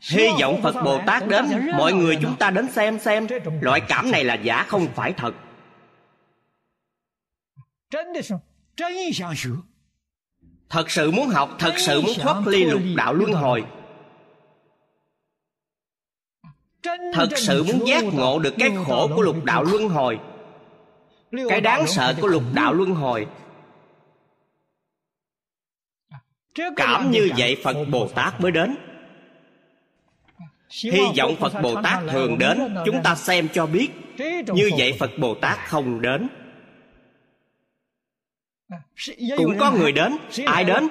hy 0.00 0.28
vọng 0.40 0.60
phật 0.62 0.82
bồ 0.84 1.00
tát 1.06 1.28
đến, 1.28 1.70
mọi 1.76 1.92
người 1.92 2.18
chúng 2.22 2.36
ta 2.36 2.50
đến 2.50 2.68
xem 2.72 2.98
xem. 2.98 3.26
Loại 3.60 3.80
cảm 3.80 4.10
này 4.10 4.24
là 4.24 4.34
giả 4.34 4.62
không 4.68 4.86
phải 4.94 5.12
thật. 5.12 5.34
Thật 10.68 10.90
sự 10.90 11.10
muốn 11.10 11.28
học, 11.28 11.56
thật 11.58 11.74
sự 11.76 12.00
muốn 12.00 12.14
thoát 12.20 12.46
ly 12.46 12.64
lục 12.64 12.82
đạo 12.96 13.14
luân 13.14 13.32
hồi. 13.32 13.64
Thật 17.12 17.28
sự 17.36 17.64
muốn 17.64 17.86
giác 17.86 18.04
ngộ 18.04 18.38
được 18.38 18.54
cái 18.58 18.70
khổ 18.86 19.08
của 19.16 19.22
lục 19.22 19.44
đạo 19.44 19.64
luân 19.64 19.88
hồi. 19.88 20.18
Cái 21.48 21.60
đáng 21.60 21.86
sợ 21.86 22.14
của 22.20 22.26
lục 22.26 22.42
đạo 22.54 22.72
luân 22.72 22.90
hồi. 22.90 23.26
Cảm 26.76 27.10
như 27.10 27.30
vậy 27.36 27.60
phật 27.64 27.76
bồ 27.90 28.08
tát 28.08 28.40
mới 28.40 28.52
đến 28.52 28.76
hy 30.70 31.00
vọng 31.18 31.36
phật 31.40 31.62
bồ 31.62 31.82
tát 31.82 32.02
thường 32.10 32.38
đến 32.38 32.74
chúng 32.86 33.02
ta 33.04 33.14
xem 33.14 33.48
cho 33.52 33.66
biết 33.66 33.88
như 34.46 34.70
vậy 34.78 34.96
phật 34.98 35.10
bồ 35.18 35.34
tát 35.34 35.58
không 35.66 36.00
đến. 36.00 36.28
Cũng 39.36 39.58
có 39.58 39.72
người 39.72 39.92
đến. 39.92 40.16
Ai 40.46 40.64
đến? 40.64 40.88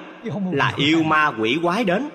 là 0.52 0.74
yêu 0.76 1.02
ma 1.02 1.32
quỷ 1.40 1.58
quái 1.62 1.84
đến. 1.84 2.08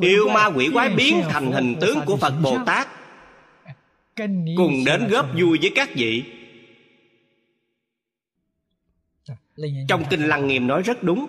Yêu 0.00 0.28
ma 0.28 0.46
quỷ 0.46 0.70
quái 0.72 0.88
biến 0.88 1.22
thành 1.28 1.52
hình 1.52 1.74
tướng 1.80 1.98
của 2.06 2.16
phật 2.16 2.34
bồ 2.42 2.58
tát. 2.66 2.88
Cùng 4.56 4.84
đến 4.86 5.08
góp 5.08 5.26
vui 5.40 5.58
với 5.60 5.72
các 5.74 5.88
vị. 5.94 6.22
Trong 9.88 10.04
kinh 10.10 10.28
lăng 10.28 10.48
nghiêm 10.48 10.66
nói 10.66 10.82
rất 10.82 11.02
đúng 11.02 11.26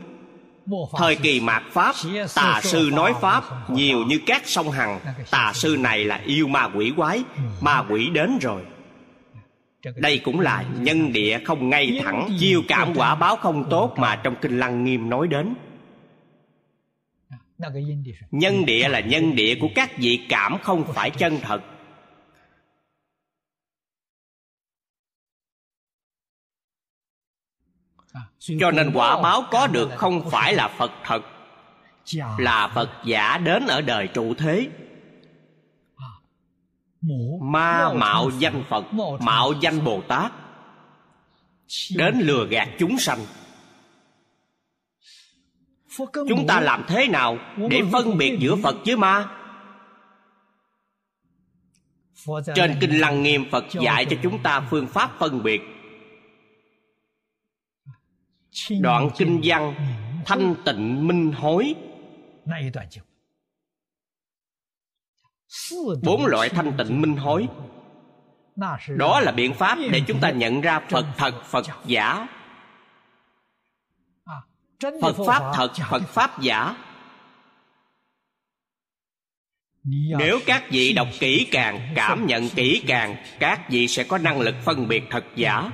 thời 0.98 1.16
kỳ 1.16 1.40
mạt 1.40 1.64
pháp 1.72 1.96
tà 2.36 2.62
sư 2.64 2.90
nói 2.94 3.14
pháp 3.22 3.70
nhiều 3.70 4.06
như 4.06 4.20
các 4.26 4.42
sông 4.46 4.72
hằng. 4.72 5.00
Tà 5.32 5.52
sư 5.56 5.78
này 5.80 6.04
là 6.04 6.22
yêu 6.26 6.48
ma 6.48 6.70
quỷ 6.76 6.94
quái 6.96 7.24
ma 7.62 7.84
quỷ 7.90 8.10
đến 8.10 8.38
rồi. 8.42 8.62
Đây 9.96 10.20
cũng 10.20 10.40
là 10.40 10.64
nhân 10.80 11.14
địa 11.14 11.40
không 11.46 11.70
ngay 11.70 12.00
thẳng 12.04 12.30
chiêu 12.40 12.62
cảm 12.68 12.94
quả 12.96 13.16
báo 13.16 13.36
không 13.36 13.70
tốt 13.70 13.94
mà 13.98 14.16
trong 14.16 14.36
kinh 14.42 14.60
lăng 14.60 14.84
nghiêm 14.84 15.10
nói 15.10 15.28
đến. 15.28 15.54
Nhân 18.32 18.66
địa 18.66 18.90
là 18.90 19.00
nhân 19.00 19.36
địa 19.36 19.56
của 19.56 19.70
các 19.76 19.98
vị 19.98 20.20
cảm 20.30 20.58
không 20.64 20.84
phải 20.94 21.10
chân 21.10 21.40
thật 21.42 21.62
cho 28.42 28.72
nên 28.72 28.92
quả 28.94 29.22
báo 29.22 29.44
có 29.52 29.68
được 29.68 29.90
không 29.98 30.30
phải 30.30 30.54
là 30.54 30.68
phật 30.68 30.92
thật. 31.04 31.22
Là 32.38 32.68
phật 32.68 32.90
giả 33.06 33.38
đến 33.38 33.68
ở 33.68 33.82
đời 33.82 34.08
trụ 34.08 34.34
thế. 34.34 34.68
Ma 37.42 37.94
mạo 37.94 38.30
danh 38.40 38.64
phật 38.70 38.86
mạo 39.20 39.54
danh 39.62 39.84
bồ 39.84 40.02
tát. 40.02 40.32
Đến 41.96 42.20
lừa 42.20 42.48
gạt 42.50 42.70
chúng 42.80 42.98
sanh. 42.98 43.20
Chúng 46.14 46.48
ta 46.48 46.62
làm 46.62 46.84
thế 46.88 47.08
nào 47.08 47.38
để 47.70 47.82
phân 47.92 48.18
biệt 48.18 48.38
giữa 48.40 48.56
phật 48.64 48.76
với 48.86 48.98
ma? 48.98 49.28
Trên 52.56 52.78
kinh 52.82 53.00
lăng 53.00 53.24
nghiêm 53.24 53.46
phật 53.52 53.66
dạy 53.72 54.06
cho 54.06 54.16
chúng 54.24 54.44
ta 54.44 54.62
phương 54.70 54.88
pháp 54.88 55.12
phân 55.20 55.44
biệt 55.44 55.62
đoạn 58.82 59.10
kinh 59.18 59.42
văn 59.44 59.76
thanh 60.26 60.56
tịnh 60.66 61.08
minh 61.08 61.32
hối. 61.32 61.76
Bốn 66.04 66.26
loại 66.26 66.50
thanh 66.50 66.74
tịnh 66.78 67.02
minh 67.02 67.16
hối. 67.18 67.48
đó 68.88 69.20
là 69.20 69.32
biện 69.32 69.54
pháp 69.54 69.78
để 69.92 70.02
chúng 70.08 70.20
ta 70.20 70.32
nhận 70.32 70.62
ra 70.62 70.80
phật 70.90 71.06
thật 71.18 71.44
phật 71.46 71.66
giả. 71.86 72.28
Phật 75.02 75.16
pháp 75.28 75.52
thật 75.56 75.72
phật 75.90 76.04
pháp 76.08 76.42
giả. 76.42 76.78
Nếu 80.18 80.40
các 80.46 80.64
vị 80.70 80.94
đọc 80.94 81.08
kỹ 81.20 81.48
càng 81.52 81.94
cảm 81.96 82.26
nhận 82.26 82.50
kỹ 82.50 82.84
càng 82.88 83.16
các 83.40 83.70
vị 83.70 83.88
sẽ 83.88 84.04
có 84.04 84.18
năng 84.18 84.40
lực 84.42 84.56
phân 84.66 84.88
biệt 84.88 85.04
thật 85.10 85.26
giả 85.36 85.72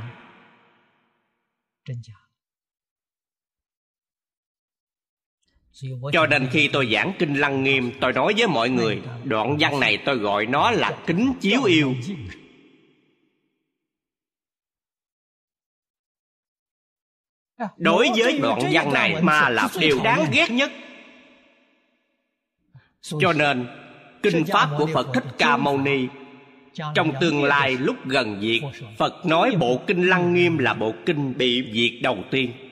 cho 6.13 6.27
nên 6.27 6.47
khi 6.51 6.67
tôi 6.67 6.89
giảng 6.93 7.13
kinh 7.19 7.33
lăng 7.33 7.63
nghiêm, 7.63 7.91
tôi 8.01 8.13
nói 8.13 8.33
với 8.37 8.47
mọi 8.47 8.69
người, 8.69 9.01
đoạn 9.23 9.57
văn 9.59 9.79
này 9.79 9.97
tôi 10.05 10.17
gọi 10.17 10.45
nó 10.45 10.71
là 10.71 10.97
kính 11.07 11.33
chiếu 11.41 11.63
yêu. 11.63 11.93
Đối 17.77 18.09
với 18.17 18.39
đoạn 18.39 18.59
văn 18.71 18.93
này 18.93 19.21
mà 19.21 19.49
là 19.49 19.69
điều 19.79 20.03
đáng 20.03 20.25
ghét 20.31 20.51
nhất. 20.51 20.71
Cho 23.01 23.33
nên, 23.33 23.67
kinh 24.23 24.45
pháp 24.45 24.69
của 24.77 24.87
phật 24.93 25.07
thích 25.13 25.25
ca 25.37 25.57
mâu 25.57 25.77
ni, 25.77 26.07
trong 26.93 27.11
tương 27.21 27.43
lai 27.43 27.71
lúc 27.71 27.95
gần 28.05 28.41
diệt 28.41 28.61
phật 28.97 29.25
nói 29.25 29.55
bộ 29.59 29.81
kinh 29.87 30.07
lăng 30.07 30.33
nghiêm 30.33 30.57
là 30.57 30.73
bộ 30.73 30.93
kinh 31.05 31.37
bị 31.37 31.71
diệt 31.73 32.01
đầu 32.01 32.17
tiên. 32.31 32.66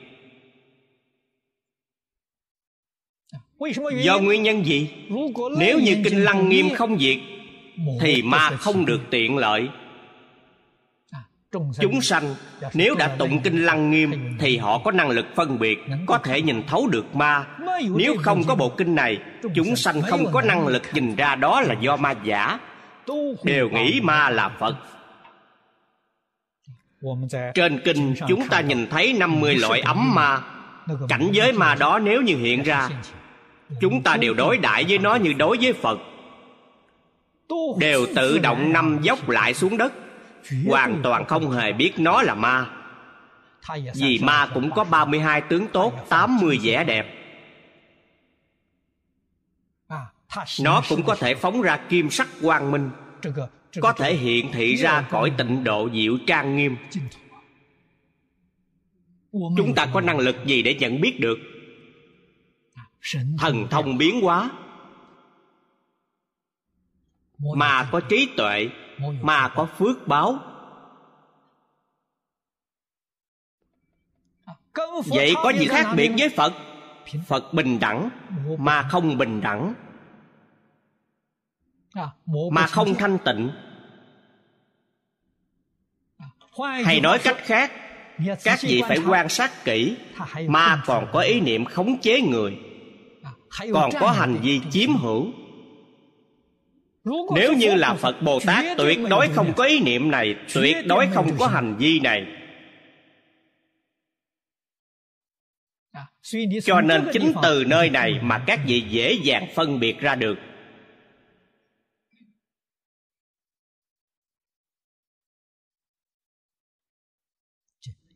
Do 4.02 4.18
nguyên 4.18 4.42
nhân 4.42 4.66
gì? 4.66 4.90
Nếu 5.58 5.78
như 5.78 5.96
kinh 6.04 6.24
lăng 6.24 6.48
nghiêm 6.48 6.68
không 6.74 6.98
diệt, 6.98 7.16
thì 8.00 8.22
ma 8.22 8.50
không 8.50 8.86
được 8.86 9.00
tiện 9.10 9.36
lợi. 9.36 9.68
Chúng 11.80 12.00
sanh, 12.00 12.34
nếu 12.74 12.94
đã 12.94 13.16
tụng 13.18 13.40
kinh 13.40 13.64
lăng 13.64 13.90
nghiêm, 13.90 14.36
thì 14.38 14.56
họ 14.56 14.78
có 14.78 14.90
năng 14.90 15.10
lực 15.10 15.26
phân 15.34 15.58
biệt, 15.58 15.78
có 16.06 16.18
thể 16.18 16.42
nhìn 16.42 16.62
thấu 16.66 16.88
được 16.88 17.16
ma. 17.16 17.46
Nếu 17.96 18.16
không 18.22 18.44
có 18.44 18.54
bộ 18.54 18.68
kinh 18.68 18.94
này, 18.94 19.18
chúng 19.54 19.76
sanh 19.76 20.02
không 20.02 20.32
có 20.32 20.42
năng 20.42 20.66
lực 20.66 20.82
nhìn 20.92 21.16
ra 21.16 21.34
đó 21.34 21.60
là 21.60 21.74
do 21.80 21.96
ma 21.96 22.14
giả. 22.24 22.58
Đều 23.42 23.68
nghĩ 23.70 24.00
ma 24.02 24.30
là 24.30 24.48
phật. 24.48 24.76
Trên 27.54 27.80
kinh, 27.84 28.14
chúng 28.28 28.48
ta 28.48 28.60
nhìn 28.60 28.86
thấy 28.90 29.12
50 29.12 29.56
loại 29.56 29.80
ấm 29.80 30.14
ma. 30.14 30.40
Cảnh 31.08 31.28
giới 31.32 31.52
ma 31.52 31.74
đó 31.74 31.98
nếu 31.98 32.22
như 32.22 32.36
hiện 32.36 32.62
ra 32.62 32.88
Chúng 33.80 34.02
ta 34.02 34.16
đều 34.16 34.34
đối 34.34 34.58
đãi 34.58 34.84
với 34.88 34.98
nó 34.98 35.14
như 35.14 35.32
đối 35.32 35.56
với 35.60 35.72
Phật. 35.72 35.98
Đều 37.78 38.06
tự 38.16 38.38
động 38.38 38.72
năm 38.72 38.98
dốc 39.02 39.28
lại 39.28 39.54
xuống 39.54 39.76
đất. 39.76 39.92
Hoàn 40.66 41.00
toàn 41.02 41.24
không 41.24 41.50
hề 41.50 41.72
biết 41.72 41.92
nó 41.98 42.22
là 42.22 42.34
ma. 42.34 42.66
Vì 43.94 44.18
ma 44.22 44.50
cũng 44.54 44.70
có 44.70 44.84
32 44.84 45.40
tướng 45.40 45.66
tốt 45.68 46.06
80 46.08 46.58
vẻ 46.62 46.84
đẹp. 46.84 47.12
Nó 50.62 50.82
cũng 50.88 51.02
có 51.02 51.14
thể 51.14 51.34
phóng 51.34 51.62
ra 51.62 51.76
kim 51.88 52.10
sắc 52.10 52.28
quang 52.42 52.70
minh, 52.70 52.90
Có 53.80 53.92
thể 53.92 54.14
hiện 54.14 54.52
thị 54.52 54.74
ra 54.74 55.06
cõi 55.10 55.32
tịnh 55.38 55.64
độ 55.64 55.88
diệu 55.94 56.18
trang 56.26 56.56
nghiêm. 56.56 56.76
Chúng 59.32 59.74
ta 59.76 59.86
có 59.92 60.00
năng 60.00 60.18
lực 60.18 60.36
gì 60.44 60.62
để 60.62 60.74
nhận 60.74 61.00
biết 61.00 61.20
được? 61.20 61.38
Thần 63.38 63.66
thông 63.70 63.98
biến 63.98 64.20
hóa. 64.20 64.50
Mà 67.38 67.88
có 67.92 68.00
trí 68.00 68.28
tuệ 68.36 68.68
Mà 69.22 69.48
có 69.48 69.68
phước 69.78 70.08
báo. 70.08 70.38
Vậy 75.06 75.34
có 75.42 75.52
gì 75.52 75.66
khác 75.66 75.92
biệt 75.96 76.10
với 76.18 76.28
Phật? 76.28 76.52
Phật 77.26 77.52
bình 77.52 77.78
đẳng 77.80 78.10
Mà 78.58 78.88
không 78.90 79.18
bình 79.18 79.40
đẳng. 79.40 79.74
Mà 82.50 82.66
không 82.66 82.94
thanh 82.94 83.18
tịnh. 83.24 83.50
Hay 86.84 87.00
nói 87.00 87.18
cách 87.24 87.36
khác 87.38 87.72
Các 88.44 88.58
vị 88.62 88.82
phải 88.88 88.98
quan 89.08 89.28
sát 89.28 89.64
kỹ 89.64 89.96
Ma 90.48 90.82
còn 90.86 91.08
có 91.12 91.20
ý 91.20 91.40
niệm 91.40 91.64
khống 91.64 92.00
chế 92.00 92.20
người 92.20 92.65
Còn 93.72 93.90
có 94.00 94.10
hành 94.10 94.38
vi 94.42 94.60
chiếm 94.70 94.96
hữu. 94.96 95.32
Nếu 97.34 97.52
như 97.52 97.74
là 97.74 97.94
Phật 97.94 98.22
Bồ 98.22 98.40
Tát 98.46 98.64
Tuyệt 98.78 98.98
đối 99.10 99.28
không 99.28 99.52
có 99.56 99.64
ý 99.64 99.80
niệm 99.80 100.10
này 100.10 100.36
Tuyệt 100.54 100.76
đối 100.86 101.06
không 101.14 101.30
có 101.38 101.46
hành 101.46 101.76
vi 101.78 102.00
này. 102.00 102.26
Cho 106.64 106.80
nên 106.80 107.08
chính 107.12 107.32
từ 107.42 107.64
nơi 107.66 107.90
này 107.90 108.18
mà 108.22 108.44
các 108.46 108.60
vị 108.66 108.80
dễ 108.80 109.12
dàng 109.12 109.46
phân 109.54 109.80
biệt 109.80 110.00
ra 110.00 110.14
được. 110.14 110.38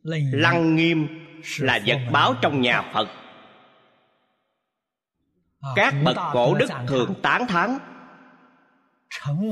Lăng 0.03 0.75
nghiêm 0.75 1.07
là 1.59 1.79
vật 1.85 1.99
báo 2.11 2.35
trong 2.41 2.61
nhà 2.61 2.91
phật 2.93 3.07
các 5.75 5.93
bậc 6.03 6.17
cổ 6.33 6.55
đức 6.55 6.69
thường 6.87 7.13
tán 7.21 7.47
thán. 7.47 7.77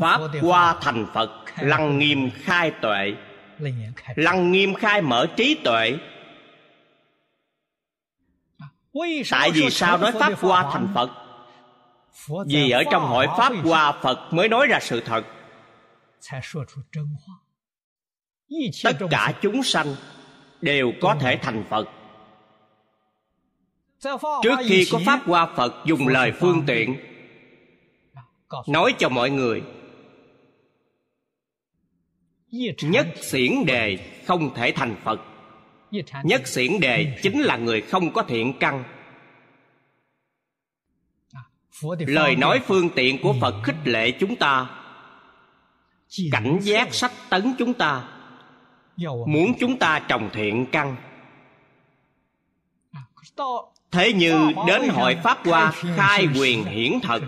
Pháp 0.01 0.21
qua 0.41 0.75
thành 0.81 1.05
phật 1.13 1.29
lăng 1.59 1.99
nghiêm 1.99 2.29
khai 2.35 2.71
tuệ. 2.81 3.13
Lăng 4.15 4.51
nghiêm 4.51 4.73
khai 4.73 5.01
mở 5.01 5.27
trí 5.35 5.61
tuệ. 5.63 5.97
Tại 9.31 9.51
vì 9.51 9.69
sao 9.69 9.97
nói 9.97 10.11
pháp 10.11 10.39
hoa 10.39 10.69
thành 10.73 10.87
phật? 10.93 11.09
Vì 12.47 12.69
ở 12.69 12.83
trong 12.91 13.03
hội 13.03 13.27
pháp 13.37 13.53
hoa 13.63 13.91
phật 13.91 14.33
mới 14.33 14.49
nói 14.49 14.67
ra 14.67 14.79
sự 14.81 15.01
thật. 15.01 15.23
Tất 18.83 18.97
cả 19.09 19.33
chúng 19.41 19.63
sanh 19.63 19.95
đều 20.61 20.91
có 21.01 21.15
thể 21.19 21.39
thành 21.41 21.63
phật 21.69 21.89
trước 24.43 24.55
khi 24.67 24.87
có 24.91 24.99
pháp 25.05 25.21
hoa 25.25 25.53
phật 25.55 25.73
dùng 25.85 26.07
lời 26.07 26.31
phương 26.39 26.63
tiện 26.67 26.97
nói 28.67 28.95
cho 28.99 29.09
mọi 29.09 29.29
người. 29.29 29.63
Nhất 32.81 33.07
xiển 33.21 33.65
đề 33.65 33.99
không 34.25 34.53
thể 34.55 34.71
thành 34.75 34.95
phật. 35.03 35.21
Nhất 36.23 36.47
xiển 36.47 36.79
đề 36.79 37.19
chính 37.23 37.39
là 37.41 37.57
người 37.57 37.81
không 37.81 38.13
có 38.13 38.23
thiện 38.23 38.53
căn. 38.59 38.83
Lời 41.99 42.35
nói 42.35 42.61
phương 42.65 42.89
tiện 42.95 43.21
của 43.21 43.35
phật 43.41 43.61
khích 43.63 43.75
lệ 43.83 44.11
chúng 44.11 44.35
ta. 44.35 44.69
Cảnh 46.31 46.59
giác 46.61 46.93
sách 46.93 47.11
tấn 47.29 47.55
chúng 47.57 47.73
ta. 47.73 48.07
Muốn 49.27 49.53
chúng 49.59 49.77
ta 49.79 49.99
trồng 50.07 50.29
thiện 50.33 50.65
căn 50.71 50.95
thế 53.91 54.13
như 54.13 54.51
đến 54.67 54.89
hội 54.89 55.17
pháp 55.23 55.37
hoa 55.45 55.71
khai 55.95 56.27
quyền 56.39 56.65
hiển 56.65 56.99
thật 57.03 57.23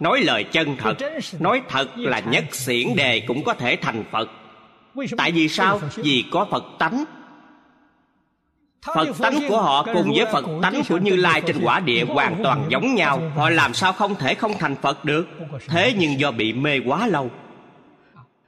nói 0.00 0.20
lời 0.20 0.44
chân 0.44 0.76
thật 0.76 0.96
nói 1.38 1.62
thật 1.68 1.88
là 1.96 2.20
nhất 2.20 2.44
xiển 2.52 2.96
đề 2.96 3.20
cũng 3.20 3.44
có 3.44 3.54
thể 3.54 3.76
thành 3.76 4.04
phật. 4.10 4.30
Tại 5.16 5.32
vì 5.32 5.48
sao? 5.48 5.80
vì 5.96 6.24
có 6.32 6.46
phật 6.50 6.64
tánh. 6.78 7.04
Phật 8.94 9.08
tánh 9.18 9.48
của 9.48 9.62
họ 9.62 9.82
cùng 9.82 10.12
với 10.16 10.26
Phật 10.32 10.44
tánh 10.62 10.82
của 10.88 10.98
Như 10.98 11.16
Lai 11.16 11.40
trên 11.40 11.56
quả 11.62 11.80
địa 11.80 12.04
hoàn 12.04 12.42
toàn 12.42 12.66
giống 12.68 12.94
nhau. 12.94 13.32
Họ 13.36 13.50
làm 13.50 13.74
sao 13.74 13.92
không 13.92 14.14
thể 14.14 14.34
không 14.34 14.52
thành 14.58 14.76
Phật 14.76 15.04
được? 15.04 15.28
Thế 15.68 15.94
nhưng 15.98 16.20
do 16.20 16.30
bị 16.30 16.52
mê 16.52 16.80
quá 16.86 17.06
lâu 17.06 17.30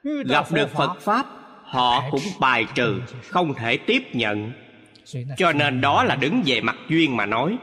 Gặp 0.03 0.51
được 0.51 0.73
Phật 0.73 1.01
Pháp 1.01 1.25
Họ 1.63 2.03
cũng 2.11 2.21
bài 2.39 2.65
trừ 2.75 3.01
Không 3.27 3.53
thể 3.53 3.77
tiếp 3.77 4.03
nhận 4.13 4.51
Cho 5.37 5.53
nên 5.53 5.81
đó 5.81 6.03
là 6.03 6.15
đứng 6.15 6.43
về 6.45 6.61
mặt 6.61 6.75
duyên 6.89 7.17
mà 7.17 7.25
nói. 7.25 7.57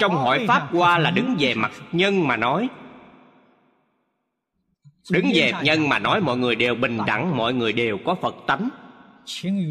Trong 0.00 0.14
hội 0.14 0.46
Pháp 0.48 0.68
qua 0.72 0.98
là 0.98 1.10
đứng 1.10 1.36
về 1.38 1.54
mặt 1.54 1.72
nhân 1.92 2.28
mà 2.28 2.36
nói. 2.36 2.68
Đứng 5.10 5.30
về 5.34 5.52
nhân 5.62 5.88
mà 5.88 5.98
nói 5.98 6.20
mọi 6.20 6.36
người 6.36 6.54
đều 6.54 6.74
bình 6.74 6.98
đẳng 7.06 7.36
Mọi 7.36 7.54
người 7.54 7.72
đều 7.72 7.98
có 8.04 8.14
Phật 8.14 8.34
tánh. 8.46 8.68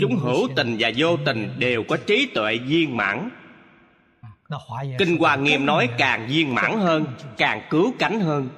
Chúng 0.02 0.18
hữu 0.18 0.48
tình 0.56 0.76
và 0.80 0.92
vô 0.98 1.18
tình 1.26 1.54
đều 1.58 1.84
có 1.84 1.98
trí 1.98 2.30
tuệ 2.34 2.58
viên 2.58 2.98
mãn. 2.98 3.30
Kinh 5.00 5.18
hoa 5.18 5.36
nghiêm 5.36 5.66
nói 5.66 5.90
càng 5.98 6.28
viên 6.30 6.56
mãn 6.56 6.80
hơn 6.80 7.06
càng 7.38 7.62
cứu 7.70 7.94
cánh 8.00 8.20
hơn 8.20 8.50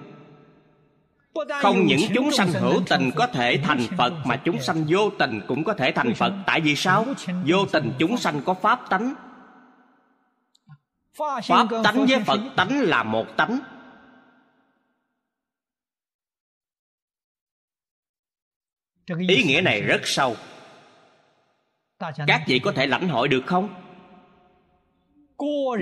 không 1.34 1.86
những 1.86 2.00
chúng 2.16 2.32
sanh 2.32 2.52
hữu 2.52 2.82
tình 2.90 3.12
có 3.16 3.28
thể 3.28 3.60
thành 3.64 3.88
phật 3.98 4.14
mà 4.26 4.36
chúng 4.36 4.62
sanh 4.62 4.86
vô 4.88 5.10
tình 5.20 5.42
cũng 5.48 5.64
có 5.64 5.74
thể 5.74 5.92
thành 5.92 6.14
phật. 6.16 6.34
Tại 6.46 6.62
vì 6.62 6.76
sao? 6.76 7.06
Vô 7.48 7.66
tình 7.72 7.94
chúng 8.00 8.18
sanh 8.18 8.42
có 8.46 8.54
pháp 8.54 8.90
tánh. 8.90 9.14
Pháp 11.18 11.68
tánh 11.84 12.06
với 12.10 12.20
phật 12.26 12.40
tánh 12.56 12.82
là 12.82 13.04
một 13.04 13.26
tánh. 13.38 13.60
Ý 19.28 19.44
nghĩa 19.44 19.62
này 19.62 19.82
rất 19.82 20.02
sâu. 20.04 20.36
Các 22.28 22.44
vị 22.48 22.60
có 22.60 22.72
thể 22.72 22.88
lãnh 22.88 23.10
hội 23.10 23.28
được 23.28 23.44
không? 23.46 23.70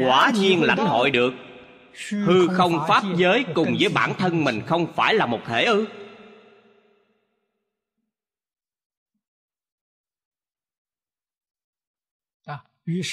Quả 0.08 0.32
nhiên 0.36 0.64
lãnh 0.64 0.86
hội 0.86 1.12
được 1.12 1.34
hư 2.10 2.48
không 2.48 2.86
pháp 2.88 3.04
giới 3.16 3.46
cùng 3.56 3.76
với 3.80 3.90
bản 3.90 4.14
thân 4.18 4.44
mình 4.44 4.62
không 4.68 4.94
phải 4.96 5.14
là 5.14 5.26
một 5.26 5.40
thể 5.46 5.66
ư? 5.66 5.86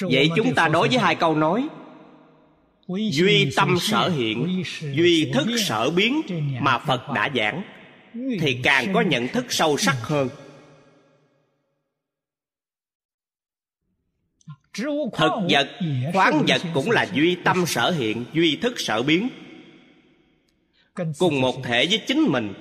Vậy 0.00 0.30
chúng 0.36 0.54
ta 0.54 0.68
đối 0.68 0.88
với 0.88 0.98
hai 0.98 1.14
câu 1.14 1.36
nói. 1.36 1.68
Duy 2.88 3.50
tâm 3.56 3.78
sở 3.80 4.08
hiện 4.08 4.62
duy 4.94 5.30
thức 5.34 5.46
sở 5.58 5.90
biến 5.90 6.22
mà 6.60 6.78
phật 6.78 7.02
đã 7.14 7.30
giảng. 7.36 7.62
Thì 8.40 8.60
càng 8.62 8.92
có 8.94 9.00
nhận 9.00 9.28
thức 9.28 9.46
sâu 9.48 9.76
sắc 9.76 9.96
hơn 10.02 10.28
thực 15.16 15.32
vật 15.50 15.68
khoáng 16.12 16.44
vật 16.48 16.62
cũng 16.74 16.90
là 16.90 17.06
duy 17.12 17.36
tâm 17.44 17.66
sở 17.66 17.90
hiện 17.90 18.24
duy 18.32 18.56
thức 18.56 18.80
sở 18.80 19.02
biến. 19.02 19.28
Cùng 21.18 21.40
một 21.40 21.64
thể 21.64 21.86
với 21.86 22.02
chính 22.06 22.22
mình. 22.22 22.54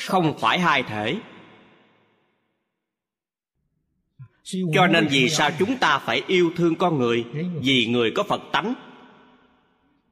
Không 0.00 0.38
phải 0.38 0.58
hai 0.58 0.82
thể. 0.82 1.16
Cho 4.74 4.86
nên 4.86 5.06
vì 5.10 5.28
sao 5.28 5.50
chúng 5.58 5.76
ta 5.78 5.98
phải 5.98 6.22
yêu 6.26 6.52
thương 6.56 6.74
con 6.74 6.98
người? 6.98 7.24
Vì 7.60 7.86
người 7.86 8.12
có 8.14 8.22
phật 8.22 8.42
tánh. 8.52 8.74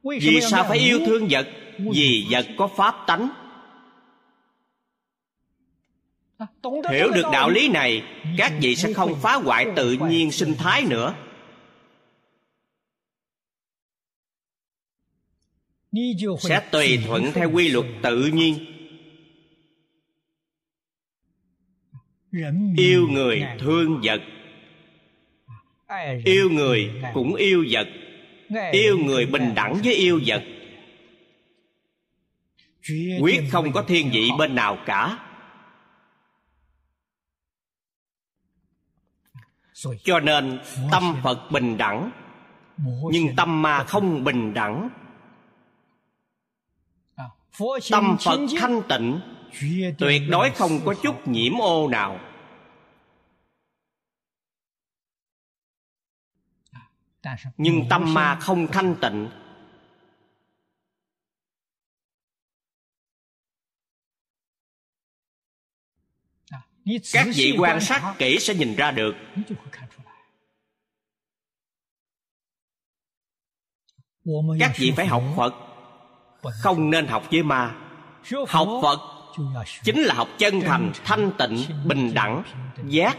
Vì 0.03 0.41
sao 0.41 0.65
phải 0.69 0.79
yêu 0.79 0.99
thương 1.05 1.27
vật? 1.29 1.47
Vì 1.77 2.27
vật 2.29 2.45
có 2.57 2.67
pháp 2.67 2.95
tánh 3.07 3.29
hiểu 6.89 7.11
được 7.15 7.23
đạo 7.31 7.49
lý 7.49 7.69
này, 7.69 8.03
các 8.37 8.53
vị 8.61 8.75
sẽ 8.75 8.93
không 8.93 9.15
phá 9.21 9.35
hoại 9.35 9.65
tự 9.75 9.97
nhiên 10.09 10.31
sinh 10.31 10.53
thái 10.57 10.83
nữa. 10.89 11.15
Sẽ 16.39 16.67
tùy 16.71 16.99
thuận 17.07 17.31
theo 17.33 17.51
quy 17.51 17.69
luật 17.69 17.85
tự 18.03 18.25
nhiên. 18.25 18.65
Yêu 22.77 23.07
người 23.11 23.43
thương 23.59 24.01
vật. 24.03 24.21
Yêu 26.25 26.49
người 26.49 26.91
cũng 27.13 27.35
yêu 27.35 27.65
vật. 27.69 27.87
Yêu 28.71 28.97
người 28.97 29.25
bình 29.25 29.51
đẳng 29.55 29.81
với 29.83 29.93
yêu 29.93 30.21
vật. 30.25 30.43
Quyết 33.21 33.41
không 33.51 33.71
có 33.71 33.83
thiên 33.83 34.09
vị 34.13 34.29
bên 34.37 34.55
nào 34.55 34.77
cả. 34.85 35.24
Cho 40.03 40.19
nên 40.19 40.59
tâm 40.91 41.15
phật 41.23 41.51
bình 41.51 41.77
đẳng 41.77 42.11
nhưng 43.11 43.35
tâm 43.35 43.61
ma 43.61 43.83
không 43.83 44.23
bình 44.23 44.53
đẳng. 44.53 44.89
Tâm 47.91 48.17
phật 48.19 48.39
thanh 48.59 48.81
tịnh 48.89 49.19
tuyệt 49.97 50.23
đối 50.29 50.51
không 50.51 50.71
có 50.85 50.93
chút 51.03 51.27
nhiễm 51.27 51.61
ô 51.61 51.89
nào. 51.89 52.19
Nhưng 57.57 57.89
tâm 57.89 58.13
ma 58.13 58.37
không 58.41 58.67
thanh 58.67 58.95
tịnh 59.01 59.29
các 67.13 67.27
vị 67.35 67.55
quan 67.59 67.81
sát 67.81 68.15
kỹ 68.17 68.37
sẽ 68.39 68.53
nhìn 68.53 68.75
ra 68.75 68.91
được. 68.91 69.15
Các 74.59 74.71
vị 74.77 74.93
phải 74.95 75.07
học 75.07 75.23
phật. 75.37 75.53
Không 76.61 76.89
nên 76.89 77.07
học 77.07 77.27
với 77.31 77.43
ma. 77.43 77.75
Học 78.47 78.67
phật 78.81 78.99
chính 79.83 79.99
là 79.99 80.13
học 80.13 80.27
chân 80.37 80.61
thành 80.61 80.91
thanh 81.03 81.31
tịnh 81.37 81.57
bình 81.85 82.13
đẳng 82.13 82.43
giác. 82.87 83.17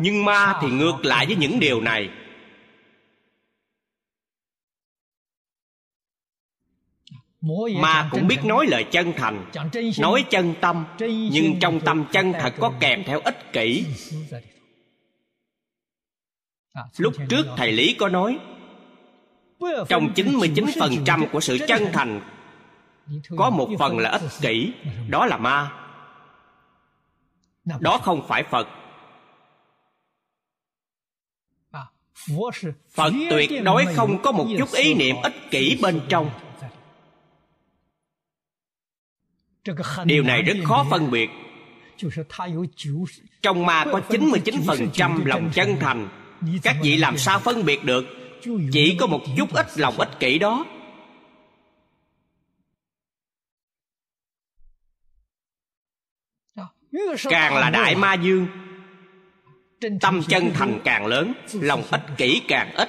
Nhưng 0.00 0.24
ma 0.24 0.58
thì 0.62 0.68
ngược 0.70 0.96
lại 1.02 1.26
với 1.26 1.36
những 1.36 1.60
điều 1.60 1.80
này 1.80 2.10
ma 7.80 8.08
cũng 8.10 8.26
biết 8.26 8.44
nói 8.44 8.66
lời 8.66 8.84
chân 8.84 9.12
thành 9.16 9.50
nói 9.98 10.24
chân 10.30 10.54
tâm 10.60 10.84
nhưng 11.30 11.60
trong 11.60 11.80
tâm 11.80 12.04
chân 12.12 12.32
thật 12.32 12.54
có 12.58 12.72
kèm 12.80 13.04
theo 13.06 13.20
ích 13.20 13.52
kỷ. 13.52 13.84
lúc 16.96 17.14
trước 17.28 17.46
thầy 17.56 17.72
lý 17.72 17.94
có 17.94 18.08
nói 18.08 18.38
trong 19.88 20.08
99% 20.14 21.28
của 21.32 21.40
sự 21.40 21.58
chân 21.68 21.82
thành 21.92 22.20
có 23.36 23.50
một 23.50 23.68
phần 23.78 23.98
là 23.98 24.10
ích 24.10 24.22
kỷ 24.40 24.72
đó 25.08 25.26
là 25.26 25.36
ma. 25.36 25.72
Đó 27.80 27.98
không 27.98 28.26
phải 28.28 28.42
phật. 28.42 28.68
Phật 32.90 33.12
tuyệt 33.30 33.50
đối 33.62 33.86
không 33.94 34.22
có 34.22 34.32
một 34.32 34.46
chút 34.58 34.68
ý 34.72 34.94
niệm 34.94 35.16
ích 35.22 35.34
kỷ 35.50 35.78
bên 35.82 36.00
trong 36.08 36.30
điều 40.04 40.22
này 40.22 40.42
rất 40.42 40.56
khó 40.64 40.86
phân 40.90 41.10
biệt. 41.10 41.30
trong 43.42 43.66
ma 43.66 43.84
có 43.84 44.00
99% 44.08 45.26
lòng 45.26 45.50
chân 45.54 45.76
thành. 45.80 46.08
các 46.62 46.76
vị 46.82 46.96
làm 46.96 47.18
sao 47.18 47.38
phân 47.38 47.64
biệt 47.64 47.84
được? 47.84 48.04
chỉ 48.72 48.96
có 49.00 49.06
một 49.06 49.20
chút 49.36 49.54
ít 49.54 49.66
lòng 49.76 49.94
ích 49.98 50.20
kỷ 50.20 50.38
đó. 50.38 50.64
càng 57.30 57.54
là 57.54 57.70
đại 57.70 57.96
ma 57.96 58.14
dương 58.14 58.46
tâm 60.00 60.22
chân 60.28 60.50
thành 60.54 60.80
càng 60.84 61.06
lớn 61.06 61.32
lòng 61.52 61.82
ích 61.90 62.02
kỷ 62.16 62.42
càng 62.48 62.74
ít. 62.74 62.88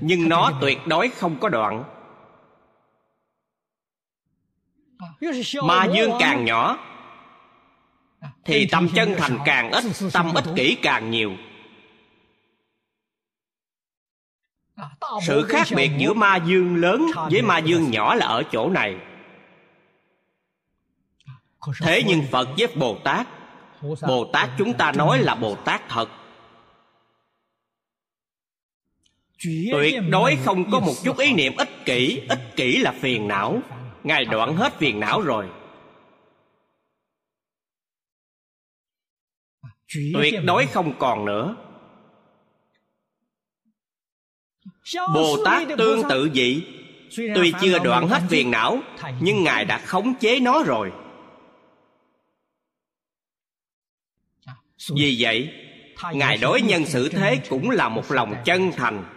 nhưng 0.00 0.28
nó 0.28 0.52
tuyệt 0.60 0.78
đối 0.86 1.08
không 1.08 1.36
có 1.40 1.48
đoạn 1.48 1.84
ma 5.62 5.86
dương 5.94 6.10
càng 6.20 6.44
nhỏ 6.44 6.78
thì 8.44 8.66
tâm 8.66 8.88
chân 8.94 9.14
thành 9.18 9.38
càng 9.44 9.70
ít 9.70 9.84
tâm 10.12 10.34
ích 10.34 10.44
kỷ 10.56 10.76
càng 10.82 11.10
nhiều. 11.10 11.32
Sự 15.26 15.46
khác 15.48 15.66
biệt 15.76 15.90
giữa 15.98 16.12
ma 16.12 16.36
dương 16.36 16.76
lớn 16.76 17.06
với 17.30 17.42
ma 17.42 17.58
dương 17.58 17.90
nhỏ 17.90 18.14
là 18.14 18.26
ở 18.26 18.42
chỗ 18.52 18.70
này. 18.70 18.96
Thế 21.80 22.02
nhưng 22.06 22.22
phật 22.30 22.48
với 22.58 22.66
bồ 22.76 22.98
tát 23.04 23.26
bồ 24.08 24.30
tát 24.32 24.50
chúng 24.58 24.74
ta 24.74 24.92
nói 24.92 25.18
là 25.18 25.34
bồ 25.34 25.54
tát 25.54 25.88
thật. 25.88 26.08
Tuyệt 29.72 30.02
đối 30.10 30.36
không 30.44 30.70
có 30.70 30.80
một 30.80 30.94
chút 31.04 31.18
ý 31.18 31.32
niệm 31.32 31.56
ích 31.56 31.84
kỷ 31.84 32.20
ích 32.28 32.56
kỷ 32.56 32.76
là 32.76 32.92
phiền 33.00 33.28
não 33.28 33.60
ngài 34.04 34.24
đoạn 34.24 34.56
hết 34.56 34.72
phiền 34.78 35.00
não 35.00 35.20
rồi. 35.20 35.48
Tuyệt 40.14 40.34
đối 40.44 40.66
không 40.66 40.98
còn 40.98 41.24
nữa. 41.24 41.56
Bồ 45.14 45.44
tát 45.44 45.68
tương 45.78 46.02
tự 46.08 46.30
vậy 46.34 46.66
tuy 47.16 47.52
chưa 47.60 47.78
đoạn 47.78 48.08
hết 48.08 48.22
phiền 48.28 48.50
não, 48.50 48.78
nhưng 49.20 49.44
ngài 49.44 49.64
đã 49.64 49.78
khống 49.78 50.14
chế 50.20 50.40
nó 50.40 50.62
rồi. 50.62 50.92
Vì 54.96 55.16
vậy, 55.18 55.52
ngài 56.12 56.36
đối 56.36 56.62
nhân 56.62 56.86
xử 56.86 57.08
thế 57.08 57.40
cũng 57.48 57.70
là 57.70 57.88
một 57.88 58.10
lòng 58.10 58.34
chân 58.44 58.72
thành 58.76 59.13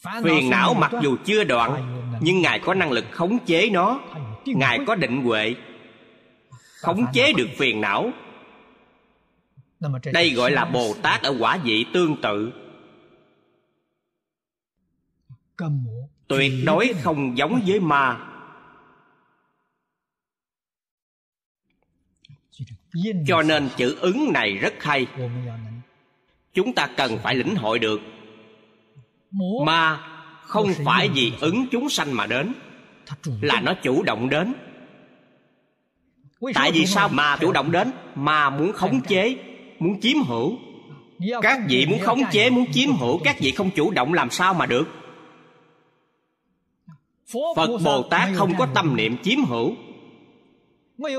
phiền 0.00 0.50
não 0.50 0.74
mặc 0.74 0.92
dù 1.02 1.16
chưa 1.24 1.44
đoạn 1.44 2.00
nhưng 2.20 2.42
ngài 2.42 2.58
có 2.58 2.74
năng 2.74 2.92
lực 2.92 3.04
khống 3.10 3.38
chế 3.46 3.70
nó. 3.70 4.00
Ngài 4.44 4.78
có 4.86 4.94
định 4.94 5.22
huệ 5.22 5.54
khống 6.80 7.06
chế 7.12 7.32
được 7.32 7.48
phiền 7.56 7.80
não. 7.80 8.10
đây 10.12 10.30
gọi 10.30 10.50
là 10.50 10.64
bồ 10.64 10.94
tát 11.02 11.22
ở 11.22 11.36
quả 11.38 11.58
vị 11.64 11.86
tương 11.92 12.20
tự. 12.20 12.52
Tuyệt 16.28 16.52
đối 16.64 16.94
không 17.02 17.38
giống 17.38 17.62
với 17.66 17.80
ma. 17.80 18.26
Cho 23.26 23.42
nên 23.42 23.68
chữ 23.76 23.96
ứng 24.00 24.32
này 24.32 24.52
rất 24.52 24.74
hay. 24.80 25.06
Chúng 26.52 26.74
ta 26.74 26.88
cần 26.96 27.18
phải 27.22 27.34
lĩnh 27.34 27.56
hội 27.56 27.78
được 27.78 28.00
ma 29.66 30.00
không 30.42 30.68
phải 30.84 31.08
vì 31.08 31.32
ứng 31.40 31.66
chúng 31.70 31.88
sanh 31.88 32.16
mà 32.16 32.26
đến 32.26 32.52
là 33.40 33.60
nó 33.60 33.74
chủ 33.82 34.02
động 34.02 34.28
đến. 34.28 34.54
Tại 36.54 36.72
vì 36.72 36.86
sao 36.86 37.08
ma 37.08 37.36
chủ 37.40 37.52
động 37.52 37.72
đến? 37.72 37.90
Ma 38.14 38.50
muốn 38.50 38.72
khống 38.72 39.00
chế 39.00 39.36
muốn 39.78 40.00
chiếm 40.00 40.22
hữu. 40.22 40.58
Các 41.42 41.60
vị 41.68 41.86
muốn 41.86 41.98
khống 41.98 42.20
chế 42.30 42.50
muốn 42.50 42.72
chiếm 42.72 42.96
hữu 42.96 43.18
các 43.24 43.40
vị 43.40 43.50
không 43.50 43.70
chủ 43.70 43.90
động 43.90 44.14
làm 44.14 44.30
sao 44.30 44.54
mà 44.54 44.66
được. 44.66 44.88
Phật 47.56 47.68
bồ 47.84 48.02
tát 48.02 48.28
không 48.34 48.52
có 48.58 48.66
tâm 48.74 48.96
niệm 48.96 49.16
chiếm 49.22 49.44
hữu 49.44 49.74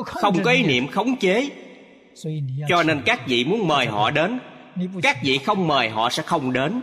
không 0.06 0.44
có 0.44 0.52
ý 0.52 0.64
niệm 0.64 0.88
khống 0.88 1.16
chế. 1.16 1.50
Cho 2.70 2.84
nên 2.84 3.02
các 3.06 3.28
vị 3.28 3.46
muốn 3.46 3.68
mời 3.68 3.86
họ 3.86 4.12
đến. 4.12 4.40
Các 5.04 5.18
vị 5.24 5.38
không 5.38 5.68
mời 5.68 5.90
họ 5.90 6.10
sẽ 6.10 6.24
không 6.24 6.54
đến 6.54 6.82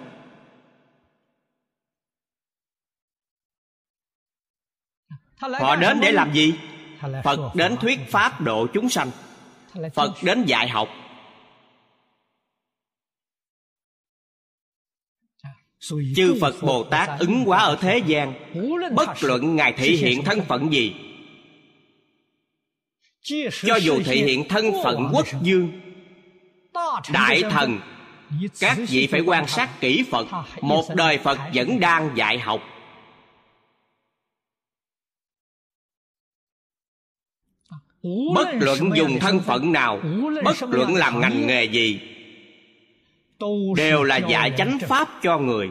họ 5.40 5.76
đến 5.76 6.00
để 6.00 6.12
làm 6.12 6.32
gì? 6.32 6.54
Phật 7.24 7.54
đến 7.54 7.76
thuyết 7.80 7.98
pháp 8.08 8.40
độ 8.40 8.66
chúng 8.74 8.88
sanh. 8.88 9.10
Phật 9.94 10.14
đến 10.22 10.44
dạy 10.44 10.68
học. 10.68 10.88
Chư 16.16 16.38
phật 16.40 16.54
bồ 16.62 16.84
tát 16.84 17.10
ứng 17.18 17.44
hóa 17.44 17.58
ở 17.58 17.76
thế 17.80 18.02
gian. 18.06 18.34
bất 18.94 19.08
luận 19.22 19.56
ngài 19.56 19.72
thể 19.72 19.88
hiện 19.88 20.24
thân 20.24 20.40
phận 20.48 20.72
gì. 20.72 20.94
Cho 23.62 23.76
dù 23.76 24.02
thể 24.04 24.16
hiện 24.16 24.48
thân 24.48 24.64
phận 24.84 25.10
quốc 25.12 25.26
dương 25.42 25.80
đại 27.12 27.42
thần 27.50 27.80
các 28.60 28.78
vị 28.88 29.06
phải 29.06 29.20
quan 29.20 29.46
sát 29.46 29.80
kỹ 29.80 30.04
phật. 30.10 30.26
Một 30.60 30.84
đời 30.94 31.18
phật 31.18 31.38
vẫn 31.54 31.80
đang 31.80 32.10
dạy 32.16 32.38
học 32.38 32.62
bất 38.34 38.48
luận 38.60 38.90
dùng 38.96 39.18
thân 39.20 39.40
phận 39.40 39.72
nào 39.72 40.00
bất 40.44 40.56
luận 40.68 40.94
làm 40.94 41.20
ngành 41.20 41.46
nghề 41.46 41.64
gì 41.64 42.00
đều 43.76 44.02
là 44.02 44.16
dạy 44.16 44.52
chánh 44.58 44.78
pháp 44.78 45.08
cho 45.22 45.38
người. 45.38 45.70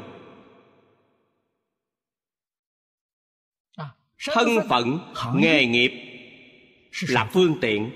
Thân 4.33 4.49
phận 4.69 4.99
nghề 5.35 5.65
nghiệp 5.65 5.91
là 7.09 7.29
phương 7.33 7.57
tiện 7.61 7.91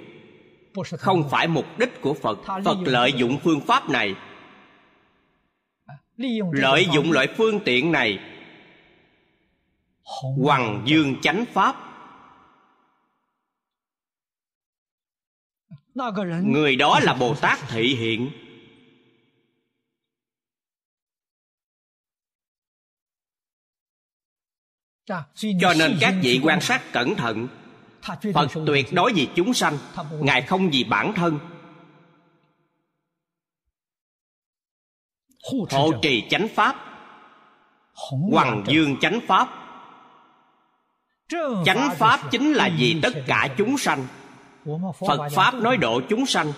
không 1.00 1.30
phải 1.30 1.48
mục 1.48 1.66
đích 1.78 2.02
của 2.02 2.14
phật. 2.14 2.40
Phật 2.66 2.78
lợi 2.86 3.14
dụng 3.14 3.38
phương 3.44 3.62
pháp 3.62 3.90
này. 3.90 4.16
Lợi 6.52 6.88
dụng 6.94 7.12
loại 7.12 7.28
phương 7.38 7.60
tiện 7.60 7.92
này. 7.92 8.20
Hoàng 10.44 10.82
dương 10.86 11.16
chánh 11.22 11.46
pháp 11.54 11.91
người 16.44 16.76
đó 16.76 17.00
là 17.04 17.14
bồ 17.14 17.36
tát 17.36 17.60
thị 17.70 17.96
hiện. 17.96 18.32
Cho 25.60 25.74
nên 25.80 25.98
các 26.02 26.16
vị 26.22 26.40
quan 26.44 26.62
sát 26.62 26.82
cẩn 26.94 27.16
thận. 27.16 27.48
Phật 28.34 28.48
tuyệt 28.68 28.88
đối 28.92 29.14
vì 29.14 29.28
chúng 29.36 29.54
sanh. 29.54 29.78
Ngài 30.12 30.42
không 30.42 30.70
vì 30.70 30.84
bản 30.84 31.14
thân. 31.16 31.40
Hộ 35.72 35.92
trì 36.02 36.24
chánh 36.30 36.48
pháp. 36.56 36.76
Hoàng 38.32 38.64
dương 38.68 38.96
chánh 39.02 39.20
pháp. 39.28 39.58
Chánh 41.66 41.90
pháp 41.98 42.20
chính 42.32 42.54
là 42.54 42.70
vì 42.78 43.00
tất 43.04 43.14
cả 43.28 43.56
chúng 43.58 43.78
sanh 43.78 44.08
phật 45.08 45.30
pháp 45.32 45.54
nói 45.54 45.78
độ 45.78 46.02
chúng 46.10 46.26
sanh. 46.26 46.54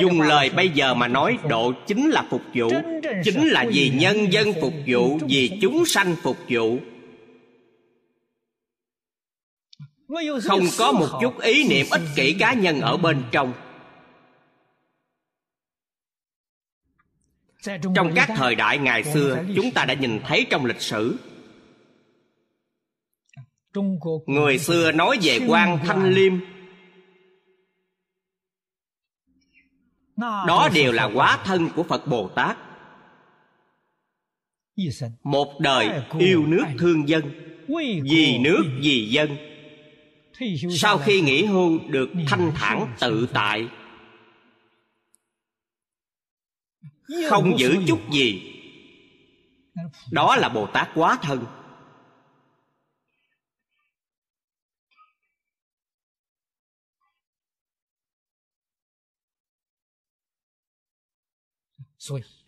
Dùng 0.00 0.20
lời 0.20 0.50
bây 0.50 0.68
giờ 0.68 0.94
mà 0.94 1.08
nói 1.08 1.38
độ 1.48 1.72
chính 1.86 2.10
là 2.10 2.24
phục 2.30 2.42
vụ 2.54 2.70
chính 3.24 3.48
là 3.48 3.64
vì 3.72 3.92
nhân 3.94 4.32
dân 4.32 4.48
phục 4.60 4.72
vụ 4.86 5.18
vì 5.28 5.58
chúng 5.62 5.84
sanh 5.86 6.16
phục 6.22 6.36
vụ. 6.48 6.78
Không 10.42 10.62
có 10.78 10.92
một 10.92 11.08
chút 11.20 11.40
ý 11.40 11.68
niệm 11.68 11.86
ích 11.90 12.02
kỷ 12.16 12.32
cá 12.32 12.52
nhân 12.52 12.80
ở 12.80 12.96
bên 12.96 13.22
trong. 13.30 13.52
Trong 17.94 18.12
các 18.14 18.30
thời 18.36 18.54
đại 18.54 18.78
ngày 18.78 19.04
xưa 19.04 19.44
chúng 19.56 19.70
ta 19.70 19.84
đã 19.84 19.94
nhìn 19.94 20.20
thấy 20.24 20.46
trong 20.50 20.64
lịch 20.64 20.80
sử. 20.80 21.16
Người 24.26 24.58
xưa 24.58 24.92
nói 24.92 25.18
về 25.22 25.40
quan 25.48 25.78
thanh 25.86 26.10
liêm 26.10 26.32
đó 30.18 30.68
đều 30.74 30.92
là 30.92 31.10
quá 31.14 31.38
thân 31.44 31.68
của 31.74 31.82
phật 31.82 32.06
bồ 32.06 32.28
tát. 32.28 32.56
một 35.22 35.60
đời 35.60 36.02
yêu 36.18 36.46
nước 36.46 36.64
thương 36.78 37.08
dân 37.08 37.22
vì 38.02 38.38
nước 38.38 38.62
vì 38.80 39.08
dân. 39.10 39.36
sau 40.70 40.98
khi 40.98 41.20
nghỉ 41.20 41.44
hưu 41.44 41.78
được 41.88 42.10
thanh 42.26 42.52
thản 42.54 42.94
tự 43.00 43.28
tại 43.32 43.68
không 47.28 47.58
giữ 47.58 47.76
chút 47.86 48.00
gì. 48.10 48.54
đó 50.10 50.36
là 50.36 50.48
bồ 50.48 50.66
tát 50.66 50.88
quá 50.94 51.18
thân 51.22 51.44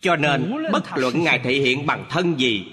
cho 0.01 0.16
nên 0.16 0.53
bất 0.73 0.82
luận 0.97 1.23
ngài 1.23 1.39
thể 1.39 1.53
hiện 1.53 1.87
bằng 1.87 2.07
thân 2.11 2.41
gì, 2.41 2.66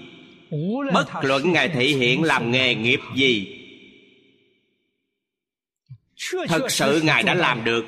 bất 0.93 1.07
luận 1.21 1.51
ngài 1.51 1.69
thể 1.69 1.85
hiện 1.85 2.23
làm 2.23 2.51
nghề 2.51 2.75
nghiệp 2.75 2.99
gì, 3.15 3.63
thật 6.47 6.65
sự 6.69 7.01
ngài 7.03 7.23
đã 7.23 7.33
làm 7.33 7.63
được. 7.63 7.85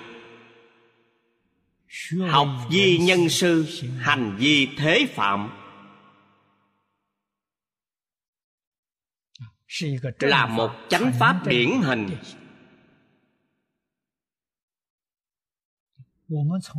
Học 2.30 2.48
di 2.72 2.98
nhân 2.98 3.30
sư, 3.30 3.66
hành 4.00 4.38
di 4.40 4.68
thế 4.78 5.08
phạm. 5.14 5.50
Là 10.20 10.46
một 10.46 10.72
chánh 10.90 11.14
pháp 11.20 11.42
điển 11.48 11.70
hình. 11.82 12.10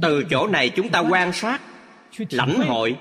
Từ 0.03 0.25
chỗ 0.31 0.47
này 0.47 0.71
chúng 0.71 0.89
ta 0.89 1.01
quan 1.01 1.33
sát 1.33 1.70
lãnh 2.31 2.55
hội. 2.55 2.99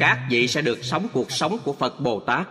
Các 0.00 0.26
vị 0.30 0.48
sẽ 0.48 0.62
được 0.62 0.78
sống 0.82 1.08
cuộc 1.12 1.30
sống 1.30 1.58
của 1.64 1.72
phật 1.72 2.00
bồ 2.00 2.20
tát. 2.20 2.48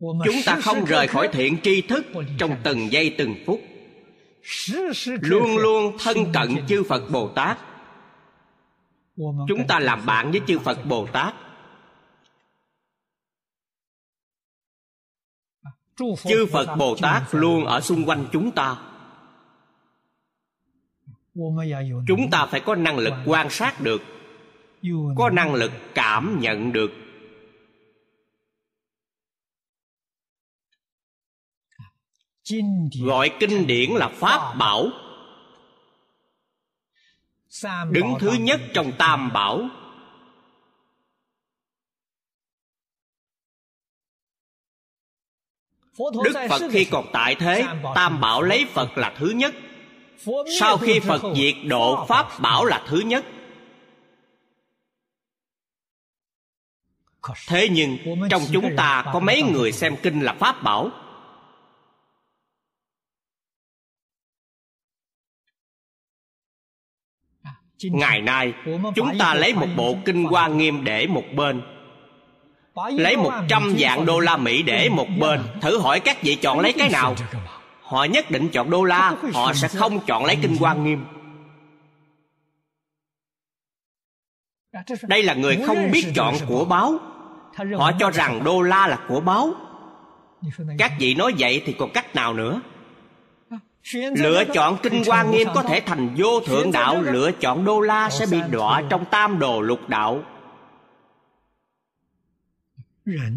Chúng 0.00 0.36
ta 0.46 0.60
không 0.60 0.84
rời 0.84 1.08
khỏi 1.08 1.28
thiện 1.32 1.58
tri 1.62 1.82
thức 1.82 2.06
trong 2.38 2.56
từng 2.62 2.92
giây 2.92 3.14
từng 3.18 3.34
phút. 3.46 3.60
Luôn 5.20 5.56
luôn 5.56 5.96
thân 5.98 6.16
cận 6.32 6.66
chư 6.68 6.82
phật 6.82 7.10
bồ 7.10 7.28
tát. 7.28 7.58
Chúng 9.48 9.66
ta 9.68 9.78
làm 9.78 10.06
bạn 10.06 10.30
với 10.30 10.40
chư 10.46 10.58
phật 10.58 10.78
bồ 10.84 11.06
tát 11.06 11.34
chư 15.96 16.46
phật 16.52 16.76
bồ 16.76 16.96
tát 17.02 17.22
luôn 17.30 17.64
ở 17.64 17.80
xung 17.80 18.04
quanh 18.04 18.26
chúng 18.32 18.50
ta. 18.50 18.76
Chúng 22.06 22.30
ta 22.30 22.46
phải 22.46 22.60
có 22.60 22.74
năng 22.74 22.98
lực 22.98 23.14
quan 23.26 23.50
sát 23.50 23.80
được 23.80 24.02
có 25.16 25.30
năng 25.30 25.54
lực 25.54 25.72
cảm 25.94 26.38
nhận 26.40 26.72
được. 26.72 26.90
Gọi 33.04 33.30
kinh 33.40 33.66
điển 33.66 33.90
là 33.90 34.08
pháp 34.08 34.54
bảo. 34.58 34.86
Đứng 37.90 38.14
thứ 38.20 38.32
nhất 38.32 38.60
trong 38.74 38.92
tam 38.98 39.32
bảo 39.32 39.68
đức 45.98 46.46
phật 46.48 46.62
khi 46.70 46.84
còn 46.84 47.06
tại 47.12 47.34
thế 47.34 47.64
tam 47.94 48.20
bảo 48.20 48.42
lấy 48.42 48.66
phật 48.72 48.98
là 48.98 49.14
thứ 49.18 49.30
nhất. 49.30 49.54
Sau 50.60 50.76
khi 50.76 51.00
phật 51.00 51.22
diệt 51.36 51.54
độ 51.66 52.06
pháp 52.08 52.40
bảo 52.40 52.64
là 52.64 52.82
thứ 52.86 53.00
nhất. 53.00 53.24
Thế 57.48 57.68
nhưng 57.68 57.98
trong 58.30 58.42
chúng 58.52 58.76
ta 58.76 59.04
có 59.12 59.20
mấy 59.20 59.42
người 59.42 59.72
xem 59.72 59.96
kinh 60.02 60.20
là 60.20 60.32
pháp 60.32 60.62
bảo? 60.62 60.90
Ngày 67.82 68.20
nay 68.20 68.52
chúng 68.94 69.18
ta 69.18 69.34
lấy 69.34 69.54
một 69.54 69.66
bộ 69.76 69.96
kinh 70.04 70.24
hoa 70.24 70.48
nghiêm 70.48 70.84
để 70.84 71.06
một 71.06 71.24
bên 71.36 71.62
lấy 72.74 73.16
một 73.16 73.32
trăm 73.48 73.74
vạn 73.78 74.06
đô 74.06 74.18
la 74.18 74.36
mỹ 74.36 74.62
để 74.62 74.88
một 74.88 75.06
bên 75.18 75.40
thử 75.60 75.78
hỏi 75.78 76.00
các 76.00 76.22
vị 76.22 76.34
chọn 76.34 76.60
lấy 76.60 76.72
cái 76.72 76.88
nào? 76.88 77.14
Họ 77.82 78.04
nhất 78.04 78.30
định 78.30 78.48
chọn 78.48 78.70
đô 78.70 78.84
la 78.84 79.14
họ 79.34 79.52
sẽ 79.52 79.68
không 79.68 80.00
chọn 80.06 80.24
lấy 80.24 80.36
kinh 80.42 80.56
quan 80.60 80.84
nghiêm. 80.84 81.04
Đây 85.02 85.22
là 85.22 85.34
người 85.34 85.56
không 85.66 85.90
biết 85.90 86.06
chọn 86.14 86.34
của 86.48 86.64
báo. 86.64 86.98
Họ 87.78 87.92
cho 87.98 88.10
rằng 88.10 88.44
đô 88.44 88.62
la 88.62 88.86
là 88.86 88.98
của 89.08 89.20
báo. 89.20 89.54
Các 90.78 90.92
vị 90.98 91.14
nói 91.14 91.34
vậy 91.38 91.62
thì 91.66 91.72
còn 91.72 91.90
cách 91.90 92.14
nào 92.14 92.34
nữa? 92.34 92.60
Lựa 94.16 94.44
chọn 94.44 94.76
kinh 94.82 95.02
hoa 95.06 95.22
nghiêm 95.22 95.48
có 95.54 95.62
thể 95.62 95.80
thành 95.80 96.14
vô 96.16 96.40
thượng 96.40 96.72
đạo 96.72 97.02
lựa 97.02 97.30
chọn 97.32 97.64
đô 97.64 97.80
la 97.80 98.10
sẽ 98.10 98.26
bị 98.30 98.40
đọa 98.50 98.82
trong 98.88 99.04
tam 99.04 99.38
đồ 99.38 99.60
lục 99.60 99.88
đạo 99.88 100.22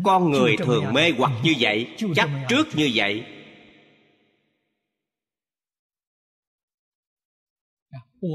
con 0.04 0.32
người 0.32 0.58
thường 0.58 0.94
mê 0.94 1.12
hoặc 1.18 1.32
như 1.44 1.54
vậy 1.60 1.88
chấp 2.16 2.30
trước 2.50 2.68
như 2.76 2.92
vậy. 2.94 3.26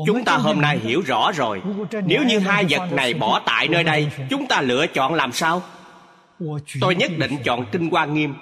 Chúng 0.07 0.24
ta 0.24 0.36
hôm 0.36 0.61
nay 0.61 0.78
hiểu 0.78 1.01
rõ 1.01 1.32
rồi. 1.32 1.62
Nếu 2.07 2.24
như 2.24 2.39
hai 2.39 2.65
vật 2.70 2.93
này 2.93 3.15
bỏ 3.15 3.43
tại 3.47 3.69
nơi 3.69 3.85
đây 3.85 4.11
chúng 4.31 4.47
ta 4.48 4.61
lựa 4.61 4.86
chọn 4.86 5.15
làm 5.15 5.32
sao? 5.32 5.62
Tôi 6.81 6.94
nhất 6.94 7.11
định 7.19 7.36
chọn 7.44 7.66
kinh 7.73 7.89
quan 7.90 8.15
nghiêm. 8.15 8.35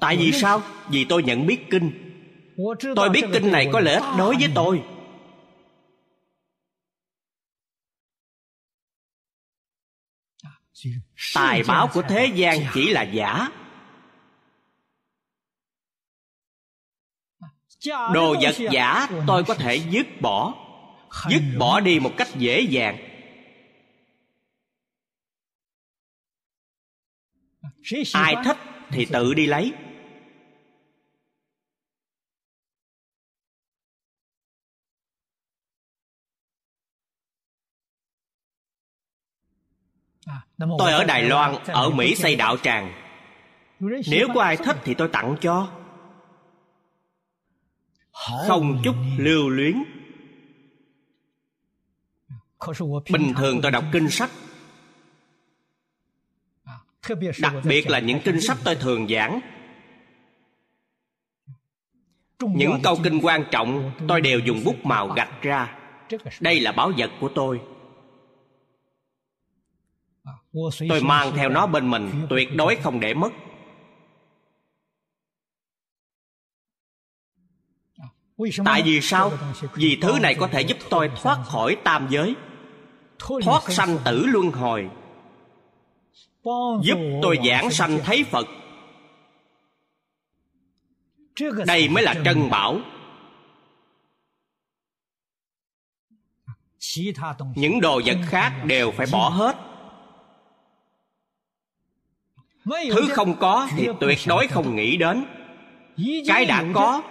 Tại 0.00 0.16
vì 0.16 0.32
sao? 0.32 0.62
Vì 0.90 1.04
tôi 1.04 1.22
nhận 1.22 1.46
biết 1.46 1.60
kinh. 1.70 1.90
Tôi 2.96 3.10
biết 3.10 3.24
kinh 3.32 3.52
này 3.52 3.68
có 3.72 3.80
lợi 3.80 3.94
ích 3.94 4.04
đối 4.18 4.36
với 4.36 4.48
tôi 4.54 4.82
tài 11.34 11.62
báo 11.68 11.88
của 11.92 12.02
thế 12.02 12.26
gian 12.34 12.58
chỉ 12.74 12.90
là 12.90 13.02
giả. 13.02 13.48
Đồ 17.86 18.36
vật 18.42 18.54
giả 18.72 19.08
tôi 19.26 19.44
có 19.44 19.54
thể 19.54 19.76
dứt 19.76 20.06
bỏ. 20.20 20.54
Dứt 21.30 21.42
bỏ 21.58 21.80
đi 21.80 22.00
một 22.00 22.10
cách 22.16 22.28
dễ 22.34 22.60
dàng. 22.60 22.98
Ai 28.12 28.34
thích 28.44 28.56
thì 28.90 29.06
tự 29.12 29.34
đi 29.34 29.46
lấy 29.46 29.72
tôi 40.78 40.92
ở 40.92 41.04
đài 41.04 41.22
loan 41.22 41.54
ở 41.66 41.90
mỹ 41.90 42.14
xây 42.14 42.36
đạo 42.36 42.56
tràng. 42.56 42.92
Nếu 44.10 44.28
có 44.34 44.42
ai 44.42 44.56
thích 44.56 44.76
thì 44.84 44.94
tôi 44.94 45.08
tặng 45.08 45.36
cho. 45.40 45.68
Không 48.48 48.80
chút 48.84 48.94
lưu 49.18 49.48
luyến. 49.48 49.84
Bình 53.10 53.32
thường 53.36 53.60
tôi 53.62 53.70
đọc 53.70 53.84
kinh 53.92 54.10
sách. 54.10 54.30
Đặc 57.40 57.52
biệt 57.64 57.90
là 57.90 57.98
những 57.98 58.20
kinh 58.24 58.40
sách 58.40 58.58
tôi 58.64 58.74
thường 58.74 59.08
giảng. 59.08 59.40
Những 62.40 62.80
câu 62.82 62.98
kinh 63.04 63.20
quan 63.22 63.44
trọng 63.50 63.92
tôi 64.08 64.20
đều 64.20 64.38
dùng 64.38 64.64
bút 64.64 64.84
màu 64.84 65.08
gạch 65.08 65.42
ra. 65.42 65.76
đây 66.40 66.60
là 66.60 66.72
báo 66.72 66.92
vật 66.98 67.10
của 67.20 67.28
tôi 67.34 67.60
tôi 70.88 71.00
mang 71.02 71.32
theo 71.36 71.48
nó 71.48 71.66
bên 71.66 71.90
mình 71.90 72.26
tuyệt 72.30 72.48
đối 72.56 72.76
không 72.76 73.00
để 73.00 73.14
mất. 73.14 73.32
Tại 78.64 78.82
vì 78.82 79.00
sao? 79.00 79.32
Vì 79.74 79.98
thứ 80.02 80.18
này 80.22 80.34
có 80.34 80.46
thể 80.46 80.60
giúp 80.60 80.78
tôi 80.90 81.10
thoát 81.22 81.38
khỏi 81.44 81.76
tam 81.84 82.06
giới 82.10 82.34
thoát 83.18 83.62
sanh 83.68 83.98
tử 84.04 84.26
luân 84.26 84.50
hồi. 84.50 84.90
Giúp 86.82 86.98
tôi 87.22 87.38
giảng 87.48 87.70
sanh 87.70 87.98
thấy 88.04 88.24
phật. 88.24 88.46
Đây 91.66 91.88
mới 91.88 92.02
là 92.02 92.14
trân 92.24 92.50
bảo. 92.50 92.80
Những 97.54 97.80
đồ 97.80 98.00
vật 98.04 98.18
khác 98.28 98.62
đều 98.64 98.90
phải 98.90 99.06
bỏ 99.12 99.28
hết 99.28 99.73
thứ 102.64 103.08
không 103.10 103.36
có 103.40 103.68
thì 103.76 103.88
tuyệt 104.00 104.18
đối 104.26 104.46
không 104.46 104.76
nghĩ 104.76 104.96
đến. 104.96 105.24
Cái 106.26 106.44
đã 106.44 106.64
có 106.74 107.02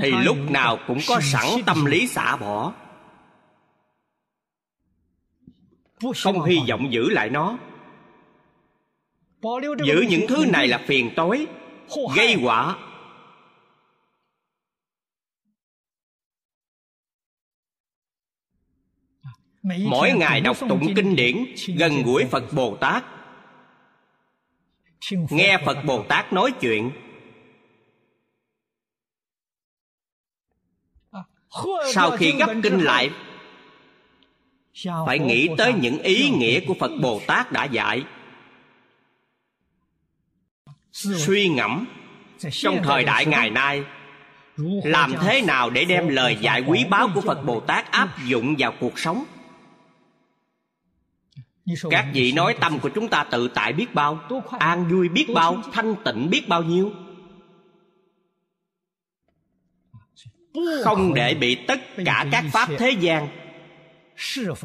thì 0.00 0.10
lúc 0.10 0.36
nào 0.50 0.78
cũng 0.86 0.98
có 1.08 1.20
sẵn 1.20 1.46
tâm 1.66 1.84
lý 1.84 2.06
xả 2.06 2.36
bỏ. 2.36 2.72
Không 6.22 6.42
hy 6.42 6.60
vọng 6.68 6.92
giữ 6.92 7.10
lại 7.10 7.30
nó. 7.30 7.58
Giữ 9.84 10.04
những 10.08 10.26
thứ 10.28 10.46
này 10.52 10.68
là 10.68 10.84
phiền 10.86 11.10
tối 11.16 11.46
gây 12.16 12.36
quả. 12.42 12.76
Mỗi 19.62 20.12
ngày 20.12 20.40
đọc 20.40 20.56
tụng 20.68 20.94
kinh 20.96 21.16
điển 21.16 21.44
gần 21.76 22.02
gũi 22.02 22.24
phật 22.24 22.52
bồ 22.52 22.76
tát 22.76 23.04
nghe 25.30 25.58
phật 25.64 25.84
bồ 25.84 26.02
tát 26.02 26.32
nói 26.32 26.52
chuyện. 26.60 26.90
Sau 31.94 32.10
khi 32.10 32.32
gấp 32.32 32.54
kinh 32.62 32.78
lại 32.78 33.10
phải 35.06 35.18
nghĩ 35.18 35.48
tới 35.58 35.72
những 35.72 35.98
ý 35.98 36.30
nghĩa 36.30 36.60
của 36.60 36.74
phật 36.74 36.90
bồ 37.02 37.20
tát 37.26 37.52
đã 37.52 37.64
dạy. 37.64 38.04
Suy 40.92 41.48
ngẫm 41.48 41.86
trong 42.50 42.78
thời 42.82 43.04
đại 43.04 43.26
ngày 43.26 43.50
nay 43.50 43.84
làm 44.84 45.14
thế 45.20 45.42
nào 45.42 45.70
để 45.70 45.84
đem 45.84 46.08
lời 46.08 46.36
dạy 46.40 46.64
quý 46.66 46.84
báu 46.90 47.08
của 47.14 47.20
phật 47.20 47.42
bồ 47.44 47.60
tát 47.60 47.90
áp 47.90 48.08
dụng 48.26 48.54
vào 48.58 48.72
cuộc 48.80 48.98
sống 48.98 49.24
các 51.90 52.06
vị 52.14 52.32
nói 52.32 52.56
tâm 52.60 52.78
của 52.80 52.90
chúng 52.94 53.08
ta 53.08 53.24
tự 53.24 53.48
tại 53.48 53.72
biết 53.72 53.94
bao 53.94 54.20
an 54.58 54.88
vui 54.88 55.08
biết 55.08 55.26
bao 55.34 55.62
thanh 55.72 55.94
tịnh 56.04 56.30
biết 56.30 56.48
bao 56.48 56.62
nhiêu. 56.62 56.92
Không 60.84 61.14
để 61.14 61.34
bị 61.34 61.54
tất 61.68 61.80
cả 62.04 62.26
các 62.32 62.44
pháp 62.52 62.68
thế 62.78 62.90
gian 62.90 63.28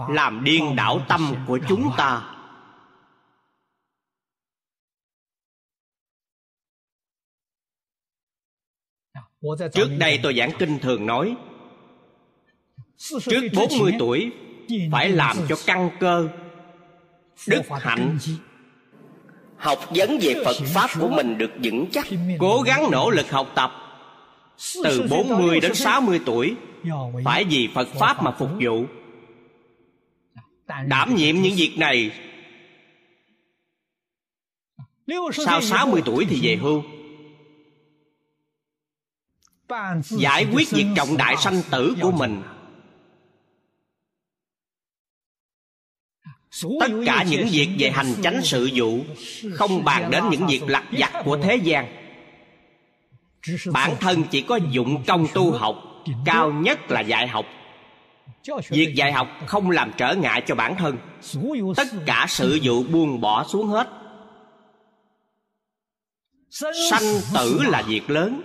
làm 0.10 0.44
điên 0.44 0.76
đảo 0.76 1.06
tâm 1.10 1.36
của 1.48 1.60
chúng 1.70 1.92
ta. 1.98 2.30
Trước 9.74 9.90
đây 10.00 10.20
tôi 10.24 10.36
giảng 10.38 10.52
kinh 10.60 10.80
thường 10.80 11.06
nói 11.06 11.36
Trước 13.22 13.42
40 13.56 13.94
tuổi 14.00 14.32
Phải 14.92 15.10
làm 15.10 15.38
cho 15.50 15.56
căn 15.66 15.90
cơ 16.00 16.30
Đức 17.48 17.62
hạnh. 17.82 18.18
Học 19.58 19.80
vấn 19.96 20.20
về 20.22 20.42
Phật 20.46 20.56
Pháp 20.74 20.90
của 21.00 21.10
mình 21.10 21.38
được 21.38 21.52
vững 21.64 21.86
chắc. 21.92 22.08
Cố 22.40 22.62
gắng 22.62 22.92
nỗ 22.92 23.10
lực 23.10 23.32
học 23.32 23.52
tập. 23.56 23.72
Từ 24.84 25.08
40 25.10 25.60
đến 25.60 25.76
60 25.76 26.20
tuổi, 26.26 26.56
Phải 27.26 27.44
vì 27.44 27.70
Phật 27.76 27.88
Pháp 28.00 28.24
mà 28.24 28.32
phục 28.40 28.50
vụ. 28.60 28.86
Đảm 30.86 31.16
nhiệm 31.16 31.42
những 31.42 31.56
việc 31.56 31.76
này. 31.78 32.12
Sau 35.46 35.62
60 35.62 36.02
tuổi 36.06 36.26
thì 36.30 36.40
về 36.42 36.56
hưu. 36.56 36.84
Giải 40.04 40.48
quyết 40.54 40.72
việc 40.72 40.86
trọng 40.96 41.18
đại 41.18 41.36
sanh 41.38 41.62
tử 41.72 41.96
của 42.02 42.12
mình. 42.12 42.42
Tất 46.62 46.92
cả 47.06 47.26
những 47.30 47.48
việc 47.52 47.70
về 47.80 47.90
hành 47.90 48.14
chánh 48.24 48.42
sự 48.44 48.70
vụ 48.74 49.00
không 49.54 49.84
bàn 49.84 50.12
đến 50.12 50.24
những 50.30 50.48
việc 50.48 50.62
lặt 50.68 50.84
vặt 50.92 51.22
của 51.26 51.38
thế 51.38 51.56
gian. 51.56 52.04
Bản 53.74 53.96
thân 54.00 54.24
chỉ 54.32 54.42
có 54.42 54.60
dụng 54.72 55.04
công 55.08 55.28
tu 55.34 55.52
học 55.52 55.76
cao 56.26 56.52
nhất 56.52 56.92
là 56.92 57.02
dạy 57.02 57.28
học. 57.28 57.46
Việc 58.70 58.94
dạy 58.96 59.12
học 59.12 59.28
không 59.48 59.70
làm 59.70 59.92
trở 59.98 60.16
ngại 60.16 60.44
cho 60.48 60.56
bản 60.56 60.76
thân. 60.76 60.98
Tất 61.76 61.88
cả 62.06 62.26
sự 62.30 62.60
vụ 62.64 62.84
buông 62.84 63.22
bỏ 63.22 63.48
xuống 63.48 63.68
hết. 63.68 63.90
Sanh 66.90 67.22
tử 67.34 67.60
là 67.64 67.82
việc 67.82 68.10
lớn. 68.10 68.42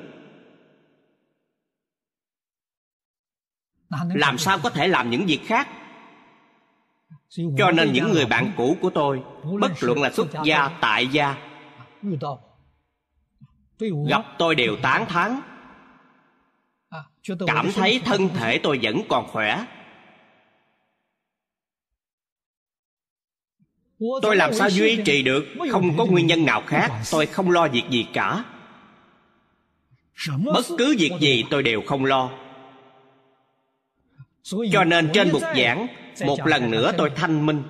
Làm 4.14 4.38
sao 4.38 4.58
có 4.58 4.70
thể 4.70 4.88
làm 4.88 5.10
những 5.10 5.26
việc 5.26 5.40
khác 5.46 5.68
cho 7.30 7.70
nên 7.70 7.92
những 7.92 8.12
người 8.12 8.26
bạn 8.26 8.52
cũ 8.56 8.76
của 8.80 8.90
tôi 8.90 9.22
bất 9.60 9.72
luận 9.80 10.02
là 10.02 10.10
xuất 10.10 10.26
gia 10.44 10.68
tại 10.80 11.06
gia 11.06 11.36
gặp 14.08 14.22
tôi 14.38 14.54
đều 14.54 14.76
tán 14.82 15.06
thán. 15.08 15.40
Cảm 17.46 17.72
thấy 17.72 18.00
thân 18.04 18.28
thể 18.28 18.58
tôi 18.58 18.78
vẫn 18.82 19.02
còn 19.08 19.26
khỏe. 19.26 19.64
Tôi 24.22 24.36
làm 24.36 24.54
sao 24.54 24.70
duy 24.70 25.02
trì 25.04 25.22
được? 25.22 25.44
Không 25.70 25.96
có 25.96 26.06
nguyên 26.06 26.26
nhân 26.26 26.44
nào 26.44 26.62
khác. 26.66 26.92
Tôi 27.10 27.26
không 27.26 27.50
lo 27.50 27.68
việc 27.68 27.84
gì 27.90 28.06
cả. 28.12 28.44
Bất 30.44 30.64
cứ 30.78 30.96
việc 30.98 31.12
gì 31.20 31.44
tôi 31.50 31.62
đều 31.62 31.82
không 31.86 32.04
lo. 32.04 32.30
Cho 34.72 34.84
nên 34.84 35.10
trên 35.14 35.32
bục 35.32 35.42
giảng 35.56 35.86
một 36.26 36.46
lần 36.46 36.70
nữa 36.70 36.92
tôi 36.98 37.10
thanh 37.16 37.46
minh. 37.46 37.62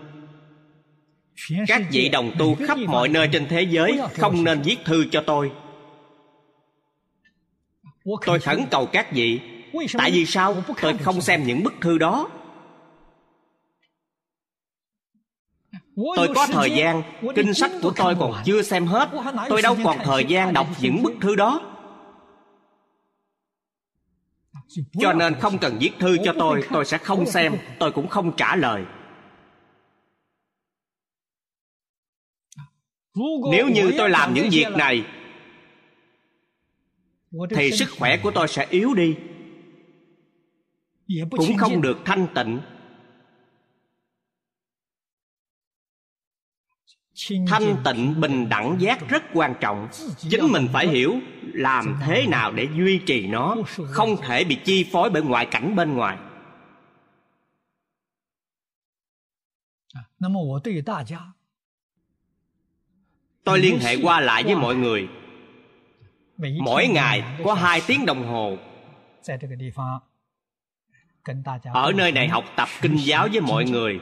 Các 1.66 1.82
vị 1.90 2.08
đồng 2.08 2.30
tu 2.38 2.56
khắp 2.66 2.78
mọi 2.78 3.08
nơi 3.08 3.28
trên 3.32 3.46
thế 3.48 3.62
giới 3.62 4.00
không 4.14 4.44
nên 4.44 4.62
viết 4.62 4.76
thư 4.84 5.04
cho 5.10 5.22
tôi. 5.26 5.50
Tôi 8.26 8.40
khẩn 8.40 8.66
cầu 8.70 8.86
các 8.86 9.12
vị. 9.12 9.40
Tại 9.98 10.10
vì 10.10 10.26
sao? 10.26 10.56
tôi 10.82 10.98
không 10.98 11.20
xem 11.20 11.46
những 11.46 11.62
bức 11.62 11.74
thư 11.80 11.98
đó. 11.98 12.28
Tôi 16.16 16.28
có 16.34 16.46
thời 16.46 16.70
gian. 16.70 17.02
kinh 17.34 17.54
sách 17.54 17.70
của 17.82 17.92
tôi 17.96 18.14
còn 18.18 18.32
chưa 18.44 18.62
xem 18.62 18.86
hết. 18.86 19.08
Tôi 19.48 19.62
đâu 19.62 19.76
còn 19.84 19.98
thời 20.04 20.24
gian 20.24 20.52
đọc 20.52 20.66
những 20.80 21.02
bức 21.02 21.12
thư 21.20 21.36
đó 21.36 21.77
cho 25.00 25.12
nên 25.12 25.34
không 25.34 25.58
cần 25.58 25.78
viết 25.80 25.90
thư 25.98 26.16
cho 26.24 26.34
tôi 26.38 26.62
tôi 26.70 26.84
sẽ 26.84 26.98
không 26.98 27.26
xem 27.26 27.56
tôi 27.78 27.92
cũng 27.92 28.08
không 28.08 28.36
trả 28.36 28.56
lời. 28.56 28.84
Nếu 33.52 33.68
như 33.68 33.92
tôi 33.98 34.10
làm 34.10 34.34
những 34.34 34.48
việc 34.50 34.68
này 34.76 35.06
thì 37.56 37.70
sức 37.70 37.88
khỏe 37.98 38.16
của 38.22 38.30
tôi 38.30 38.48
sẽ 38.48 38.66
yếu 38.70 38.94
đi. 38.94 39.16
Cũng 41.30 41.56
không 41.56 41.82
được 41.82 41.98
thanh 42.04 42.26
tịnh 42.34 42.60
thanh 47.48 47.76
tịnh 47.84 48.20
bình 48.20 48.48
đẳng 48.48 48.76
giác 48.80 49.08
rất 49.08 49.22
quan 49.32 49.54
trọng. 49.60 49.88
Chính 50.18 50.52
mình 50.52 50.68
phải 50.72 50.88
hiểu 50.88 51.20
làm 51.42 51.98
thế 52.06 52.26
nào 52.26 52.52
để 52.52 52.68
duy 52.76 52.98
trì 52.98 53.26
nó 53.26 53.56
không 53.90 54.16
thể 54.22 54.44
bị 54.44 54.58
chi 54.64 54.86
phối 54.92 55.10
bởi 55.10 55.22
ngoại 55.22 55.46
cảnh 55.46 55.76
bên 55.76 55.94
ngoài. 55.94 56.18
Tôi 63.44 63.58
liên 63.58 63.78
hệ 63.78 63.96
qua 64.02 64.20
lại 64.20 64.42
với 64.42 64.54
mọi 64.54 64.74
người. 64.74 65.08
Mỗi 66.60 66.88
ngày 66.88 67.24
có 67.44 67.54
hai 67.54 67.82
tiếng 67.86 68.06
đồng 68.06 68.26
hồ. 68.26 68.56
Ở 71.72 71.92
nơi 71.92 72.12
này 72.12 72.28
học 72.28 72.44
tập 72.56 72.68
kinh 72.80 72.96
giáo 72.96 73.28
với 73.32 73.40
mọi 73.40 73.64
người 73.64 74.00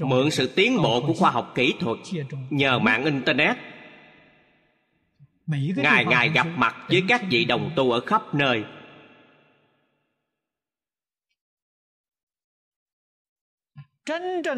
mượn 0.00 0.30
sự 0.30 0.46
tiến 0.46 0.82
bộ 0.82 1.00
của 1.06 1.12
khoa 1.12 1.30
học 1.30 1.52
kỹ 1.54 1.74
thuật 1.80 1.98
nhờ 2.50 2.78
mạng 2.78 3.04
internet. 3.04 3.56
Ngày 5.76 6.04
ngày 6.04 6.28
gặp 6.28 6.46
mặt 6.56 6.76
với 6.88 7.02
các 7.08 7.22
vị 7.30 7.44
đồng 7.44 7.70
tu 7.76 7.90
ở 7.92 8.00
khắp 8.00 8.34
nơi. 8.34 8.64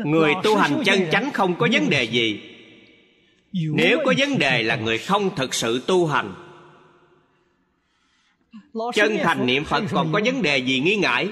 Người 0.05 0.33
tu 0.45 0.57
hành 0.57 0.83
chân 0.85 1.01
chánh 1.13 1.33
không 1.33 1.55
có 1.59 1.69
vấn 1.73 1.91
đề 1.91 2.05
gì. 2.05 2.41
Nếu 3.53 3.99
có 4.05 4.15
vấn 4.19 4.39
đề 4.39 4.63
là 4.63 4.77
người 4.77 4.99
không 4.99 5.37
thực 5.37 5.55
sự 5.55 5.83
tu 5.87 6.07
hành. 6.07 6.35
Chân 8.95 9.17
thành 9.23 9.47
niệm 9.47 9.65
phật 9.65 9.85
còn 9.91 10.13
có 10.13 10.21
vấn 10.25 10.43
đề 10.43 10.59
gì 10.59 10.81
nghi 10.81 10.97
ngại 10.97 11.29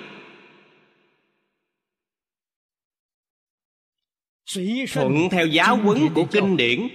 thuận 4.92 5.28
theo 5.30 5.46
giáo 5.46 5.76
huấn 5.76 6.08
của 6.14 6.24
kinh 6.24 6.56
điển 6.56 6.88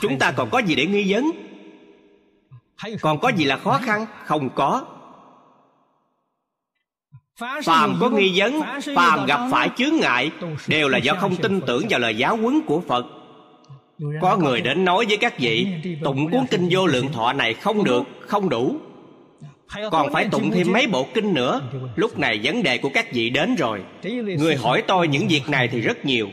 chúng 0.00 0.18
ta 0.18 0.32
còn 0.32 0.50
có 0.50 0.58
gì 0.58 0.74
để 0.74 0.86
nghi 0.86 1.12
vấn? 1.12 1.30
Còn 3.00 3.18
có 3.18 3.28
gì 3.28 3.44
là 3.44 3.56
khó 3.56 3.78
khăn? 3.82 4.06
không? 4.24 4.50
Có. 4.54 4.84
Phàm 7.64 7.96
có 8.00 8.10
nghi 8.10 8.32
vấn 8.36 8.60
phàm 8.96 9.26
gặp 9.26 9.40
phải 9.50 9.70
chướng 9.76 9.96
ngại 9.96 10.30
đều 10.66 10.88
là 10.88 10.98
do 10.98 11.14
không 11.14 11.36
tin 11.36 11.60
tưởng 11.66 11.86
vào 11.90 12.00
lời 12.00 12.16
giáo 12.16 12.36
huấn 12.36 12.60
của 12.66 12.80
phật. 12.80 13.06
Có 14.20 14.36
người 14.36 14.60
đến 14.60 14.84
nói 14.84 15.06
với 15.08 15.16
các 15.16 15.38
vị 15.38 15.66
tụng 16.04 16.30
cuốn 16.30 16.46
kinh 16.50 16.68
vô 16.70 16.86
lượng 16.86 17.12
thọ 17.12 17.32
này 17.32 17.54
không 17.54 17.84
được 17.84 18.02
không? 18.20 18.48
đủ. 18.48 18.76
Còn 19.90 20.12
phải 20.12 20.28
tụng 20.30 20.50
thêm 20.50 20.72
mấy 20.72 20.86
bộ 20.86 21.06
kinh 21.14 21.34
nữa. 21.34 21.60
Lúc 21.96 22.18
này 22.18 22.40
vấn 22.42 22.62
đề 22.62 22.78
của 22.78 22.88
các 22.94 23.12
vị 23.12 23.30
đến 23.30 23.54
rồi. 23.54 23.82
Người 24.38 24.56
hỏi 24.56 24.82
tôi 24.86 25.08
những 25.08 25.28
việc 25.28 25.48
này 25.48 25.68
thì 25.68 25.80
rất 25.80 26.04
nhiều 26.04 26.28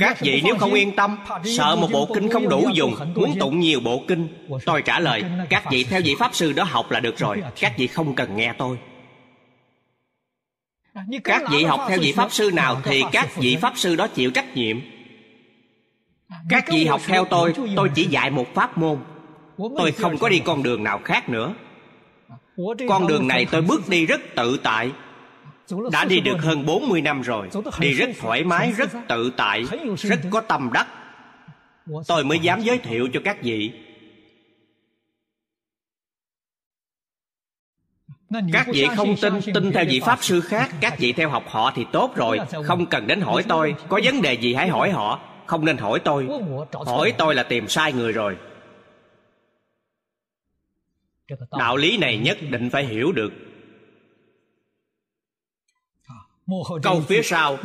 các 0.00 0.20
vị 0.20 0.42
nếu 0.44 0.56
không 0.58 0.74
yên 0.74 0.96
tâm 0.96 1.16
sợ 1.44 1.76
một 1.76 1.88
bộ 1.92 2.08
kinh 2.14 2.28
không 2.30 2.48
đủ 2.48 2.68
dùng 2.74 2.94
muốn 3.14 3.38
tụng 3.38 3.60
nhiều 3.60 3.80
bộ 3.80 4.02
kinh. 4.08 4.28
Tôi 4.64 4.82
trả 4.82 5.00
lời 5.00 5.24
các 5.50 5.64
vị 5.70 5.84
theo 5.84 6.00
vị 6.04 6.14
pháp 6.18 6.34
sư 6.34 6.52
đó 6.52 6.64
học 6.64 6.90
là 6.90 7.00
được 7.00 7.18
rồi 7.18 7.42
các 7.60 7.72
vị 7.78 7.86
không 7.86 8.14
cần 8.14 8.36
nghe 8.36 8.52
tôi. 8.58 8.78
Các 11.24 11.42
vị 11.50 11.64
học 11.64 11.80
theo 11.88 11.98
vị 12.00 12.12
pháp 12.12 12.32
sư 12.32 12.50
nào 12.54 12.80
thì 12.84 13.02
các 13.12 13.36
vị 13.36 13.56
pháp 13.56 13.72
sư 13.76 13.96
đó 13.96 14.06
chịu 14.06 14.30
trách 14.30 14.56
nhiệm. 14.56 14.80
Các 16.48 16.64
vị 16.68 16.84
học 16.84 17.00
theo 17.06 17.24
tôi 17.24 17.54
tôi 17.76 17.90
chỉ 17.94 18.04
dạy 18.04 18.30
một 18.30 18.54
pháp 18.54 18.78
môn. 18.78 18.98
Tôi 19.76 19.92
không 19.92 20.18
có 20.18 20.28
đi 20.28 20.38
con 20.38 20.62
đường 20.62 20.84
nào 20.84 21.00
khác 21.04 21.28
nữa. 21.28 21.54
Con 22.88 23.06
đường 23.06 23.28
này 23.28 23.46
tôi 23.50 23.62
bước 23.62 23.88
đi 23.88 24.06
rất 24.06 24.20
tự 24.36 24.60
tại 24.62 24.90
đã 25.92 26.04
đi 26.04 26.20
được 26.20 26.36
hơn 26.38 26.66
40 26.66 27.00
năm 27.00 27.22
rồi 27.22 27.48
Đi 27.78 27.92
rất 27.92 28.08
thoải 28.18 28.44
mái, 28.44 28.72
rất 28.72 28.90
tự 29.08 29.32
tại 29.36 29.64
Rất 29.96 30.20
có 30.30 30.40
tâm 30.40 30.70
đắc. 30.72 30.86
Tôi 32.08 32.24
mới 32.24 32.38
dám 32.38 32.60
giới 32.60 32.78
thiệu 32.78 33.08
cho 33.12 33.20
các 33.24 33.42
vị. 33.42 33.72
Các 38.52 38.66
vị 38.72 38.86
không 38.96 39.14
tin, 39.22 39.34
tin 39.54 39.72
theo 39.72 39.84
vị 39.88 40.00
Pháp 40.00 40.18
Sư 40.22 40.40
khác 40.40 40.70
Các 40.80 40.98
vị 40.98 41.12
theo 41.12 41.28
học 41.28 41.44
họ 41.48 41.72
thì 41.74 41.84
tốt 41.92 42.12
rồi. 42.16 42.38
Không 42.64 42.86
cần 42.86 43.06
đến 43.06 43.20
hỏi 43.20 43.42
tôi. 43.48 43.74
Có 43.88 44.00
vấn 44.04 44.22
đề 44.22 44.34
gì 44.34 44.54
hãy 44.54 44.68
hỏi 44.68 44.90
họ. 44.90 45.20
Không 45.46 45.64
nên 45.64 45.76
hỏi 45.76 46.00
tôi. 46.04 46.28
Hỏi 46.86 47.12
tôi 47.18 47.34
là 47.34 47.42
tìm 47.42 47.68
sai 47.68 47.92
người 47.92 48.12
rồi. 48.12 48.36
Đạo 51.58 51.76
lý 51.76 51.96
này 51.96 52.18
nhất 52.18 52.38
định 52.50 52.70
phải 52.70 52.84
hiểu 52.84 53.12
được 53.12 53.32
câu 56.82 57.02
phía 57.08 57.22
sau 57.22 57.58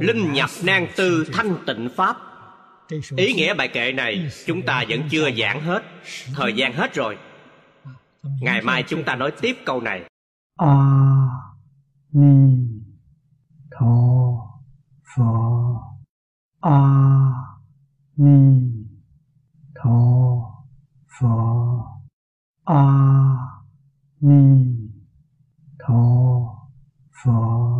linh 0.00 0.32
nhập 0.32 0.50
nan 0.64 0.86
tư 0.96 1.24
thanh 1.32 1.56
tịnh 1.66 1.88
pháp. 1.96 2.16
Ý 3.16 3.32
nghĩa 3.32 3.54
bài 3.54 3.68
kệ 3.68 3.92
này 3.92 4.28
chúng 4.46 4.62
ta 4.62 4.84
vẫn 4.88 5.02
chưa 5.10 5.30
giảng 5.38 5.60
hết. 5.60 5.82
Thời 6.34 6.52
gian 6.52 6.72
hết 6.72 6.94
rồi. 6.94 7.18
Ngày 8.40 8.62
mai 8.62 8.82
chúng 8.82 9.04
ta 9.04 9.14
nói 9.14 9.32
tiếp 9.40 9.56
câu 9.66 9.80
này. 9.80 10.02
A 10.56 10.76
ni 12.12 12.66
tho 13.70 13.86
pho 15.16 15.32
a 16.60 16.80
ni 18.16 18.60
tho 19.74 20.00
pho 21.20 21.36
a 22.64 22.84
ni 24.20 24.66
tho 25.78 26.04
pho 27.24 27.75